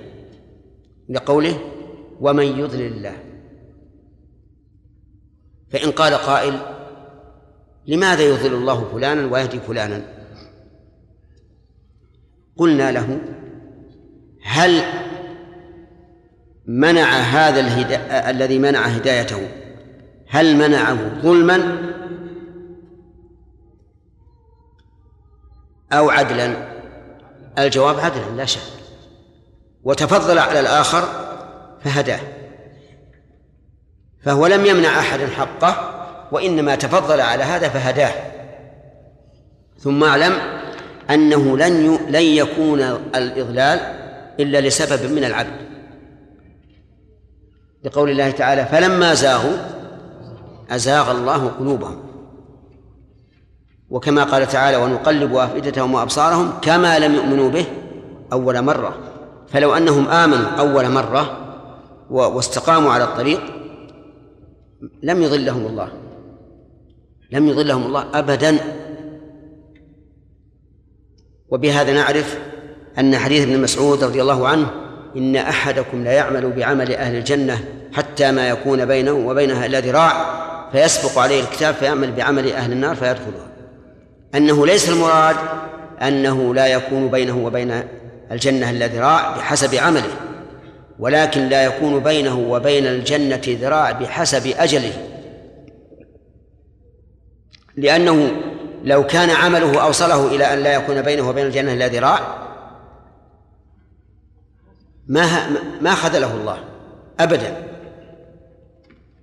لقوله 1.09 1.59
ومن 2.19 2.45
يضلل 2.45 2.81
الله. 2.81 3.13
فإن 5.71 5.91
قال 5.91 6.13
قائل 6.13 6.74
لماذا 7.87 8.23
يضل 8.23 8.53
الله 8.53 8.89
فلانا 8.91 9.31
ويهدي 9.33 9.59
فلانا؟ 9.59 10.01
قلنا 12.57 12.91
له 12.91 13.21
هل 14.43 14.83
منع 16.65 17.09
هذا 17.09 17.59
الهدا... 17.59 18.29
الذي 18.29 18.59
منع 18.59 18.79
هدايته 18.79 19.47
هل 20.29 20.55
منعه 20.55 21.21
ظلما 21.21 21.77
أو 25.93 26.09
عدلا؟ 26.09 26.75
الجواب 27.57 27.99
عدلا 27.99 28.35
لا 28.35 28.45
شك. 28.45 28.61
وتفضل 29.83 30.39
على 30.39 30.59
الآخر 30.59 31.03
فهداه. 31.83 32.19
فهو 34.23 34.47
لم 34.47 34.65
يمنع 34.65 34.99
أحدا 34.99 35.27
حقه 35.27 35.94
وإنما 36.35 36.75
تفضل 36.75 37.21
على 37.21 37.43
هذا 37.43 37.69
فهداه. 37.69 38.11
ثم 39.79 40.03
اعلم 40.03 40.33
أنه 41.09 41.57
لن 41.57 41.99
لن 42.09 42.21
يكون 42.21 42.79
الإضلال 43.15 43.79
إلا 44.39 44.61
لسبب 44.61 45.11
من 45.11 45.23
العبد. 45.23 45.65
لقول 47.83 48.09
الله 48.09 48.31
تعالى 48.31 48.65
فلما 48.65 49.13
زاغوا 49.13 49.57
أزاغ 50.69 51.11
الله 51.11 51.47
قلوبهم. 51.47 52.03
وكما 53.89 54.23
قال 54.23 54.47
تعالى 54.47 54.77
ونقلب 54.77 55.35
أفئدتهم 55.35 55.93
وأبصارهم 55.93 56.53
كما 56.61 56.99
لم 56.99 57.15
يؤمنوا 57.15 57.49
به 57.49 57.65
أول 58.33 58.61
مرة. 58.61 58.97
فلو 59.47 59.73
أنهم 59.73 60.07
آمنوا 60.07 60.49
أول 60.49 60.89
مرة 60.89 61.37
واستقاموا 62.09 62.91
على 62.91 63.03
الطريق 63.03 63.41
لم 65.03 65.21
يضلهم 65.21 65.65
الله. 65.65 66.04
لم 67.31 67.47
يضلهم 67.47 67.83
الله 67.83 68.05
أبدا. 68.13 68.57
وبهذا 71.49 71.93
نعرف 71.93 72.37
أن 72.99 73.17
حديث 73.17 73.43
ابن 73.43 73.61
مسعود 73.61 74.03
رضي 74.03 74.21
الله 74.21 74.47
عنه 74.47 74.67
إن 75.17 75.35
أحدكم 75.35 76.03
لا 76.03 76.11
يعمل 76.11 76.51
بعمل 76.51 76.95
أهل 76.95 77.15
الجنة 77.15 77.59
حتى 77.93 78.31
ما 78.31 78.49
يكون 78.49 78.85
بينه 78.85 79.11
وبينها 79.11 79.65
إلا 79.65 79.79
ذراع 79.79 80.35
فيسبق 80.71 81.19
عليه 81.19 81.41
الكتاب 81.41 81.75
فيعمل 81.75 82.11
بعمل 82.11 82.51
أهل 82.51 82.71
النار 82.71 82.95
فيدخلها. 82.95 83.47
أنه 84.35 84.65
ليس 84.65 84.89
المراد 84.89 85.35
أنه 86.01 86.53
لا 86.55 86.67
يكون 86.67 87.07
بينه 87.07 87.37
وبين 87.37 87.83
الجنة 88.31 88.69
إلا 88.69 88.87
ذراع 88.87 89.37
بحسب 89.37 89.75
عمله 89.75 90.11
ولكن 90.99 91.49
لا 91.49 91.63
يكون 91.63 91.99
بينه 91.99 92.39
وبين 92.39 92.87
الجنة 92.87 93.41
ذراع 93.47 93.91
بحسب 93.91 94.53
أجله. 94.57 94.93
لأنه 97.77 98.31
لو 98.83 99.05
كان 99.05 99.29
عمله 99.29 99.83
أوصله 99.83 100.35
إلى 100.35 100.53
أن 100.53 100.59
لا 100.59 100.73
يكون 100.73 101.01
بينه 101.01 101.29
وبين 101.29 101.45
الجنة 101.45 101.73
إلا 101.73 101.87
ذراع 101.87 102.45
ما 105.07 105.49
ما 105.81 105.95
خذله 105.95 106.35
الله 106.35 106.63
أبدا. 107.19 107.63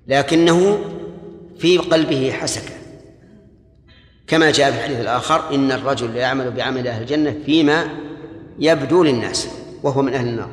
لكنه 0.07 0.79
في 1.59 1.79
قلبه 1.79 2.33
حسكة 2.33 2.75
كما 4.27 4.51
جاء 4.51 4.71
في 4.71 4.79
الحديث 4.79 5.01
الآخر 5.01 5.55
إن 5.55 5.73
الرجل 5.73 6.17
يعمل 6.17 6.51
بعمل 6.51 6.89
أهل 6.89 7.03
الجنة 7.03 7.37
فيما 7.47 7.89
يبدو 8.59 9.03
للناس 9.03 9.49
وهو 9.83 10.03
من 10.03 10.15
أهل 10.15 10.29
النار. 10.29 10.51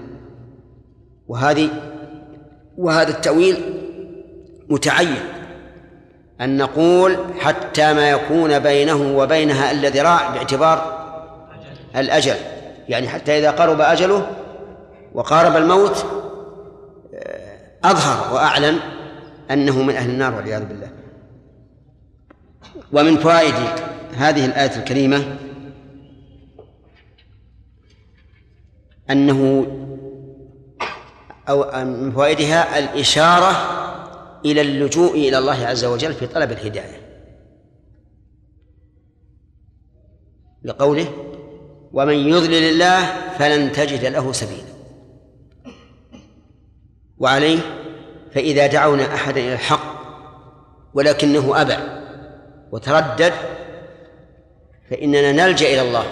وهذه 1.28 1.70
وهذا 2.78 3.10
التأويل 3.10 3.58
متعين. 4.70 5.39
أن 6.42 6.58
نقول 6.58 7.18
حتى 7.40 7.94
ما 7.94 8.10
يكون 8.10 8.60
بينه 8.60 9.18
وبينها 9.18 9.72
إلا 9.72 9.90
ذراع 9.90 10.30
باعتبار 10.30 11.00
الأجل. 11.96 12.36
يعني 12.90 13.08
حتى 13.08 13.40
إذا 13.40 13.52
قرب 13.52 13.82
أجله 13.82 14.28
وقارب 15.14 15.56
الموت 15.56 16.06
أظهر 17.84 18.34
وأعلن 18.34 18.80
أنه 19.52 19.84
من 19.84 19.96
أهل 19.96 20.10
النار 20.10 20.36
والعياذ 20.36 20.66
بالله. 20.66 20.90
ومن 22.94 23.18
فوائد 23.18 23.54
هذه 24.18 24.46
الآية 24.46 24.76
الكريمة 24.76 25.38
أنه 29.10 29.68
أو 31.50 31.86
من 31.86 32.12
فوائدها 32.12 32.80
الإشارة 32.80 33.52
إلى 34.46 34.62
اللجوء 34.62 35.12
إلى 35.12 35.38
الله 35.38 35.66
عز 35.66 35.86
وجل 35.86 36.14
في 36.14 36.28
طلب 36.28 36.52
الهداية. 36.52 37.10
لقوله 40.64 41.14
ومن 41.94 42.14
يضلل 42.14 42.64
الله 42.64 43.06
فلن 43.38 43.72
تجد 43.72 44.06
له 44.06 44.32
سبيلا. 44.32 44.70
وعليه 47.18 47.60
فإذا 48.34 48.68
دعونا 48.68 49.14
أحدا 49.16 49.42
إلى 49.42 49.54
الحق 49.54 50.00
ولكنه 50.94 51.62
أبى 51.62 51.78
وتردد 52.72 53.34
فإننا 54.90 55.32
نلجأ 55.32 55.74
إلى 55.74 55.82
الله 55.82 56.06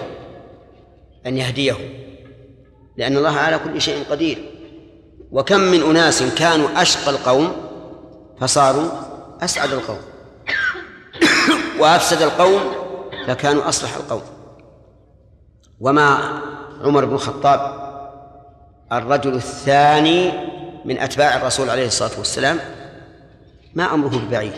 أن 1.26 1.36
يهديه 1.36 1.74
لأن 2.96 3.16
الله 3.16 3.36
على 3.36 3.58
كل 3.58 3.80
شيء 3.80 4.04
قدير. 4.10 4.38
وكم 5.30 5.60
من 5.60 5.82
أناس 5.82 6.22
كانوا 6.22 6.82
أشقى 6.82 7.10
القوم 7.10 7.67
فصاروا 8.40 8.90
أسعد 9.40 9.72
القوم. 9.72 10.00
وأفسد 11.78 12.22
القوم 12.22 12.60
فكانوا 13.26 13.68
أصلح 13.68 13.96
القوم. 13.96 14.22
وما 15.80 16.06
عمر 16.80 17.04
بن 17.04 17.14
الخطاب 17.14 17.88
الرجل 18.92 19.34
الثاني 19.34 20.32
من 20.84 20.98
أتباع 20.98 21.36
الرسول 21.36 21.70
عليه 21.70 21.86
الصلاة 21.86 22.18
والسلام 22.18 22.58
ما 23.74 23.94
أمره 23.94 24.16
ببعيد. 24.16 24.52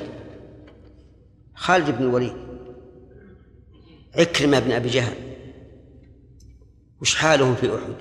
خالد 1.54 1.90
بن 1.90 2.04
الوليد 2.04 2.36
عكرمة 4.16 4.58
بن 4.58 4.72
أبي 4.72 4.88
جهل 4.88 5.16
وش 7.00 7.14
حالهم 7.14 7.54
في 7.54 7.74
أحد؟ 7.74 7.94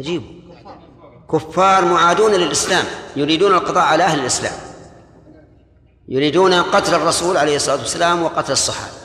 عجيب. 0.00 0.22
كفار 1.32 1.84
معادون 1.84 2.32
للإسلام 2.32 2.84
يريدون 3.16 3.54
القضاء 3.54 3.84
على 3.84 4.04
أهل 4.04 4.20
الإسلام. 4.20 4.52
يريدون 6.08 6.54
قتل 6.54 6.94
الرسول 6.94 7.36
عليه 7.36 7.56
الصلاة 7.56 7.76
والسلام 7.76 8.22
وقتل 8.22 8.52
الصحابة. 8.52 8.96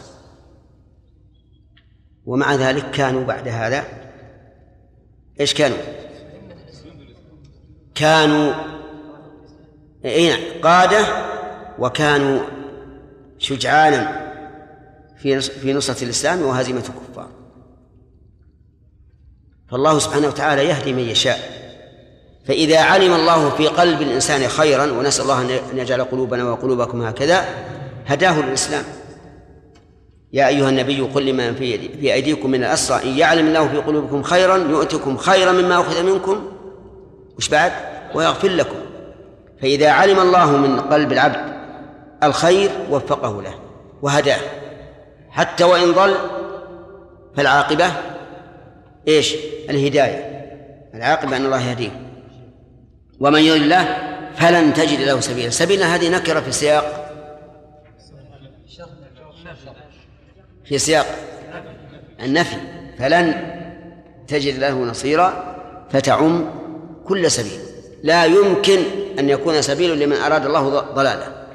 ومع 2.25 2.55
ذلك 2.55 2.91
كانوا 2.91 3.23
بعد 3.23 3.47
هذا 3.47 3.83
إيش 5.39 5.53
كانوا؟ 5.53 5.77
كانوا 7.95 8.53
إي 10.05 10.29
نعم 10.29 10.61
قادة 10.63 11.05
وكانوا 11.79 12.39
شجعانا 13.37 14.31
في 15.17 15.41
في 15.41 15.73
نصرة 15.73 16.03
الإسلام 16.03 16.41
وهزيمة 16.41 16.79
الكفار. 16.79 17.29
فالله 19.71 19.99
سبحانه 19.99 20.27
وتعالى 20.27 20.65
يهدي 20.65 20.93
من 20.93 21.03
يشاء. 21.03 21.60
فإذا 22.47 22.79
علم 22.79 23.13
الله 23.13 23.49
في 23.49 23.67
قلب 23.67 24.01
الإنسان 24.01 24.47
خيرا 24.47 24.91
ونسأل 24.91 25.23
الله 25.23 25.41
أن 25.41 25.77
يجعل 25.77 26.03
قلوبنا 26.03 26.51
وقلوبكم 26.51 27.01
هكذا 27.01 27.45
هداه 28.07 28.41
للإسلام 28.41 28.83
يا 30.33 30.47
أيها 30.47 30.69
النبي 30.69 31.01
قل 31.01 31.25
لمن 31.25 31.55
في 31.55 31.89
في 31.97 32.13
أيديكم 32.13 32.51
من 32.51 32.63
الأسرى 32.63 33.03
إن 33.03 33.17
يعلم 33.17 33.47
الله 33.47 33.67
في 33.67 33.77
قلوبكم 33.77 34.23
خيرا 34.23 34.57
يؤتكم 34.57 35.17
خيرا 35.17 35.51
مما 35.51 35.79
أخذ 35.79 36.03
منكم. 36.03 36.51
وش 37.37 37.49
بعد؟ 37.49 37.71
ويغفر 38.15 38.47
لكم. 38.47 38.75
فإذا 39.61 39.89
علم 39.89 40.19
الله 40.19 40.57
من 40.57 40.79
قلب 40.79 41.11
العبد 41.11 41.53
الخير 42.23 42.69
وفقه 42.91 43.41
له 43.41 43.53
وهداه. 44.01 44.39
حتى 45.29 45.63
وإن 45.63 45.91
ضل 45.91 46.15
فالعاقبة 47.37 47.91
إيش؟ 49.07 49.35
الهداية. 49.69 50.47
العاقبة 50.93 51.37
أن 51.37 51.45
الله 51.45 51.69
يهديه. 51.69 52.10
ومن 53.21 53.39
يضل 53.39 53.63
الله 53.63 53.83
فلن 54.35 54.73
تجد 54.73 54.99
له 54.99 55.19
سبيلا. 55.19 55.49
سبيلا 55.49 55.95
هذه 55.95 56.09
نكرة 56.09 56.39
في 56.39 56.51
سياق. 56.51 56.85
في 60.65 60.77
سياق 60.77 61.05
النفي. 62.19 62.57
فلن 62.99 63.25
تجد 64.27 64.59
له 64.59 64.83
نصيرا 64.83 65.55
فتعم 65.91 66.49
كل 67.05 67.31
سبيل. 67.31 67.59
لا 68.03 68.25
يمكن 68.25 68.79
أن 69.19 69.29
يكون 69.29 69.61
سبيل 69.61 69.99
لمن 69.99 70.15
أراد 70.15 70.45
الله 70.45 70.79
ضلاله. 70.79 71.45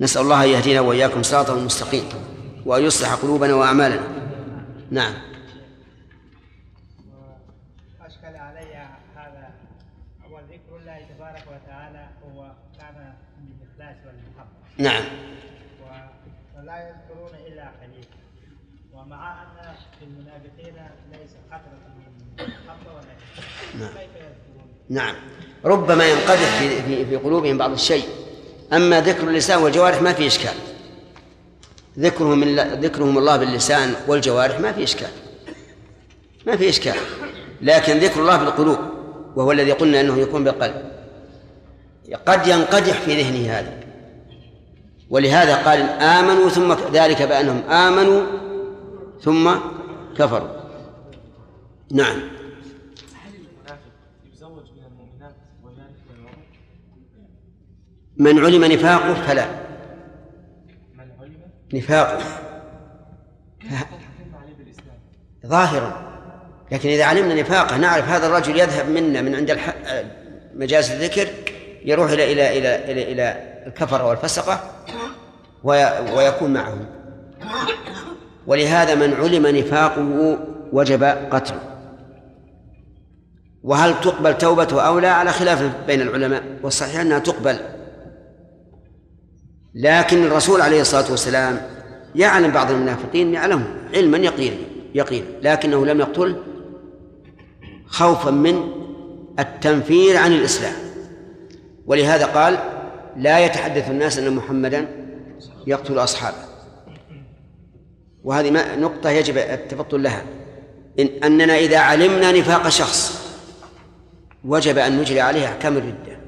نسأل 0.00 0.22
الله 0.22 0.44
أن 0.44 0.48
يهدينا 0.48 0.80
وإياكم 0.80 1.22
صراطا 1.22 1.54
مستقيم. 1.54 2.04
وأن 2.66 2.82
يصلح 2.82 3.14
قلوبنا 3.14 3.54
وأعمالنا. 3.54 4.02
نعم 4.90 5.14
أشكل 8.06 8.36
علي 8.36 8.74
هذا 9.16 9.50
وذكر 10.30 10.76
الله 10.80 10.98
تبارك 11.16 11.44
وتعالى 11.54 12.08
هو 12.24 12.52
كان 12.78 13.14
بالإخلاص 13.38 13.96
والمحبة 14.06 14.50
نعم. 14.80 15.04
ولا 16.58 16.88
يذكرون 16.88 17.30
إلا 17.46 17.62
قليل 17.62 18.06
ومع 18.94 19.42
أن 19.42 19.74
في 19.98 20.04
المنافقين 20.04 20.74
ليس 21.12 21.30
قطرة 21.52 21.80
من 21.98 22.86
ولا. 22.86 23.84
نعم. 23.84 23.88
كيف 23.88 24.16
يذكرون؟ 24.16 24.68
نعم. 24.88 25.14
ربما 25.64 26.08
ينقدح 26.08 26.58
في, 26.58 26.82
في, 26.82 27.06
في 27.06 27.16
قلوبهم 27.16 27.58
بعض 27.58 27.72
الشيء. 27.72 28.04
أما 28.72 29.00
ذكر 29.00 29.28
اللسان 29.28 29.62
والجوارح 29.62 30.02
ما 30.02 30.12
في 30.12 30.26
إشكال. 30.26 30.54
ذكرهم 31.98 32.44
ذكرهم 32.58 33.18
الله 33.18 33.36
باللسان 33.36 33.94
والجوارح 34.08 34.60
ما 34.60 34.72
في 34.72 34.82
إشكال. 34.82 35.10
ما 36.46 36.56
في 36.56 36.68
إشكال. 36.68 36.96
لكن 37.62 37.98
ذكر 37.98 38.20
الله 38.20 38.36
بالقلوب 38.36 38.78
وهو 39.36 39.52
الذي 39.52 39.72
قلنا 39.72 40.00
أنه 40.00 40.18
يكون 40.18 40.44
بالقلب. 40.44 40.90
قد 42.26 42.46
ينقدح 42.46 43.00
في 43.00 43.22
ذهنه 43.22 43.52
هذا. 43.52 43.89
ولهذا 45.10 45.56
قال 45.56 45.80
آمنوا 45.88 46.48
ثم 46.48 46.72
ذلك 46.92 47.22
بأنهم 47.22 47.70
آمنوا 47.70 48.22
ثم 49.20 49.50
كفروا. 50.18 50.48
نعم. 51.92 52.20
من 58.16 58.44
علم 58.44 58.64
نفاقه 58.64 59.14
فلا. 59.14 59.46
من 60.94 61.06
علم؟ 61.20 61.40
نفاقه؟ 61.74 62.24
ظاهرا. 65.46 66.10
لكن 66.72 66.88
إذا 66.88 67.04
علمنا 67.04 67.34
نفاقه 67.34 67.76
نعرف 67.76 68.08
هذا 68.08 68.26
الرجل 68.26 68.60
يذهب 68.60 68.88
منا 68.88 69.22
من 69.22 69.34
عند 69.34 69.50
الح... 69.50 69.74
مجالس 70.54 70.90
الذكر 70.90 71.28
يروح 71.84 72.10
إلى 72.10 72.32
إلى 72.32 72.58
إلى 72.58 72.92
إلى, 72.92 73.12
إلى 73.12 73.50
الكفرة 73.66 74.06
والفسقة. 74.06 74.60
ويكون 75.64 76.52
معهم 76.52 76.86
ولهذا 78.46 78.94
من 78.94 79.14
علم 79.14 79.46
نفاقه 79.46 80.38
وجب 80.72 81.04
قتله. 81.04 81.60
وهل 83.62 84.00
تقبل 84.00 84.38
توبته 84.38 84.80
أو 84.82 84.98
لا 84.98 85.12
على 85.12 85.30
خلاف 85.30 85.72
بين 85.86 86.00
العلماء؟ 86.00 86.42
والصحيح 86.62 87.00
أنها 87.00 87.18
تقبل. 87.18 87.56
لكن 89.74 90.24
الرسول 90.26 90.60
عليه 90.60 90.80
الصلاة 90.80 91.10
والسلام 91.10 91.60
يعلم 92.14 92.50
بعض 92.50 92.70
المنافقين 92.70 93.34
يعلمه 93.34 93.66
علما 93.94 94.18
يقينا 94.18 94.56
يقينا 94.94 95.26
لكنه 95.42 95.86
لم 95.86 96.00
يقتله 96.00 96.36
خوفا 97.86 98.30
من 98.30 98.70
التنفير 99.38 100.16
عن 100.16 100.32
الإسلام. 100.32 100.74
ولهذا 101.86 102.26
قال 102.26 102.58
لا 103.16 103.38
يتحدث 103.38 103.90
الناس 103.90 104.18
أن 104.18 104.30
محمدا 104.30 104.86
يقتل 105.66 105.98
أصحابه. 105.98 106.36
وهذه 108.24 108.76
نقطة 108.76 109.10
يجب 109.10 109.38
التفطن 109.38 110.02
لها. 110.02 110.24
إن 111.00 111.06
أننا 111.24 111.58
إذا 111.58 111.78
علمنا 111.78 112.32
نفاق 112.32 112.68
شخص 112.68 113.20
وجب 114.44 114.78
أن 114.78 115.00
نجري 115.00 115.20
عليه 115.20 115.46
أحكام 115.46 115.76
الردة. 115.76 116.20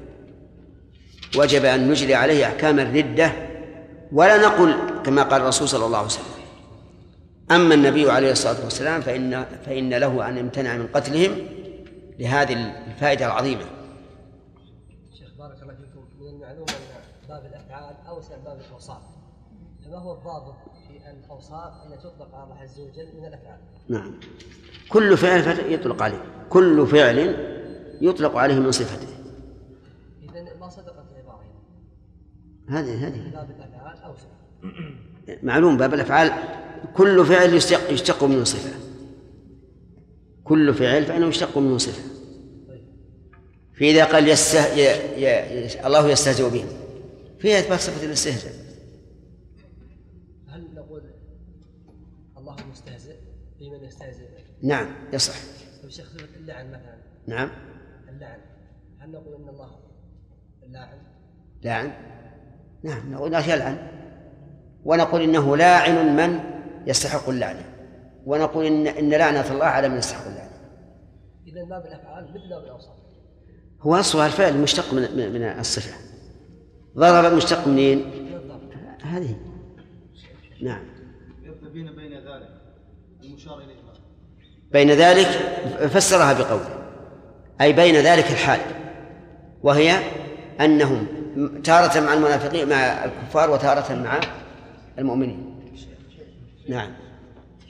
وجب 1.37 1.65
أن 1.65 1.89
نجري 1.89 2.15
عليه 2.15 2.45
أحكام 2.45 2.79
الردة. 2.79 3.31
ولا 4.11 4.37
نقل 4.37 5.01
كما 5.05 5.23
قال 5.23 5.41
الرسول 5.41 5.69
صلى 5.69 5.85
الله 5.85 5.97
عليه 5.97 6.07
وسلم. 6.07 6.25
أما 7.51 7.73
النبي 7.75 8.11
عليه 8.11 8.31
الصلاة 8.31 8.63
والسلام 8.63 9.01
فإن 9.01 9.45
فإن 9.65 9.93
له 9.93 10.29
أن 10.29 10.37
يمتنع 10.37 10.77
من 10.77 10.87
قتلهم 10.87 11.37
لهذه 12.19 12.53
الفائدة 12.87 13.25
العظيمة. 13.25 13.65
شيخ 15.19 15.29
بارك 15.39 15.61
الله 15.63 15.73
فيكم. 15.73 16.05
من 16.19 16.27
المعلوم 16.27 16.65
ان 16.69 17.29
باب 17.29 17.45
الأفعال 17.45 17.95
اوسع 18.09 18.35
باب 18.45 18.59
الأوصاف. 18.67 19.01
فما 19.93 20.01
هو 20.01 20.13
الضابط 20.13 20.55
في 20.87 21.11
الأوصاف 21.11 21.73
أن 21.85 21.99
تطلق 21.99 22.35
على 22.35 22.43
الله 22.43 22.57
عز 22.57 22.79
وجل 22.79 23.07
من 23.17 23.25
الأفعال؟ 23.25 23.59
نعم. 23.89 24.19
كل 24.89 25.17
فعل 25.17 25.73
يطلق 25.73 26.03
عليه. 26.03 26.23
كل 26.49 26.87
فعل 26.87 27.17
يطلق 28.01 28.35
عليه 28.35 28.55
من 28.55 28.71
صفته. 28.71 29.07
اذا 30.23 30.55
ما 30.59 30.69
صدقت 30.69 31.05
العباره 31.11 31.43
هذه 32.69 33.07
هذه. 33.07 33.31
باب 33.33 33.49
الأفعال 33.49 33.97
اوسع 33.97 34.27
معلوم 35.49 35.77
باب 35.77 35.93
الأفعال. 35.93 36.31
كل 36.95 37.25
فعل 37.25 37.53
يشتق 37.53 37.91
يشتق 37.91 38.23
منه 38.23 38.43
صفة. 38.43 38.71
كل 40.43 40.73
فعل 40.73 41.05
فإنه 41.05 41.27
يشتق 41.27 41.57
منه 41.57 41.77
صفة. 41.77 42.03
فإذا 43.73 44.05
قال 44.05 44.29
يسته 44.29 44.75
ي... 44.75 44.81
ي... 45.23 45.87
الله 45.87 46.09
يستهزئ 46.09 46.49
بهم 46.49 46.67
فيها 47.39 47.59
إثبات 47.59 47.79
صفة 47.79 48.05
الاستهزاء 48.05 48.63
هل 50.53 50.73
نقول 50.75 51.01
الله 52.37 52.55
مستهزئ 52.71 53.15
بمن 53.59 53.72
يستهزئ 53.83 54.23
نعم 54.63 54.87
يصح. 55.13 55.35
طيب 55.81 55.91
شيخ 55.91 56.11
اللعن 56.35 56.67
مثلا. 56.67 56.97
نعم. 57.27 57.49
اللعن. 58.09 58.39
هل 58.99 59.11
نقول 59.11 59.35
إن 59.35 59.49
الله 59.49 59.69
اللاعن 60.63 60.97
لعن 61.63 61.91
نعم 62.83 63.13
نقول 63.13 63.31
لا 63.31 63.53
يلعن. 63.53 63.87
ونقول 64.85 65.21
إنه 65.21 65.57
لاعن 65.57 66.15
من 66.15 66.39
يستحق 66.87 67.29
اللعنة 67.29 67.65
ونقول 68.25 68.65
إن, 68.65 68.87
إن 68.87 69.09
لعنة 69.09 69.51
الله 69.51 69.65
على 69.65 69.89
من 69.89 69.97
يستحق 69.97 70.27
اللعنة 70.27 70.53
اذا 71.47 71.63
باب 71.63 71.85
الافعال 71.85 72.23
مثل 72.29 72.49
باب 72.49 72.63
الاوصاف 72.63 73.03
هو 73.81 73.95
أصلها 73.95 74.25
الفعل 74.25 74.57
مشتق 74.57 74.93
من, 74.93 75.31
من 75.33 75.43
الصفة. 75.43 75.93
ضرب 76.97 77.33
مشتق 77.33 77.67
منين؟ 77.67 77.99
هذه. 79.03 79.35
نعم. 80.61 80.85
يرتبين 81.43 81.95
بين 81.95 82.12
المشار 83.33 83.57
اليه 83.59 83.75
ما 83.75 83.93
بين 84.71 84.91
ذلك 84.91 85.27
فسرها 85.87 86.33
بقوله 86.33 86.83
أي 87.61 87.73
بين 87.73 87.95
ذلك 87.95 88.31
الحال 88.31 88.59
وهي 89.63 89.91
أنهم 90.61 91.07
تارة 91.63 91.99
مع 91.99 92.13
المنافقين 92.13 92.69
مع 92.69 92.75
الكفار 93.05 93.49
وتارة 93.51 93.93
مع 93.95 94.19
المؤمنين. 94.99 95.59
نعم. 96.69 96.93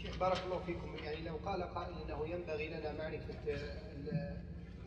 شيخ 0.01 0.17
بارك 0.19 0.37
الله 0.45 0.59
فيكم. 0.65 0.95
يعني 1.03 1.27
لو 1.27 1.35
قال 1.45 1.63
قائل 1.63 1.93
إنه 2.05 2.27
ينبغي 2.27 2.67
لنا 2.67 2.91
معرفة 2.99 3.33
ال- 3.47 4.33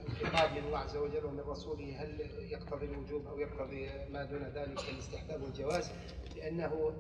الخطاب 0.09 0.51
من 0.53 0.65
الله 0.67 0.79
عز 0.79 0.97
وجل 0.97 1.25
ومن 1.27 1.41
رسوله 1.41 1.97
هل 2.03 2.21
يقتضي 2.51 2.87
الوجوب 2.87 3.27
أو 3.27 3.39
يقتضي 3.39 3.89
ما 4.13 4.25
دون 4.25 4.43
ذلك 4.55 4.75
كالاستحباب 4.87 5.43
والجواز؟ 5.43 5.91
لأنه 6.37 6.93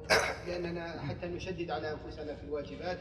لأننا 0.47 1.01
حتى 1.03 1.27
نشدد 1.27 1.71
على 1.71 1.93
أنفسنا 1.93 2.35
في 2.37 2.45
الواجبات 2.45 2.99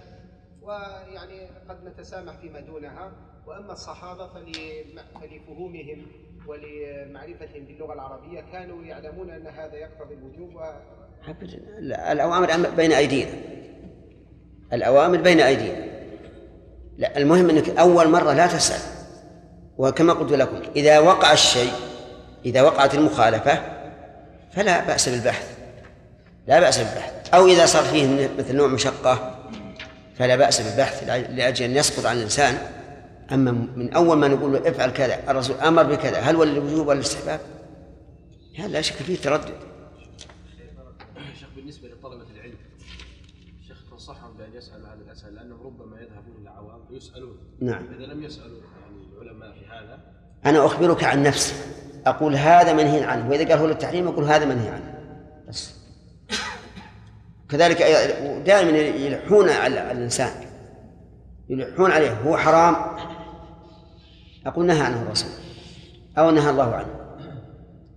ويعني 0.65 1.47
قد 1.69 1.77
نتسامح 1.85 2.33
فيما 2.41 2.59
دونها. 2.59 3.11
وأما 3.47 3.73
الصحابة 3.73 4.27
فلم- 4.27 5.01
فلفهومهم 5.21 6.07
ولمعرفتهم 6.47 7.65
باللغة 7.65 7.93
العربية 7.93 8.41
كانوا 8.51 8.83
يعلمون 8.83 9.29
أن 9.29 9.47
هذا 9.47 9.75
يقتضي 9.75 10.13
الوجوب 10.13 10.55
و 10.55 10.61
الأوامر 12.11 12.69
بين 12.77 12.91
أيدينا. 12.91 13.31
الأوامر 14.73 15.21
بين 15.21 15.39
أيدينا. 15.39 15.85
لا 16.97 17.17
المهم 17.17 17.49
أنك 17.49 17.69
أول 17.69 18.09
مرة 18.09 18.33
لا 18.33 18.47
تسأل. 18.47 19.05
وكما 19.77 20.13
قلت 20.13 20.31
لكم 20.31 20.61
إذا 20.75 20.99
وقع 20.99 21.33
الشيء 21.33 21.71
إذا 22.45 22.61
وقعت 22.61 22.95
المخالفة 22.95 23.61
فلا 24.51 24.87
بأس 24.87 25.09
بالبحث. 25.09 25.57
لا 26.47 26.59
بأس 26.59 26.77
بالبحث. 26.77 27.33
أو 27.33 27.45
إذا 27.47 27.65
صار 27.65 27.83
فيه 27.83 28.29
مثل 28.37 28.55
نوع 28.55 28.67
مشقة. 28.67 29.34
فلا 30.17 30.35
بأس 30.35 30.61
بالبحث 30.61 31.03
لأ- 31.03 31.29
لأجل 31.29 31.65
أن 31.65 31.75
يسقط 31.75 32.05
عن 32.05 32.17
الإنسان. 32.17 32.57
أما 33.31 33.51
من 33.51 33.93
أول 33.93 34.17
ما 34.17 34.27
نقول 34.27 34.53
له 34.53 34.69
افعل 34.69 34.89
كذا 34.89 35.31
الرسول 35.31 35.55
أمر 35.55 35.83
بكذا 35.83 36.19
هل 36.19 36.35
هو 36.35 36.43
الوجوب 36.43 36.87
ولا 36.87 36.99
الاستحباب؟ 36.99 37.39
هذا 38.59 38.67
لا 38.67 38.81
شك 38.81 38.95
فيه 38.95 39.17
تردد. 39.17 39.53
شيخ 41.39 41.47
بالنسبة 41.55 41.87
لطلبة 41.87 42.25
العلم 42.35 42.55
الشيخ 43.61 43.77
تنصحهم 43.91 44.37
بأن 44.37 44.49
يسألوا 44.53 44.87
هذه 44.87 45.01
الأسئلة؟ 45.07 45.31
لأنهم 45.31 45.59
ربما 45.65 45.95
يذهبون 46.01 46.35
إلى 46.41 46.49
عوام 46.49 46.79
ويسألون. 46.91 47.37
نعم. 47.59 47.83
إذا 47.97 48.05
لم 48.13 48.23
يسألوا 48.23 48.57
يعني 48.57 49.21
العلماء 49.21 49.51
في 49.51 49.65
هذا. 49.65 49.99
أنا 50.45 50.65
أخبرك 50.65 51.03
عن 51.03 51.23
نفسي. 51.23 51.53
أقول 52.05 52.35
هذا 52.35 52.73
منهي 52.73 53.03
عنه 53.03 53.29
وإذا 53.29 53.49
قال 53.49 53.59
هو 53.59 53.67
للتحريم 53.67 54.07
أقول 54.07 54.23
هذا 54.25 54.45
منهي 54.45 54.69
عنه. 54.69 54.94
كذلك 57.49 57.81
دائما 58.45 58.77
يلحون 58.77 59.49
على 59.49 59.91
الإنسان. 59.91 60.31
يلحون 61.49 61.91
عليه. 61.91 62.21
هو 62.21 62.37
حرام. 62.37 62.75
أقول 64.45 64.65
نهى 64.65 64.81
عنه 64.81 65.01
الرسول. 65.01 65.31
أو 66.17 66.31
نهى 66.31 66.49
الله 66.49 66.75
عنه. 66.75 67.17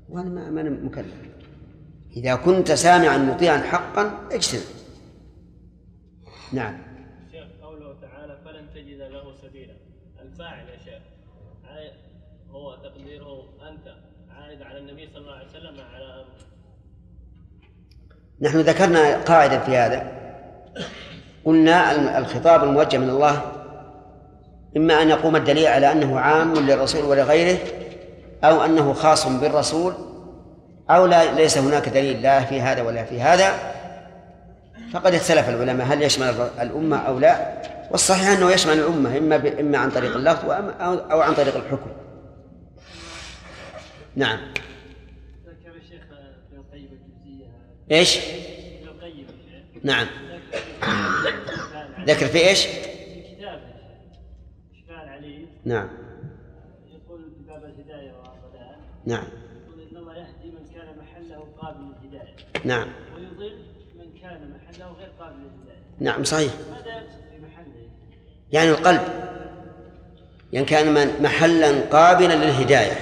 وأنا 0.09 0.51
ما 0.51 0.61
أنا 0.61 0.70
مكلف. 0.70 1.15
إذا 2.16 2.35
كنت 2.35 2.73
سامعا 2.73 3.16
مطيعا 3.16 3.59
حقا 3.59 4.29
اجتنب. 4.33 4.62
نعم. 6.53 6.79
شيخ 7.33 7.47
قوله 7.62 8.01
تعالى 8.01 8.39
فلن 8.45 8.70
تجد 8.75 9.01
له 9.01 9.35
سبيلا. 9.43 9.75
الفاعل 10.23 10.69
يا 10.69 10.79
شيخ 10.85 11.03
هو 12.51 12.77
تقديره 12.77 13.69
أنت 13.70 13.95
عائد 14.31 14.62
على 14.62 14.79
النبي 14.79 15.07
صلى 15.07 15.19
الله 15.19 15.33
عليه 15.33 15.49
وسلم 15.49 15.81
على 15.95 16.25
نحن 18.40 18.60
ذكرنا 18.60 19.16
قاعدة 19.16 19.59
في 19.59 19.77
هذا. 19.77 20.12
قلنا 21.44 22.19
الخطاب 22.19 22.65
الموجه 22.65 22.97
من 22.97 23.10
الله 23.10 23.52
إما 24.77 25.02
أن 25.02 25.09
يقوم 25.09 25.36
الدليل 25.36 25.66
على 25.66 25.93
أنه 25.93 26.20
عام 26.20 26.55
للرسول 26.55 27.05
ولغيره 27.05 27.59
أو 28.44 28.65
أنه 28.65 28.93
خاص 28.93 29.27
بالرسول 29.27 29.94
أو 30.90 31.06
لا 31.06 31.35
ليس 31.35 31.59
هناك 31.59 31.89
دليل 31.89 32.23
لا 32.23 32.40
في 32.40 32.60
هذا 32.60 32.82
ولا 32.82 33.05
في 33.05 33.20
هذا. 33.20 33.52
فقد 34.93 35.15
اختلف 35.15 35.48
العلماء 35.48 35.86
هل 35.86 36.02
يشمل 36.02 36.35
الأمة 36.60 36.97
أو 36.97 37.19
لا؟ 37.19 37.62
والصحيح 37.90 38.28
أنه 38.28 38.51
يشمل 38.51 38.73
الأمة 38.73 39.19
إما. 39.19 39.60
إما 39.60 39.78
عن 39.78 39.90
طريق 39.90 40.16
اللفظ 40.16 40.51
أو 40.81 41.20
عن 41.20 41.35
طريق 41.35 41.56
الحكم. 41.56 41.90
نعم 44.16 44.39
ذكر 45.47 45.77
الشيخ 45.77 46.02
ابن 46.12 46.59
القيم 46.59 46.89
شيخ 47.90 48.19
نعم. 49.82 50.06
ذكر 52.06 52.27
في 52.27 52.48
إيش؟ 52.48 52.66
في 52.66 52.82
كتابه 53.32 53.60
نعم. 55.65 55.89
يقول 56.93 57.20
باب 57.48 57.65
الهدايه 57.65 58.12
والضلال 58.12 58.77
نعم. 59.06 59.24
يقول 59.66 59.89
ان 59.90 59.97
الله 59.97 60.15
يهدي 60.16 60.51
من 60.51 60.66
كان 60.74 60.86
محله 60.98 61.48
للهدايه 62.02 62.35
نعم. 62.65 62.89
ويضل 63.16 63.56
من 63.98 64.20
كان 64.20 64.51
محله 64.51 64.93
غير 64.93 65.09
قابل 65.20 65.36
للهدايه 65.36 65.82
نعم 66.01 66.24
صحيح. 66.24 66.52
ماذا؟ 66.70 67.02
يعني 68.52 68.70
القلب. 68.70 69.01
يعني 70.52 70.66
كان 70.66 70.94
من 70.94 71.23
محلا 71.23 71.81
قابلا 71.81 72.35
للهداية. 72.35 72.93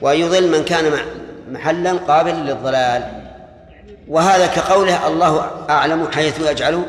ويضل 0.00 0.50
من 0.58 0.64
كان 0.64 0.98
محلا 1.50 1.92
قابلا 1.92 2.52
للضلال. 2.52 3.23
وهذا 4.08 4.46
كقوله 4.46 5.08
الله 5.08 5.66
أعلم 5.70 6.10
حيث 6.10 6.40
يجعل 6.40 6.84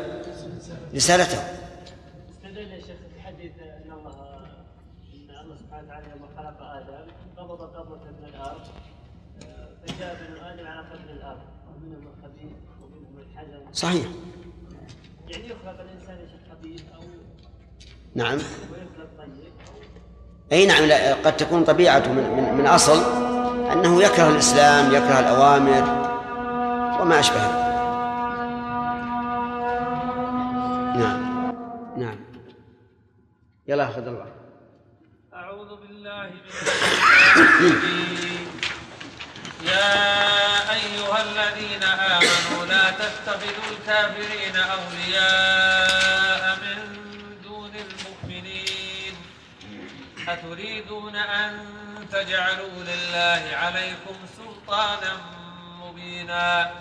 رسالته. 0.95 1.39
استدل 2.29 2.57
يا 2.57 2.79
شيخ 2.79 2.97
في 3.13 3.21
حديث 3.21 3.51
أن 3.61 3.91
الله 3.91 4.15
إن 5.13 5.29
الله 5.43 5.55
سبحانه 5.55 5.83
وتعالى 5.83 6.05
لما 6.15 6.27
خلق 6.37 6.61
آدم 6.61 7.11
قبض 7.37 7.61
قبضة 7.61 8.05
من 8.05 8.29
الأرض 8.35 8.61
آه، 9.43 9.67
فجاء 9.87 10.15
بنو 10.15 10.47
آدم 10.47 10.67
على 10.67 10.79
قدر 10.79 11.09
الأرض 11.13 11.39
ومنهم 11.67 12.07
الخبيث 12.17 12.57
ومنهم 12.81 13.73
صحيح. 13.73 14.05
يعني 15.27 15.45
يخلق 15.45 15.79
الإنسان 15.81 16.15
يا 16.15 16.25
شيخ 16.25 16.57
خبيث 16.57 16.81
أو 16.95 17.01
نعم. 18.15 18.33
ويخلق 18.33 19.09
طيب 19.17 19.53
أي 20.51 20.65
نعم 20.65 20.83
لا 20.83 21.13
قد 21.13 21.37
تكون 21.37 21.63
طبيعته 21.63 22.11
من, 22.11 22.23
من, 22.23 22.53
من 22.53 22.67
أصل 22.67 23.03
أنه 23.71 24.03
يكره 24.03 24.29
الإسلام 24.29 24.87
يكره 24.95 25.19
الأوامر 25.19 26.04
وما 26.99 27.19
أشبهه. 27.19 27.75
نعم. 30.97 31.53
نعم. 31.97 32.19
يلا 33.67 33.87
خذ 33.87 34.07
الله 34.07 34.25
أعوذ 35.33 35.75
بالله 35.75 36.29
من 36.29 36.39
الشيطان 36.47 37.75
يا 39.65 39.93
أيها 40.73 41.23
الذين 41.23 41.83
آمنوا 41.83 42.65
لا 42.65 42.91
تتخذوا 42.91 43.67
الكافرين 43.71 44.55
أولياء 44.55 46.57
من 46.63 46.77
دون 47.43 47.71
المؤمنين. 47.75 49.15
أتريدون 50.27 51.15
أن 51.15 51.51
تجعلوا 52.11 52.83
لله 52.83 53.43
عليكم 53.57 54.15
سلطانا 54.37 55.17
مبينا 55.95 56.71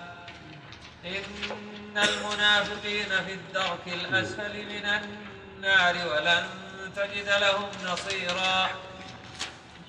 إن 1.04 1.98
المنافقين 1.98 3.24
في 3.26 3.32
الدرك 3.32 3.86
الأسفل 3.86 4.66
من 4.66 4.86
النار 4.86 5.94
ولن 6.08 6.46
تجد 6.96 7.28
لهم 7.40 7.68
نصيرا. 7.84 8.70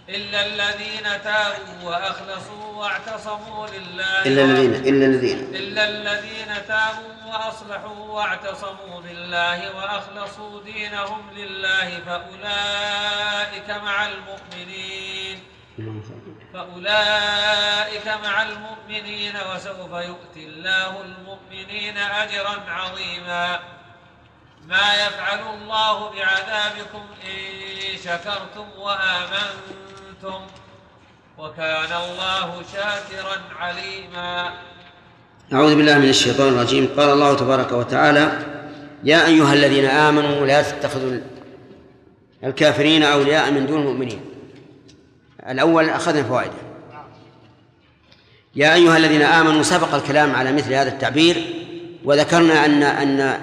إلا 0.10 0.45
الذين 0.45 1.22
تابوا 1.23 1.89
وأخلصوا 1.89 2.73
واعتصموا 2.76 3.68
لله 3.68 4.26
إلا 4.26 4.41
الذين 4.41 4.76
إلا 4.76 5.06
الذين. 5.06 5.56
إلا 5.56 5.89
الذين 5.89 6.68
تابوا 6.68 7.26
وأصلحوا 7.26 8.06
واعتصموا 8.06 9.02
بالله 9.02 9.76
وأخلصوا 9.76 10.64
دينهم 10.64 11.22
لله 11.38 11.99
فأولئك 12.06 13.69
مع 13.69 14.06
المؤمنين. 14.06 15.39
فأولئك 16.56 18.07
مع 18.23 18.44
المؤمنين 18.44 19.34
وسوف 19.36 19.91
يؤتي 19.91 20.45
الله 20.48 21.02
المؤمنين 21.02 21.98
أجرا 21.98 22.64
عظيما. 22.68 23.60
ما 24.68 24.94
يفعل 24.94 25.40
الله 25.53 26.10
بعذابكم 26.10 27.06
إن 27.23 27.98
شكرتم 28.03 28.68
وآمنتم. 28.80 30.41
وكان 31.38 31.91
الله 31.91 32.64
شاكرا 32.73 33.41
عليما. 33.60 34.53
أعوذ 35.53 35.76
بالله 35.76 35.98
من 35.98 36.10
الشيطان 36.10 36.53
الرجيم. 36.53 36.90
قال 36.98 37.10
الله 37.10 37.36
تبارك 37.36 37.72
وتعالى 37.72 38.32
يا 39.03 39.26
أيها 39.26 39.53
الذين 39.53 39.86
آمنوا 39.86 40.45
لا 40.45 40.61
تتخذوا 40.61 41.19
الكافرين 42.44 43.03
أولياء 43.03 43.52
من 43.52 43.68
دون 43.68 43.80
المؤمنين. 43.80 44.35
الأول 45.49 45.89
أخذنا 45.89 46.23
فوائده. 46.23 46.51
يا 48.55 48.73
أيها 48.73 48.97
الذين 48.97 49.22
آمنوا 49.22 49.63
سبق 49.63 49.93
الكلام 49.93 50.35
على 50.35 50.51
مثل 50.51 50.73
هذا 50.73 50.89
التعبير 50.89 51.35
وذكرنا 52.05 52.65
أن 52.65 52.84
أن 52.84 53.39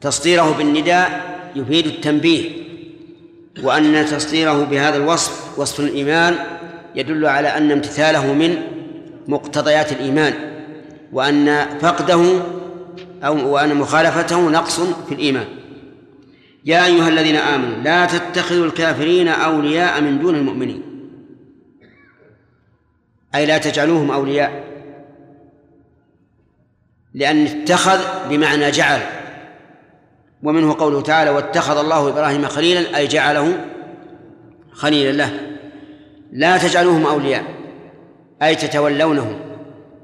تصديره 0.00 0.54
بالنداء 0.58 1.34
يفيد 1.56 1.86
التنبيه 1.86 2.50
وأن 3.62 4.06
تصديره 4.06 4.64
بهذا 4.64 4.96
الوصف 4.96 5.58
وصف 5.58 5.80
الإيمان 5.80 6.36
يدل 6.94 7.26
على 7.26 7.48
أن 7.48 7.72
امتثاله 7.72 8.32
من 8.32 8.56
مقتضيات 9.28 9.92
الإيمان 9.92 10.34
وأن 11.12 11.66
فقده 11.80 12.40
أو 13.24 13.52
وأن 13.52 13.76
مخالفته 13.76 14.50
نقص 14.50 14.80
في 14.80 15.14
الإيمان. 15.14 15.46
يا 16.64 16.86
أيها 16.86 17.08
الذين 17.08 17.36
آمنوا 17.36 17.82
لا 17.84 18.06
تتخذوا 18.06 18.66
الكافرين 18.66 19.28
أولياء 19.28 20.00
من 20.00 20.18
دون 20.18 20.34
المؤمنين. 20.34 20.93
أي 23.34 23.46
لا 23.46 23.58
تجعلوهم 23.58 24.10
أولياء. 24.10 24.64
لأن 27.14 27.46
اتخذ 27.46 28.28
بمعنى 28.30 28.70
جعل 28.70 29.00
ومنه 30.42 30.74
قوله 30.78 31.00
تعالى 31.00 31.30
واتخذ 31.30 31.78
الله 31.78 32.08
إبراهيم 32.08 32.44
خليلا 32.44 32.96
أي 32.96 33.06
جعله 33.06 33.64
خليلا 34.72 35.12
له. 35.12 35.30
لا 36.32 36.58
تجعلوهم 36.58 37.06
أولياء 37.06 37.44
أي 38.42 38.54
تتولونهم 38.54 39.40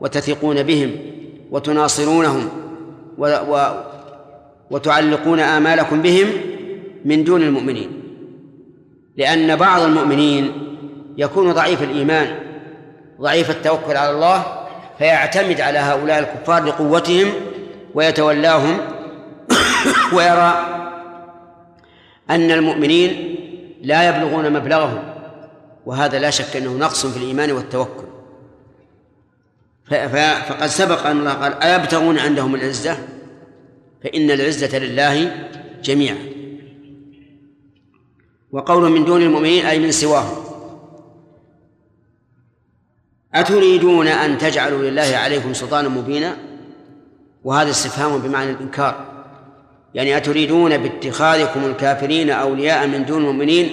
وتثقون 0.01 0.62
بهم 0.62 0.97
وتناصرونهم 1.51 2.48
و 3.19 3.27
و 3.27 3.82
وتعلقون 4.70 5.40
آمالكم 5.40 6.02
بهم 6.02 6.27
من 7.05 7.24
دون 7.24 7.43
المؤمنين. 7.43 8.02
لأن 9.16 9.57
بعض 9.57 9.82
المؤمنين 9.82 10.52
يكون 11.16 11.52
ضعيف 11.52 11.82
الإيمان 11.82 12.50
ضعيف 13.21 13.51
التوكل 13.51 13.97
على 13.97 14.11
الله 14.11 14.67
فيعتمد 14.99 15.61
على 15.61 15.79
هؤلاء 15.79 16.19
الكفار 16.19 16.65
لقوتهم 16.65 17.33
ويتولاهم 17.95 18.79
ويرى 20.15 20.67
أن 22.31 22.51
المؤمنين 22.51 23.37
لا 23.83 24.09
يبلغون 24.09 24.53
مبلغهم 24.53 25.03
وهذا 25.87 26.19
لا 26.19 26.31
شك 26.31 26.57
أنه 26.57 26.73
نقص 26.73 27.07
في 27.07 27.17
الإيمان 27.17 27.53
والتوكل. 27.53 28.05
فقد 29.91 30.67
سبق 30.67 31.07
أن 31.07 31.19
الله 31.19 31.33
قال 31.33 31.63
أيبتغون 31.63 32.19
عندهم 32.19 32.55
العزة؟ 32.55 32.99
فإن 34.05 34.31
العزة 34.31 34.79
لله 34.79 35.47
جميعا. 35.83 36.19
وقوله 38.53 38.89
من 38.89 39.05
دون 39.05 39.23
المؤمنين 39.23 39.67
أي 39.67 39.79
من 39.79 39.91
سواهم. 39.91 40.50
أتريدون 43.35 44.09
أن 44.09 44.39
تجعلوا 44.39 44.82
لله 44.82 45.16
عليكم 45.16 45.55
سلطانا 45.55 45.89
مبينا؟ 45.89 46.36
وهذا 47.44 47.70
استفهام 47.70 48.19
بمعنى 48.19 48.51
الإنكار. 48.51 49.05
يعني 49.94 50.16
أتريدون 50.16 50.77
باتخاذكم 50.77 51.65
الكافرين 51.65 52.31
أولياء 52.31 52.86
من 52.86 53.05
دون 53.05 53.23
المؤمنين 53.23 53.70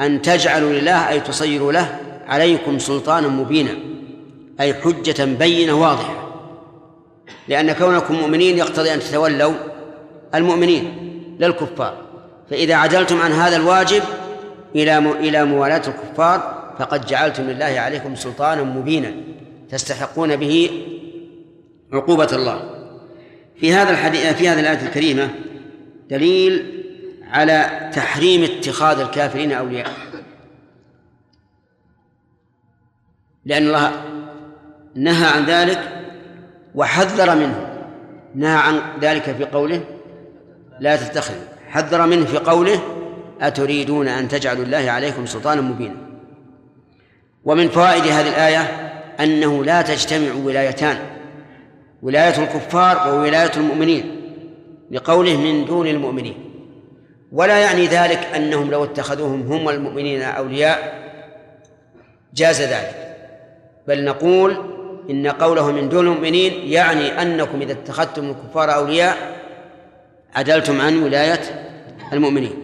أن 0.00 0.22
تجعلوا 0.22 0.72
لله 0.72 1.08
أي 1.08 1.20
تصيروا 1.20 1.72
له 1.72 1.98
عليكم 2.26 2.78
سلطانا 2.78 3.28
مبينا 3.28 3.70
أي 4.60 4.74
حجة 4.74 5.24
بينة 5.24 5.72
واضحة. 5.72 6.28
لأن 7.48 7.72
كونكم 7.72 8.14
مؤمنين 8.14 8.58
يقتضي 8.58 8.94
أن 8.94 9.00
تتولوا 9.00 9.54
المؤمنين 10.34 10.94
للكفار. 11.40 11.94
فإذا 12.50 12.74
عدلتم 12.74 13.20
عن 13.20 13.32
هذا 13.32 13.56
الواجب 13.56 14.02
إلى 14.74 14.98
إلى 14.98 15.44
موالاة 15.44 15.82
الكفار 15.88 16.57
فقد 16.78 17.06
جعلتم 17.06 17.42
لله 17.42 17.64
عليكم 17.80 18.14
سلطانا 18.14 18.62
مبينا 18.62 19.12
تستحقون 19.68 20.36
به 20.36 20.70
عقوبة 21.92 22.28
الله. 22.32 22.74
في 23.56 23.72
هذا 23.72 23.90
الحديث 23.90 24.26
في 24.26 24.48
هذه 24.48 24.60
الآية 24.60 24.86
الكريمة 24.86 25.30
دليل 26.10 26.84
على 27.30 27.90
تحريم 27.94 28.44
اتخاذ 28.44 29.00
الكافرين 29.00 29.52
أولياء. 29.52 29.90
لأن 33.44 33.66
الله 33.66 33.92
نهى 34.94 35.26
عن 35.26 35.44
ذلك 35.44 35.80
وحذر 36.74 37.34
منه. 37.34 37.68
نهى 38.34 38.56
عن 38.56 38.80
ذلك 39.00 39.22
في 39.22 39.44
قوله 39.44 39.84
لا 40.80 40.96
تتخذوا 40.96 41.42
حذر 41.68 42.06
منه 42.06 42.24
في 42.26 42.38
قوله 42.38 42.80
أتريدون 43.40 44.08
أن 44.08 44.28
تجعلوا 44.28 44.64
الله 44.64 44.90
عليكم 44.90 45.26
سلطانا 45.26 45.60
مبينا. 45.60 46.07
ومن 47.44 47.68
فوائد 47.68 48.02
هذه 48.02 48.28
الآية 48.28 48.88
أنه 49.20 49.64
لا 49.64 49.82
تجتمع 49.82 50.32
ولايتان 50.44 50.98
ولاية 52.02 52.42
الكفار 52.42 53.14
وولاية 53.14 53.50
المؤمنين 53.56 54.20
لقوله 54.90 55.36
من 55.36 55.64
دون 55.64 55.86
المؤمنين. 55.86 56.34
ولا 57.32 57.58
يعني 57.58 57.86
ذلك 57.86 58.18
أنهم 58.36 58.70
لو 58.70 58.84
اتخذوهم 58.84 59.52
هم 59.52 59.68
المؤمنين 59.68 60.22
أولياء 60.22 60.98
جاز 62.34 62.62
ذلك. 62.62 63.16
بل 63.88 64.04
نقول 64.04 64.56
إن 65.10 65.26
قوله 65.26 65.72
من 65.72 65.88
دون 65.88 66.06
المؤمنين 66.06 66.52
يعني 66.72 67.22
أنكم 67.22 67.60
إذا 67.60 67.72
اتخذتم 67.72 68.30
الكفار 68.30 68.74
أولياء 68.74 69.16
عدلتم 70.34 70.80
عن 70.80 71.02
ولاية 71.02 71.40
المؤمنين. 72.12 72.54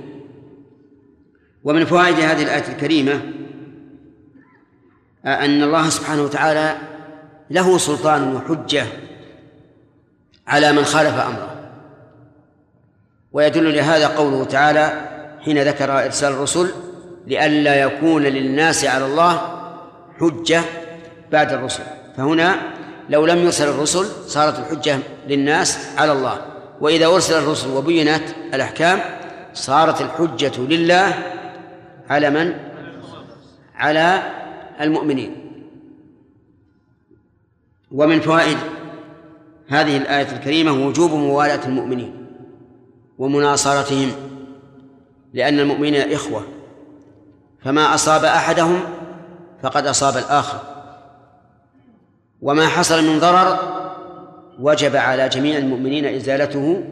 ومن 1.64 1.84
فوائد 1.84 2.20
هذه 2.20 2.42
الآية 2.42 2.68
الكريمة 2.68 3.20
أن 5.26 5.62
الله 5.62 5.88
سبحانه 5.88 6.22
وتعالى 6.22 6.76
له 7.50 7.78
سلطان 7.78 8.36
وحجة 8.36 8.86
على 10.46 10.72
من 10.72 10.84
خالف 10.84 11.14
أمره. 11.14 11.50
ويدل 13.32 13.76
لهذا 13.76 14.06
قوله 14.06 14.44
تعالى 14.44 14.92
حين 15.44 15.62
ذكر 15.62 16.04
إرسال 16.04 16.32
الرسل 16.32 16.70
لئلا 17.26 17.74
يكون 17.74 18.22
للناس 18.22 18.84
على 18.84 19.06
الله 19.06 19.60
حجة 20.20 20.60
بعد 21.32 21.52
الرسل. 21.52 21.82
فهنا 22.16 22.56
لو 23.08 23.26
لم 23.26 23.38
يرسل 23.38 23.68
الرسل 23.68 24.06
صارت 24.26 24.58
الحجة 24.58 24.98
للناس 25.28 25.78
على 25.98 26.12
الله. 26.12 26.38
وإذا 26.80 27.06
أرسل 27.06 27.38
الرسل 27.38 27.70
وبينت 27.70 28.24
الأحكام 28.54 29.00
صارت 29.54 30.00
الحجة 30.00 30.60
لله 30.60 31.14
على 32.10 32.30
من؟ 32.30 32.54
على 33.76 34.22
المؤمنين. 34.80 35.36
ومن 37.92 38.20
فوائد 38.20 38.58
هذه 39.68 39.96
الآية 39.96 40.32
الكريمة 40.36 40.86
وجوب 40.86 41.10
موالاة 41.10 41.68
المؤمنين 41.68 42.26
ومناصرتهم 43.18 44.12
لأن 45.34 45.60
المؤمنين 45.60 46.12
إخوة. 46.12 46.46
فما 47.64 47.94
أصاب 47.94 48.24
أحدهم 48.24 48.80
فقد 49.62 49.86
أصاب 49.86 50.16
الآخر. 50.16 50.60
وما 52.42 52.66
حصل 52.66 53.04
من 53.04 53.18
ضرر 53.18 53.58
وجب 54.60 54.96
على 54.96 55.28
جميع 55.28 55.58
المؤمنين 55.58 56.04
إزالته 56.04 56.84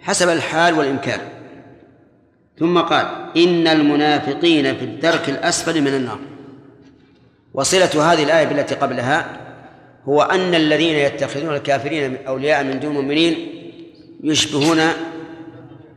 حسب 0.00 0.28
الحال 0.28 0.74
والإمكان. 0.74 1.20
ثم 2.58 2.78
قال 2.78 3.06
إن 3.36 3.66
المنافقين 3.68 4.76
في 4.76 4.84
الدرك 4.84 5.28
الأسفل 5.28 5.80
من 5.80 5.94
النار. 5.94 6.18
وصلة 7.56 8.12
هذه 8.12 8.22
الآية 8.22 8.46
بالتي 8.46 8.74
قبلها 8.74 9.40
هو 10.08 10.22
أن 10.22 10.54
الذين 10.54 10.94
يتخذون 10.94 11.54
الكافرين 11.54 12.16
أولياء 12.26 12.64
من 12.64 12.80
دون 12.80 12.90
المؤمنين 12.90 13.48
يشبهون 14.22 14.78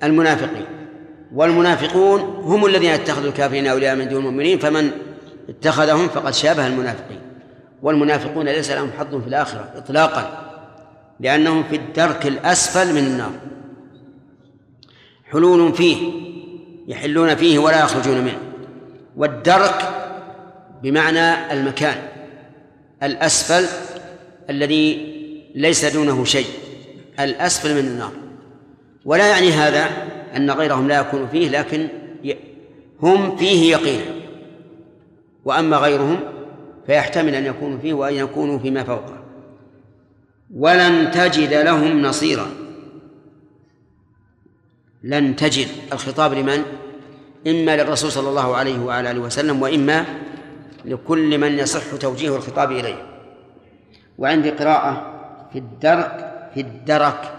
المنافقين. 0.04 0.66
والمنافقون 1.34 2.22
هم 2.22 2.66
الذين 2.66 2.90
اتخذوا 2.90 3.30
الكافرين 3.30 3.68
أولياء 3.68 3.96
من 3.96 4.10
دون 4.10 4.20
المؤمنين 4.20 4.60
فمن 4.60 4.92
اتخذهم 5.50 6.08
فقد 6.08 6.34
شابه 6.34 6.68
المنافقين. 6.68 7.20
والمنافقون 7.82 8.46
ليس 8.46 8.72
لهم 8.72 8.92
حظ 9.00 9.16
في 9.22 9.28
الآخرة 9.28 9.74
إطلاقا 9.76 10.46
لأنهم 11.20 11.64
في 11.64 11.76
الدرك 11.76 12.28
الأسفل 12.28 12.94
من 12.94 13.08
النار. 13.08 13.32
حلول 15.32 15.74
فيه 15.74 16.12
يحلون 16.88 17.36
فيه 17.36 17.60
ولا 17.60 17.80
يخرجون 17.80 18.22
منه. 18.22 18.40
والدرك 19.18 19.99
بمعنى 20.84 21.54
المكان 21.54 21.96
الأسفل 23.04 23.66
الذي 24.50 25.16
ليس 25.56 25.86
دونه 25.86 26.26
شيء 26.26 26.48
الأسفل 27.20 27.74
من 27.74 27.88
النار. 27.88 28.12
ولا 29.06 29.28
يعني 29.28 29.52
هذا 29.52 29.90
أن 30.36 30.52
غيرهم 30.52 30.88
لا 30.88 31.00
يكون 31.00 31.28
فيه 31.28 31.50
لكن 31.50 31.88
هم 33.02 33.38
فيه 33.38 33.72
يقينا. 33.72 34.06
وأما 35.46 35.78
غيرهم 35.78 36.20
فيحتمل 36.88 37.36
أن 37.36 37.46
يكونوا 37.46 37.80
فيه 37.80 37.94
وأن 37.94 38.14
يكونوا 38.14 38.60
فيما 38.60 38.84
فوقه. 38.84 39.24
ولن 40.56 41.12
تجد 41.12 41.54
لهم 41.54 42.02
نصيرا. 42.02 42.48
لن 45.04 45.36
تجد. 45.36 45.68
الخطاب 45.94 46.34
لمن؟ 46.34 46.64
إما 47.48 47.78
للرسول 47.78 48.12
صلى 48.12 48.30
الله 48.30 48.56
عليه 48.56 48.80
وعلى 48.80 49.12
آله 49.12 49.20
وسلم 49.20 49.62
وإما 49.62 50.06
لكل 50.90 51.38
من 51.38 51.60
يصح 51.60 51.96
توجيه 52.00 52.36
الخطاب 52.36 52.72
إليه. 52.72 53.06
وعندي 54.18 54.50
قراءة 54.50 55.14
في 55.54 55.60
الدرك 55.60 56.36
في 56.54 56.62
الدرك 56.62 57.34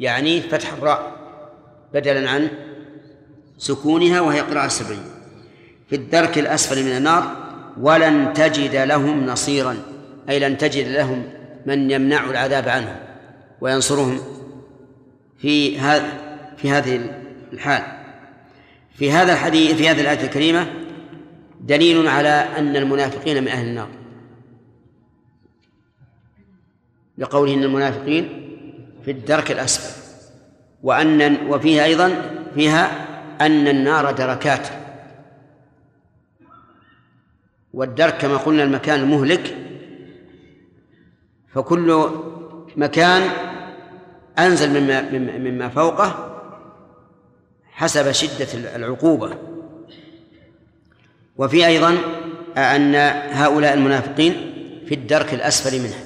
يعني 0.00 0.40
فتح 0.40 0.72
الراء 0.72 1.12
بدلا 1.94 2.30
عن 2.30 2.48
سكونها 3.58 4.20
وهي 4.20 4.40
قراءة 4.40 4.68
سرية. 4.68 4.96
في 5.88 5.96
الدرك 5.96 6.38
الأسفل 6.38 6.84
من 6.84 6.96
النار 6.96 7.36
ولن 7.80 8.32
تجد 8.32 8.76
لهم 8.76 9.26
نصيرا. 9.26 9.76
أي 10.28 10.38
لن 10.38 10.58
تجد 10.58 10.88
لهم 10.88 11.24
من 11.66 11.90
يمنع 11.90 12.30
العذاب 12.30 12.68
عنهم. 12.68 12.96
وينصرهم 13.60 14.20
في 15.38 15.78
هذا 15.78 16.08
في 16.56 16.70
هذه 16.70 17.00
الحال. 17.52 17.82
في 18.98 19.12
هذا 19.12 19.32
الحديث 19.32 19.76
في 19.76 19.88
هذه 19.88 20.00
الآية 20.00 20.24
الكريمة 20.24 20.81
دليل 21.62 22.08
على 22.08 22.28
أن 22.28 22.76
المنافقين 22.76 23.42
من 23.42 23.48
أهل 23.48 23.68
النار. 23.68 23.88
لقوله 27.18 27.54
إن 27.54 27.62
المنافقين 27.62 28.48
في 29.04 29.10
الدرك 29.10 29.50
الأسفل 29.50 30.02
وأن 30.82 31.46
وفيها 31.46 31.84
أيضا 31.84 32.22
فيها 32.54 33.06
أن 33.40 33.68
النار 33.68 34.10
دركات. 34.10 34.68
والدرك 37.72 38.18
كما 38.18 38.36
قلنا 38.36 38.62
المكان 38.62 39.00
المهلك 39.00 39.56
فكل 41.54 42.10
مكان 42.76 43.22
أنزل 44.38 44.80
مما 44.80 45.10
مما 45.38 45.68
فوقه 45.68 46.28
حسب 47.72 48.12
شدة 48.12 48.76
العقوبة. 48.76 49.51
وفي 51.38 51.66
أيضا 51.66 51.98
أن 52.56 52.94
هؤلاء 53.30 53.74
المنافقين 53.74 54.32
في 54.88 54.94
الدرك 54.94 55.34
الأسفل 55.34 55.78
منها. 55.78 56.04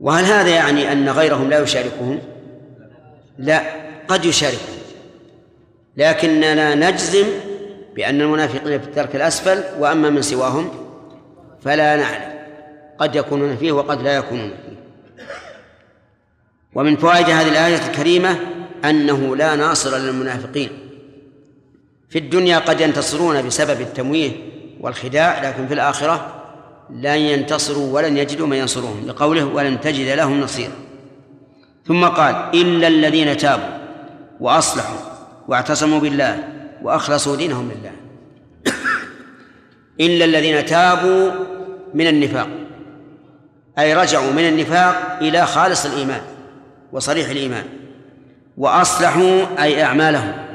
وهل 0.00 0.24
هذا 0.24 0.48
يعني 0.48 0.92
أن 0.92 1.08
غيرهم 1.08 1.50
لا 1.50 1.60
يشاركهم؟ 1.60 2.18
لا 3.38 3.62
قد 4.08 4.24
يشاركهم. 4.24 4.78
لكننا 5.96 6.74
نجزم 6.74 7.26
بأن 7.94 8.20
المنافقين 8.20 8.80
في 8.80 8.86
الدرك 8.86 9.16
الأسفل 9.16 9.62
وأما 9.78 10.10
من 10.10 10.22
سواهم 10.22 10.70
فلا 11.62 11.96
نعلم. 11.96 12.38
قد 12.98 13.16
يكونون 13.16 13.56
فيه 13.56 13.72
وقد 13.72 14.02
لا 14.02 14.16
يكونون 14.16 14.50
فيه. 14.50 14.78
ومن 16.74 16.96
فوائد 16.96 17.30
هذه 17.30 17.48
الآية 17.48 17.86
الكريمة 17.86 18.38
أنه 18.84 19.36
لا 19.36 19.56
ناصر 19.56 19.96
للمنافقين. 19.96 20.87
في 22.10 22.18
الدنيا 22.18 22.58
قد 22.58 22.80
ينتصرون 22.80 23.46
بسبب 23.46 23.80
التمويه 23.80 24.30
والخداع 24.80 25.48
لكن 25.48 25.66
في 25.66 25.74
الآخرة 25.74 26.34
لن 26.90 27.18
ينتصروا 27.18 27.94
ولن 27.94 28.16
يجدوا 28.16 28.46
من 28.46 28.56
ينصرهم 28.56 29.06
لقوله 29.06 29.44
ولن 29.44 29.80
تجد 29.80 30.08
لهم 30.08 30.40
نصيرا 30.40 30.72
ثم 31.86 32.04
قال 32.04 32.34
إلا 32.54 32.88
الذين 32.88 33.36
تابوا 33.36 33.78
وأصلحوا 34.40 34.98
واعتصموا 35.48 36.00
بالله 36.00 36.44
وأخلصوا 36.82 37.36
دينهم 37.36 37.70
لله 37.70 37.92
إلا 40.06 40.24
الذين 40.24 40.66
تابوا 40.66 41.30
من 41.94 42.06
النفاق 42.06 42.48
أي 43.78 43.94
رجعوا 43.94 44.32
من 44.32 44.48
النفاق 44.48 45.18
إلى 45.20 45.46
خالص 45.46 45.86
الإيمان 45.86 46.20
وصريح 46.92 47.28
الإيمان 47.28 47.64
وأصلحوا 48.56 49.62
أي 49.62 49.82
أعمالهم. 49.82 50.47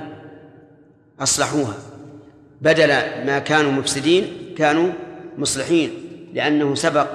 أصلحوها. 1.19 1.73
بدل 2.61 2.87
ما 3.25 3.39
كانوا 3.39 3.71
مفسدين 3.71 4.53
كانوا 4.57 4.91
مصلحين 5.37 5.89
لأنه 6.33 6.75
سبق 6.75 7.07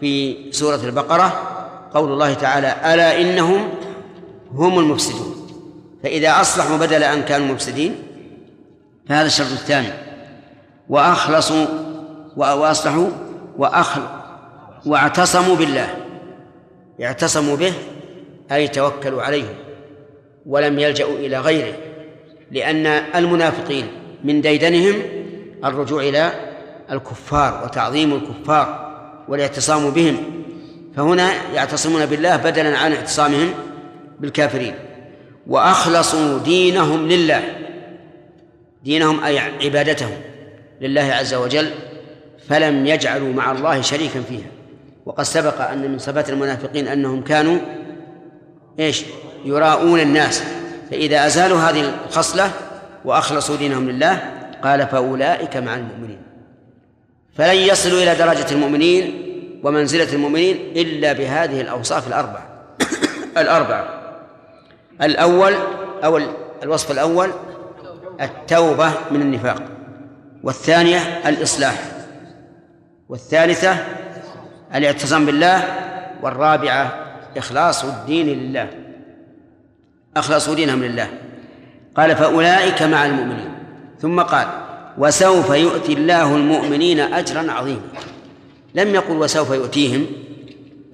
في 0.00 0.36
سورة 0.52 0.80
البقرة 0.84 1.42
قول 1.94 2.12
الله 2.12 2.34
تعالى 2.34 2.94
ألا 2.94 3.20
إنهم 3.20 3.68
هم 4.52 4.78
المفسدون. 4.78 5.48
فإذا 6.02 6.40
أصلحوا 6.40 6.76
بدل 6.76 7.02
أن 7.02 7.22
كانوا 7.22 7.46
مفسدين 7.46 7.94
فهذا 9.08 9.26
الشرط 9.26 9.50
الثاني 9.50 9.88
وأخلصوا 10.88 11.66
وأصلحوا 12.36 13.08
وأخل 13.58 14.02
واعتصموا 14.86 15.56
بالله. 15.56 15.94
اعتصموا 17.02 17.56
به 17.56 17.72
أي 18.52 18.68
توكلوا 18.68 19.22
عليه 19.22 19.54
ولم 20.46 20.78
يلجأوا 20.78 21.18
إلى 21.18 21.40
غيره. 21.40 21.74
لأن 22.50 22.86
المنافقين 22.86 23.86
من 24.24 24.40
ديدنهم 24.40 25.02
الرجوع 25.64 26.02
إلى 26.02 26.32
الكفار 26.92 27.64
وتعظيم 27.64 28.14
الكفار 28.14 28.86
والاعتصام 29.28 29.90
بهم. 29.90 30.16
فهنا 30.96 31.30
يعتصمون 31.54 32.06
بالله 32.06 32.36
بدلا 32.36 32.78
عن 32.78 32.92
اعتصامهم 32.92 33.50
بالكافرين. 34.20 34.74
وأخلصوا 35.46 36.38
دينهم 36.38 37.08
لله. 37.08 37.42
دينهم 38.84 39.24
أي 39.24 39.38
عبادتهم 39.38 40.16
لله 40.80 41.02
عز 41.02 41.34
وجل 41.34 41.70
فلم 42.48 42.86
يجعلوا 42.86 43.32
مع 43.32 43.52
الله 43.52 43.80
شريكا 43.80 44.20
فيها. 44.20 44.50
وقد 45.06 45.24
سبق 45.24 45.60
أن 45.70 45.90
من 45.90 45.98
صفات 45.98 46.30
المنافقين 46.30 46.88
أنهم 46.88 47.22
كانوا 47.24 47.58
إيش؟ 48.78 49.04
يراؤون 49.44 50.00
الناس. 50.00 50.42
فإذا 50.90 51.26
أزالوا 51.26 51.58
هذه 51.58 51.92
الخصلة 52.06 52.50
وأخلصوا 53.04 53.56
دينهم 53.56 53.90
لله 53.90 54.32
قال 54.62 54.86
فأولئك 54.86 55.56
مع 55.56 55.74
المؤمنين. 55.74 56.22
فلن 57.36 57.56
يصلوا 57.56 58.02
إلى 58.02 58.14
درجة 58.14 58.52
المؤمنين 58.52 59.22
ومنزلة 59.62 60.12
المؤمنين 60.12 60.56
إلا 60.76 61.12
بهذه 61.12 61.60
الأوصاف 61.60 62.08
الأربعة. 62.08 62.48
الأربعة. 63.42 63.88
الأول 65.02 65.54
أو 66.04 66.20
الوصف 66.62 66.90
الأول 66.90 67.30
التوبة 68.20 68.92
من 69.10 69.22
النفاق. 69.22 69.62
والثانية 70.42 70.98
الإصلاح. 71.28 71.82
والثالثة 73.08 73.76
الاعتصام 74.74 75.26
بالله. 75.26 75.62
والرابعة 76.22 77.06
إخلاص 77.36 77.84
الدين 77.84 78.26
لله. 78.26 78.85
أخلصوا 80.16 80.54
دينهم 80.54 80.84
لله. 80.84 81.08
قال 81.96 82.16
فأولئك 82.16 82.82
مع 82.82 83.06
المؤمنين. 83.06 83.54
ثم 84.00 84.20
قال 84.20 84.46
وسوف 84.98 85.50
يؤتي 85.50 85.92
الله 85.92 86.36
المؤمنين 86.36 87.00
أجرا 87.00 87.52
عظيما. 87.52 87.80
لم 88.74 88.94
يقل 88.94 89.16
وسوف 89.16 89.50
يؤتيهم 89.50 90.06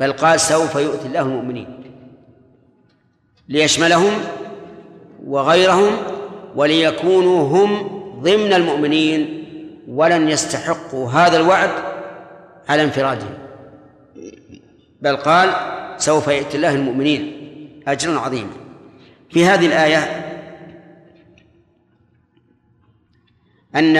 بل 0.00 0.12
قال 0.12 0.40
سوف 0.40 0.74
يؤتي 0.74 1.06
الله 1.06 1.20
المؤمنين. 1.20 1.82
ليشملهم 3.48 4.12
وغيرهم 5.26 5.96
وليكونوا 6.56 7.48
هم 7.48 8.02
ضمن 8.22 8.52
المؤمنين 8.52 9.44
ولن 9.88 10.28
يستحقوا 10.28 11.10
هذا 11.10 11.36
الوعد 11.36 11.70
على 12.68 12.82
انفرادهم. 12.82 13.34
بل 15.02 15.16
قال 15.16 15.50
سوف 15.98 16.28
يأتي 16.28 16.56
الله 16.56 16.74
المؤمنين 16.74 17.32
أجرا 17.88 18.20
عظيما. 18.20 18.61
في 19.32 19.46
هذه 19.46 19.66
الآية 19.66 19.98
أن 23.74 23.96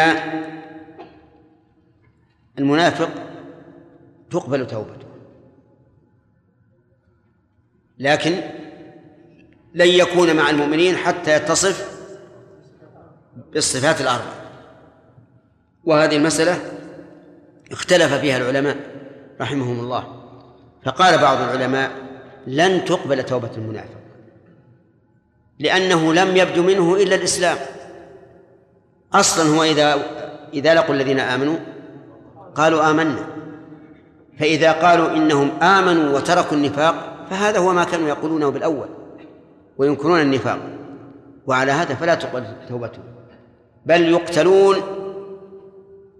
المنافق 2.58 3.10
تقبل 4.30 4.66
توبته. 4.66 5.06
لكن 7.98 8.40
لن 9.74 9.88
يكون 9.88 10.36
مع 10.36 10.50
المؤمنين 10.50 10.96
حتى 10.96 11.36
يتصف 11.36 12.02
بالصفات 13.52 14.00
الأربع 14.00 14.32
وهذه 15.84 16.16
المسألة 16.16 16.58
اختلف 17.72 18.12
فيها 18.12 18.36
العلماء 18.36 18.76
رحمهم 19.40 19.80
الله. 19.80 20.22
فقال 20.84 21.18
بعض 21.18 21.40
العلماء 21.40 21.90
لن 22.46 22.84
تقبل 22.84 23.22
توبة 23.22 23.50
المنافق. 23.56 24.01
لأنه 25.62 26.14
لم 26.14 26.36
يبدو 26.36 26.62
منه 26.62 26.96
إلا 26.96 27.14
الإسلام. 27.14 27.56
أصلا 29.14 29.56
هو 29.56 29.62
إذا 29.62 30.02
إذا 30.54 30.74
لقوا 30.74 30.94
الذين 30.94 31.20
آمنوا 31.20 31.56
قالوا 32.54 32.90
آمنا. 32.90 33.24
فإذا 34.38 34.72
قالوا 34.72 35.10
إنهم 35.16 35.62
آمنوا 35.62 36.16
وتركوا 36.16 36.56
النفاق 36.56 37.26
فهذا 37.30 37.58
هو 37.58 37.72
ما 37.72 37.84
كانوا 37.84 38.08
يقولونه 38.08 38.48
بالأول 38.48 38.88
وينكرون 39.78 40.20
النفاق. 40.20 40.58
وعلى 41.46 41.72
هذا 41.72 41.94
فلا 41.94 42.14
تقبل 42.14 42.44
توبتهم 42.68 43.04
بل 43.86 44.08
يقتلون 44.08 44.76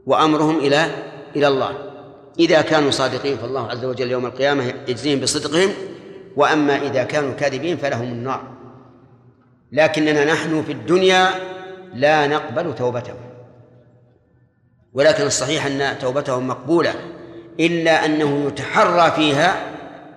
وأمرهم 0.06 0.58
إلى 0.58 0.86
إلى 1.36 1.48
الله. 1.48 1.72
إذا 2.38 2.62
كانوا 2.62 2.90
صادقين 2.90 3.36
فالله 3.36 3.70
عز 3.70 3.84
وجل 3.84 4.10
يوم 4.10 4.26
القيامة 4.26 4.72
يجزيهم 4.88 5.20
بصدقهم 5.20 5.70
وأما 6.36 6.76
إذا 6.82 7.02
كانوا 7.02 7.32
كاذبين 7.32 7.76
فلهم 7.76 8.12
النار. 8.12 8.51
لكننا 9.72 10.24
نحن 10.24 10.62
في 10.62 10.72
الدنيا 10.72 11.28
لا 11.94 12.26
نقبل 12.26 12.74
توبتهم. 12.74 13.16
ولكن 14.92 15.26
الصحيح 15.26 15.66
أن 15.66 15.98
توبتهم 15.98 16.48
مقبولة 16.48 16.94
إلا 17.60 18.06
أنه 18.06 18.46
يتحرى 18.46 19.10
فيها 19.10 19.56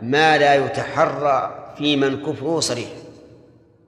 ما 0.01 0.37
لا 0.37 0.55
يتحرى 0.55 1.71
في 1.77 1.95
من 1.95 2.21
كفره 2.25 2.59
صريح 2.59 2.89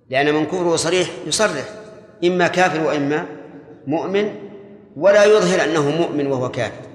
لأن 0.10 0.34
من 0.34 0.46
كفره 0.46 0.76
صريح 0.76 1.10
يصرح 1.28 1.66
إما 2.24 2.48
كافر 2.48 2.84
وإما 2.84 3.26
مؤمن 3.88 4.36
ولا 4.98 5.24
يظهر 5.24 5.64
أنه 5.64 5.90
مؤمن 5.90 6.28
وهو 6.28 6.52
كافر. 6.52 6.88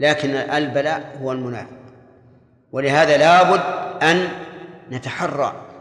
لكن 0.00 0.30
البلاء 0.30 1.16
هو 1.22 1.32
المنافق. 1.32 1.76
ولهذا 2.72 3.16
لابد 3.16 3.60
أن 4.02 4.28
نتحرى. 4.90 5.71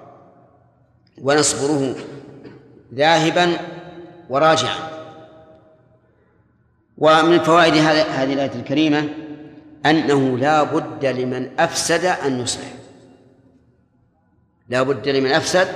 ونصبره 1.24 1.96
ذاهبا 2.94 3.58
وراجعا. 4.30 4.92
ومن 6.98 7.40
فوائد 7.40 7.74
هذه 7.74 8.34
الآية 8.34 8.52
الكريمة 8.56 9.10
أنه 9.86 10.38
لا 10.38 10.64
بد 10.64 11.06
لمن 11.06 11.50
أفسد 11.60 12.06
أن 12.06 12.40
يصلح. 12.40 12.74
لا 14.70 14.84
بد 14.84 15.10
لمن 15.10 15.32
أفسد 15.32 15.68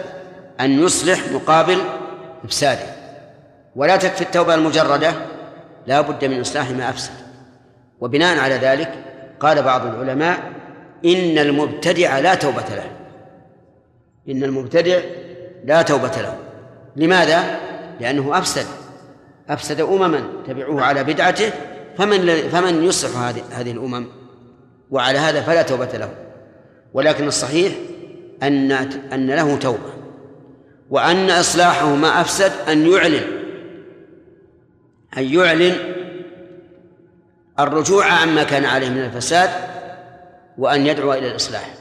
أن 0.60 0.84
يصلح 0.84 1.32
مقابل 1.32 1.78
إفساده. 2.46 2.96
ولا 3.76 3.98
تكفي 3.98 4.22
التوبة 4.22 4.56
المجردة 4.56 5.14
لا 5.88 6.02
بد 6.02 6.26
من 6.26 6.40
إصلاح 6.40 6.70
ما 6.70 6.90
أفسد. 6.90 7.14
وبناء 8.02 8.40
على 8.40 8.56
ذلك 8.56 8.94
قال 9.40 9.64
بعض 9.64 9.86
العلماء 9.86 10.40
إن 11.06 11.38
المبتدع 11.38 12.20
لا 12.20 12.36
توبة 12.36 12.70
له. 12.70 12.92
إن 14.30 14.44
المبتدع 14.44 15.00
لا 15.66 15.82
توبة 15.82 16.12
له. 16.22 16.38
لماذا؟ 16.96 17.60
لأنه 18.00 18.38
أفسد 18.38 18.66
أفسد 19.50 19.82
أمما 19.82 20.24
تبعوه 20.48 20.82
على 20.82 21.04
بدعته 21.04 21.52
فمن 21.98 22.28
فمن 22.50 22.84
يصلح 22.84 23.18
هذه 23.18 23.44
هذه 23.52 23.72
الأمم؟ 23.72 24.08
وعلى 24.92 25.18
هذا 25.18 25.42
فلا 25.42 25.62
توبة 25.62 25.98
له. 25.98 26.10
ولكن 26.94 27.28
الصحيح 27.28 27.74
أن 28.44 28.72
أن 29.14 29.28
له 29.28 29.56
توبة. 29.56 29.94
وأن 30.90 31.30
إصلاحه 31.30 31.96
ما 31.96 32.22
أفسد 32.22 32.52
أن 32.68 32.88
يعلن 32.92 33.24
أن 35.18 35.24
يعلن 35.24 35.76
الرجوع 37.60 38.06
عما 38.06 38.44
كان 38.44 38.66
عليه 38.66 38.90
من 38.90 39.04
الفساد 39.04 39.50
وأن 40.58 40.88
يدعو 40.88 41.14
إلى 41.14 41.28
الإصلاح. 41.28 41.74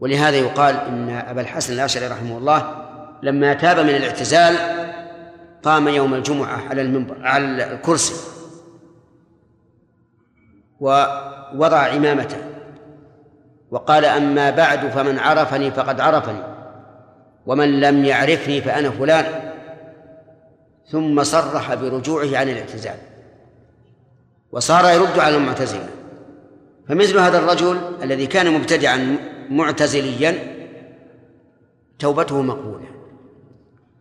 ولهذا 0.00 0.36
يقال 0.36 0.74
إن 0.76 1.10
أبا 1.10 1.40
الحسن 1.40 1.72
الأشعري 1.72 2.06
رحمه 2.06 2.38
الله 2.38 2.86
لما 3.22 3.54
تاب 3.54 3.78
من 3.78 3.94
الاعتزال 3.94 4.56
قام 5.62 5.88
يوم 5.88 6.14
الجمعة 6.14 6.68
على 6.68 6.82
المنبر 6.82 7.16
على 7.22 7.72
الكرسي 7.72 8.14
ووضع 10.80 11.78
عمامته 11.78 12.36
وقال 13.70 14.04
أما 14.04 14.50
بعد 14.50 14.88
فمن 14.88 15.18
عرفني 15.18 15.70
فقد 15.70 16.00
عرفني 16.00 16.42
ومن 17.46 17.80
لم 17.80 18.04
يعرفني 18.04 18.60
فأنا 18.60 18.90
فلان. 18.90 19.24
ثم 20.90 21.24
صرح 21.24 21.74
برجوعه 21.74 22.38
عن 22.38 22.48
الاعتزال 22.48 22.96
وصار 24.52 24.94
يرد 24.94 25.18
على 25.18 25.36
المعتزلة. 25.36 25.88
فمثل 26.88 27.18
هذا 27.18 27.38
الرجل 27.38 27.80
الذي 28.02 28.26
كان 28.26 28.52
مبتدعا 28.52 29.16
معتزليا 29.50 30.56
توبته 31.98 32.42
مقبولة. 32.42 32.86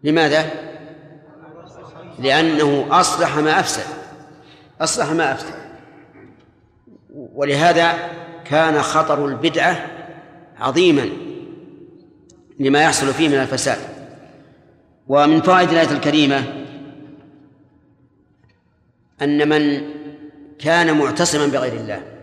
لماذا؟ 0.03 0.51
لأنه 2.19 2.87
أصلح 2.91 3.37
ما 3.37 3.59
أفسد 3.59 3.85
أصلح 4.81 5.11
ما 5.11 5.31
أفسد. 5.31 5.55
ولهذا 7.13 7.93
كان 8.45 8.81
خطر 8.81 9.25
البدعة 9.25 9.87
عظيما 10.57 11.09
لما 12.59 12.83
يحصل 12.83 13.13
فيه 13.13 13.29
من 13.29 13.35
الفساد. 13.35 13.77
ومن 15.07 15.41
فوائد 15.41 15.69
الآية 15.69 15.91
الكريمة 15.91 16.65
أن 19.21 19.49
من 19.49 19.81
كان 20.59 20.97
معتصما 20.97 21.47
بغير 21.47 21.73
الله 21.73 22.14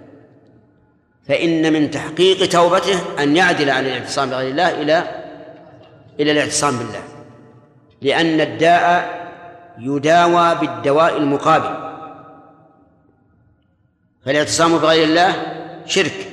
فإن 1.28 1.72
من 1.72 1.90
تحقيق 1.90 2.48
توبته 2.48 3.22
أن 3.22 3.36
يعدل 3.36 3.70
عن 3.70 3.86
الاعتصام 3.86 4.30
بغير 4.30 4.50
الله 4.50 4.82
إلى 4.82 5.22
إلى 6.20 6.32
الاعتصام 6.32 6.76
بالله. 6.76 7.02
لأن 8.02 8.40
الداء 8.40 9.22
يداوى 9.78 10.54
بالدواء 10.54 11.16
المقابل. 11.16 11.92
فالاعتصام 14.24 14.78
بغير 14.78 15.04
الله 15.04 15.34
شرك. 15.86 16.28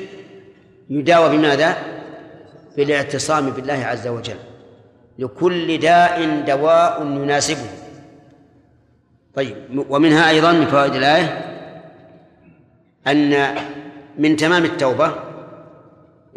يداوى 0.89 1.37
بماذا؟ 1.37 1.77
بالاعتصام 2.77 3.49
بالله 3.49 3.85
عز 3.85 4.07
وجل. 4.07 4.37
لكل 5.19 5.77
داء 5.77 6.43
دواء 6.47 7.05
يناسبه. 7.05 7.69
طيب 9.35 9.85
ومنها 9.89 10.29
أيضا 10.29 10.51
من 10.51 10.67
فوائد 10.67 10.95
الآية 10.95 11.45
أن 13.07 13.55
من 14.17 14.35
تمام 14.35 14.65
التوبة 14.65 15.15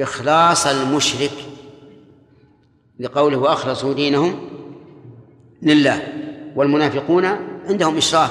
إخلاص 0.00 0.66
المشرك 0.66 1.32
لقوله 3.00 3.38
وأخلصوا 3.38 3.94
دينهم 3.94 4.48
لله 5.62 6.12
والمنافقون 6.56 7.24
عندهم 7.68 7.96
إشراك 7.96 8.30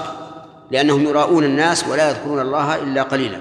لأنهم 0.72 1.03
يراؤون 1.03 1.43
الناس 1.43 1.88
ولا 1.88 2.09
يذكرون 2.09 2.39
الله 2.41 2.84
إلا 2.84 3.03
قليلا. 3.03 3.39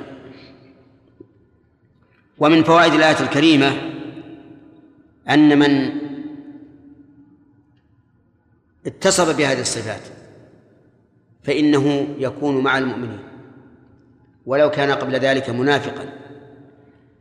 ومن 2.38 2.64
فوائد 2.64 2.94
الآية 2.94 3.20
الكريمة 3.20 3.72
أن 5.28 5.58
من 5.58 5.92
اتصف 8.86 9.36
بهذه 9.36 9.60
الصفات 9.60 10.02
فإنه 11.42 12.08
يكون 12.18 12.62
مع 12.62 12.78
المؤمنين. 12.78 13.29
ولو 14.50 14.70
كان 14.70 14.90
قبل 14.90 15.14
ذلك 15.14 15.50
منافقا. 15.50 16.04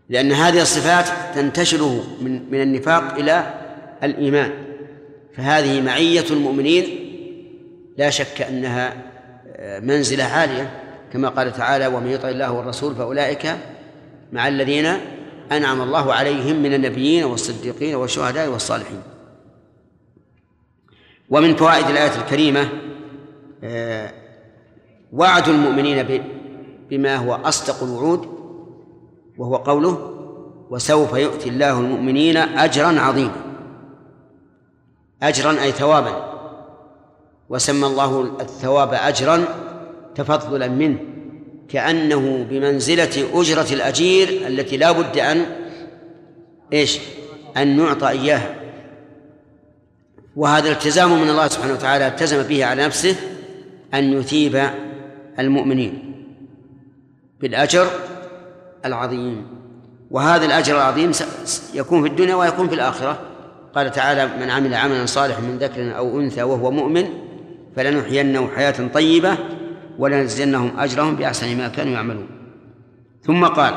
لأن 0.10 0.32
هذه 0.32 0.62
الصفات 0.62 1.36
تنتشره 1.36 2.04
من 2.22 2.52
من 2.52 2.62
النفاق 2.62 3.14
إلى 3.14 3.54
الإيمان. 4.04 4.52
فهذه 5.34 5.82
معية 5.82 6.26
المؤمنين 6.32 6.86
لا 7.98 8.10
شك 8.10 8.42
أنها 8.42 8.94
منزلة 9.80 10.24
عالية 10.24 10.70
كما 11.14 11.30
قال 11.30 11.54
تعالى 11.54 11.88
ومن 11.88 12.08
يطع 12.08 12.30
الله 12.30 12.52
والرسول 12.52 12.96
فأولئك 12.96 13.56
مع 14.32 14.48
الذين 14.48 14.86
أنعم 15.52 15.82
الله 15.82 16.14
عليهم 16.14 16.56
من 16.64 16.74
النبيين 16.74 17.24
والصديقين 17.24 17.96
والشهداء 17.96 18.48
والصالحين. 18.50 19.02
ومن 21.30 21.56
فوائد 21.56 21.86
الآية 21.86 22.16
الكريمة 22.22 22.70
وعد 25.14 25.48
المؤمنين 25.48 26.04
بما 26.90 27.16
هو 27.16 27.34
أصدق 27.34 27.84
الوعود 27.84 28.28
وهو 29.38 29.56
قوله 29.56 30.16
وسوف 30.70 31.14
يؤتي 31.14 31.50
الله 31.50 31.80
المؤمنين 31.80 32.38
أجرا 32.38 33.00
عظيما. 33.00 33.36
أجرا 35.24 35.62
أي 35.62 35.72
ثوابا. 35.72 36.30
وسمى 37.50 37.88
الله 37.88 38.22
الثواب 38.42 38.94
أجرا 38.94 39.46
تفضلا 40.16 40.68
منه 40.68 41.00
كأنه 41.70 42.46
بمنزلة 42.50 43.30
أجرة 43.34 43.74
الأجير 43.74 44.48
التي 44.48 44.78
لا 44.78 44.92
بد 44.92 45.18
أن 45.18 45.46
إيش؟ 46.74 47.00
أن 47.58 47.78
نعطى 47.78 48.10
إياها. 48.10 48.56
وهذا 50.36 50.72
التزام 50.72 51.22
من 51.22 51.30
الله 51.30 51.48
سبحانه 51.48 51.74
وتعالى 51.74 52.08
التزم 52.08 52.44
به 52.44 52.66
على 52.66 52.86
نفسه 52.86 53.16
أن 53.94 54.14
يثيب 54.14 54.70
المؤمنين. 55.40 56.09
بالأجر 57.42 57.88
العظيم. 58.86 59.48
وهذا 60.12 60.46
الأجر 60.46 60.76
العظيم 60.76 61.12
يكون 61.74 62.02
في 62.02 62.08
الدنيا 62.08 62.36
ويكون 62.36 62.68
في 62.68 62.76
الآخرة. 62.76 63.20
قال 63.76 63.92
تعالى 63.92 64.28
من 64.28 64.50
عمل 64.50 64.74
عملا 64.74 65.06
صالحا 65.06 65.42
من 65.42 65.58
ذكر 65.58 65.98
أو 65.98 66.20
أنثى 66.20 66.44
وهو 66.44 66.72
مؤمن 66.72 67.10
فلنحيينه 67.76 68.50
حياة 68.56 68.88
طيبة 68.94 69.38
ولنجزينهم 69.98 70.80
أجرهم 70.80 71.16
بأحسن 71.16 71.58
ما 71.58 71.68
كانوا 71.68 71.94
يعملون. 71.94 72.28
ثم 73.24 73.46
قال 73.46 73.74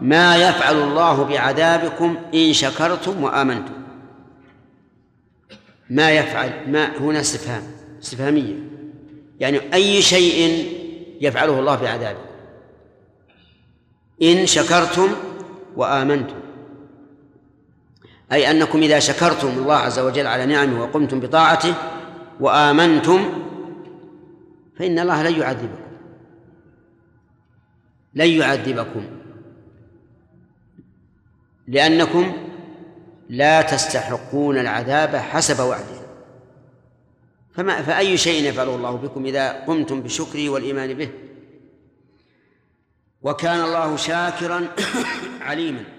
ما 0.00 0.36
يفعل 0.36 0.76
الله 0.76 1.22
بعذابكم 1.24 2.16
إن 2.34 2.52
شكرتم 2.52 3.24
وآمنتم. 3.24 3.72
ما 5.90 6.10
يفعل 6.10 6.50
ما 6.66 6.96
هنا 7.00 7.20
استفهام 7.20 7.62
استفهامية. 8.02 8.54
يعني 9.40 9.60
أي 9.74 10.02
شيء 10.02 10.66
يفعله 11.20 11.58
الله 11.58 11.76
بعذابه. 11.76 12.27
إن 14.22 14.46
شكرتم 14.46 15.08
وآمنتم. 15.76 16.36
أي 18.32 18.50
أنكم 18.50 18.78
إذا 18.78 18.98
شكرتم 18.98 19.48
الله 19.48 19.74
عز 19.74 19.98
وجل 19.98 20.26
على 20.26 20.46
نعمه 20.46 20.82
وقمتم 20.82 21.20
بطاعته 21.20 21.74
وآمنتم 22.40 23.44
فإن 24.78 24.98
الله 24.98 25.22
لن 25.22 25.40
يعذبكم. 25.40 25.88
لن 28.14 28.28
يعذبكم. 28.28 29.02
لأنكم 31.68 32.32
لا 33.28 33.62
تستحقون 33.62 34.58
العذاب 34.58 35.16
حسب 35.16 35.60
وعده. 35.60 35.98
فما 37.52 37.82
فأي 37.82 38.16
شيء 38.16 38.48
يفعله 38.48 38.74
الله 38.74 38.96
بكم 38.96 39.26
إذا 39.26 39.52
قمتم 39.64 40.00
بشكره 40.00 40.48
والإيمان 40.48 40.94
به؟ 40.94 41.10
وكان 43.22 43.60
الله 43.60 43.96
شاكرا 43.96 44.68
عليما. 45.40 45.97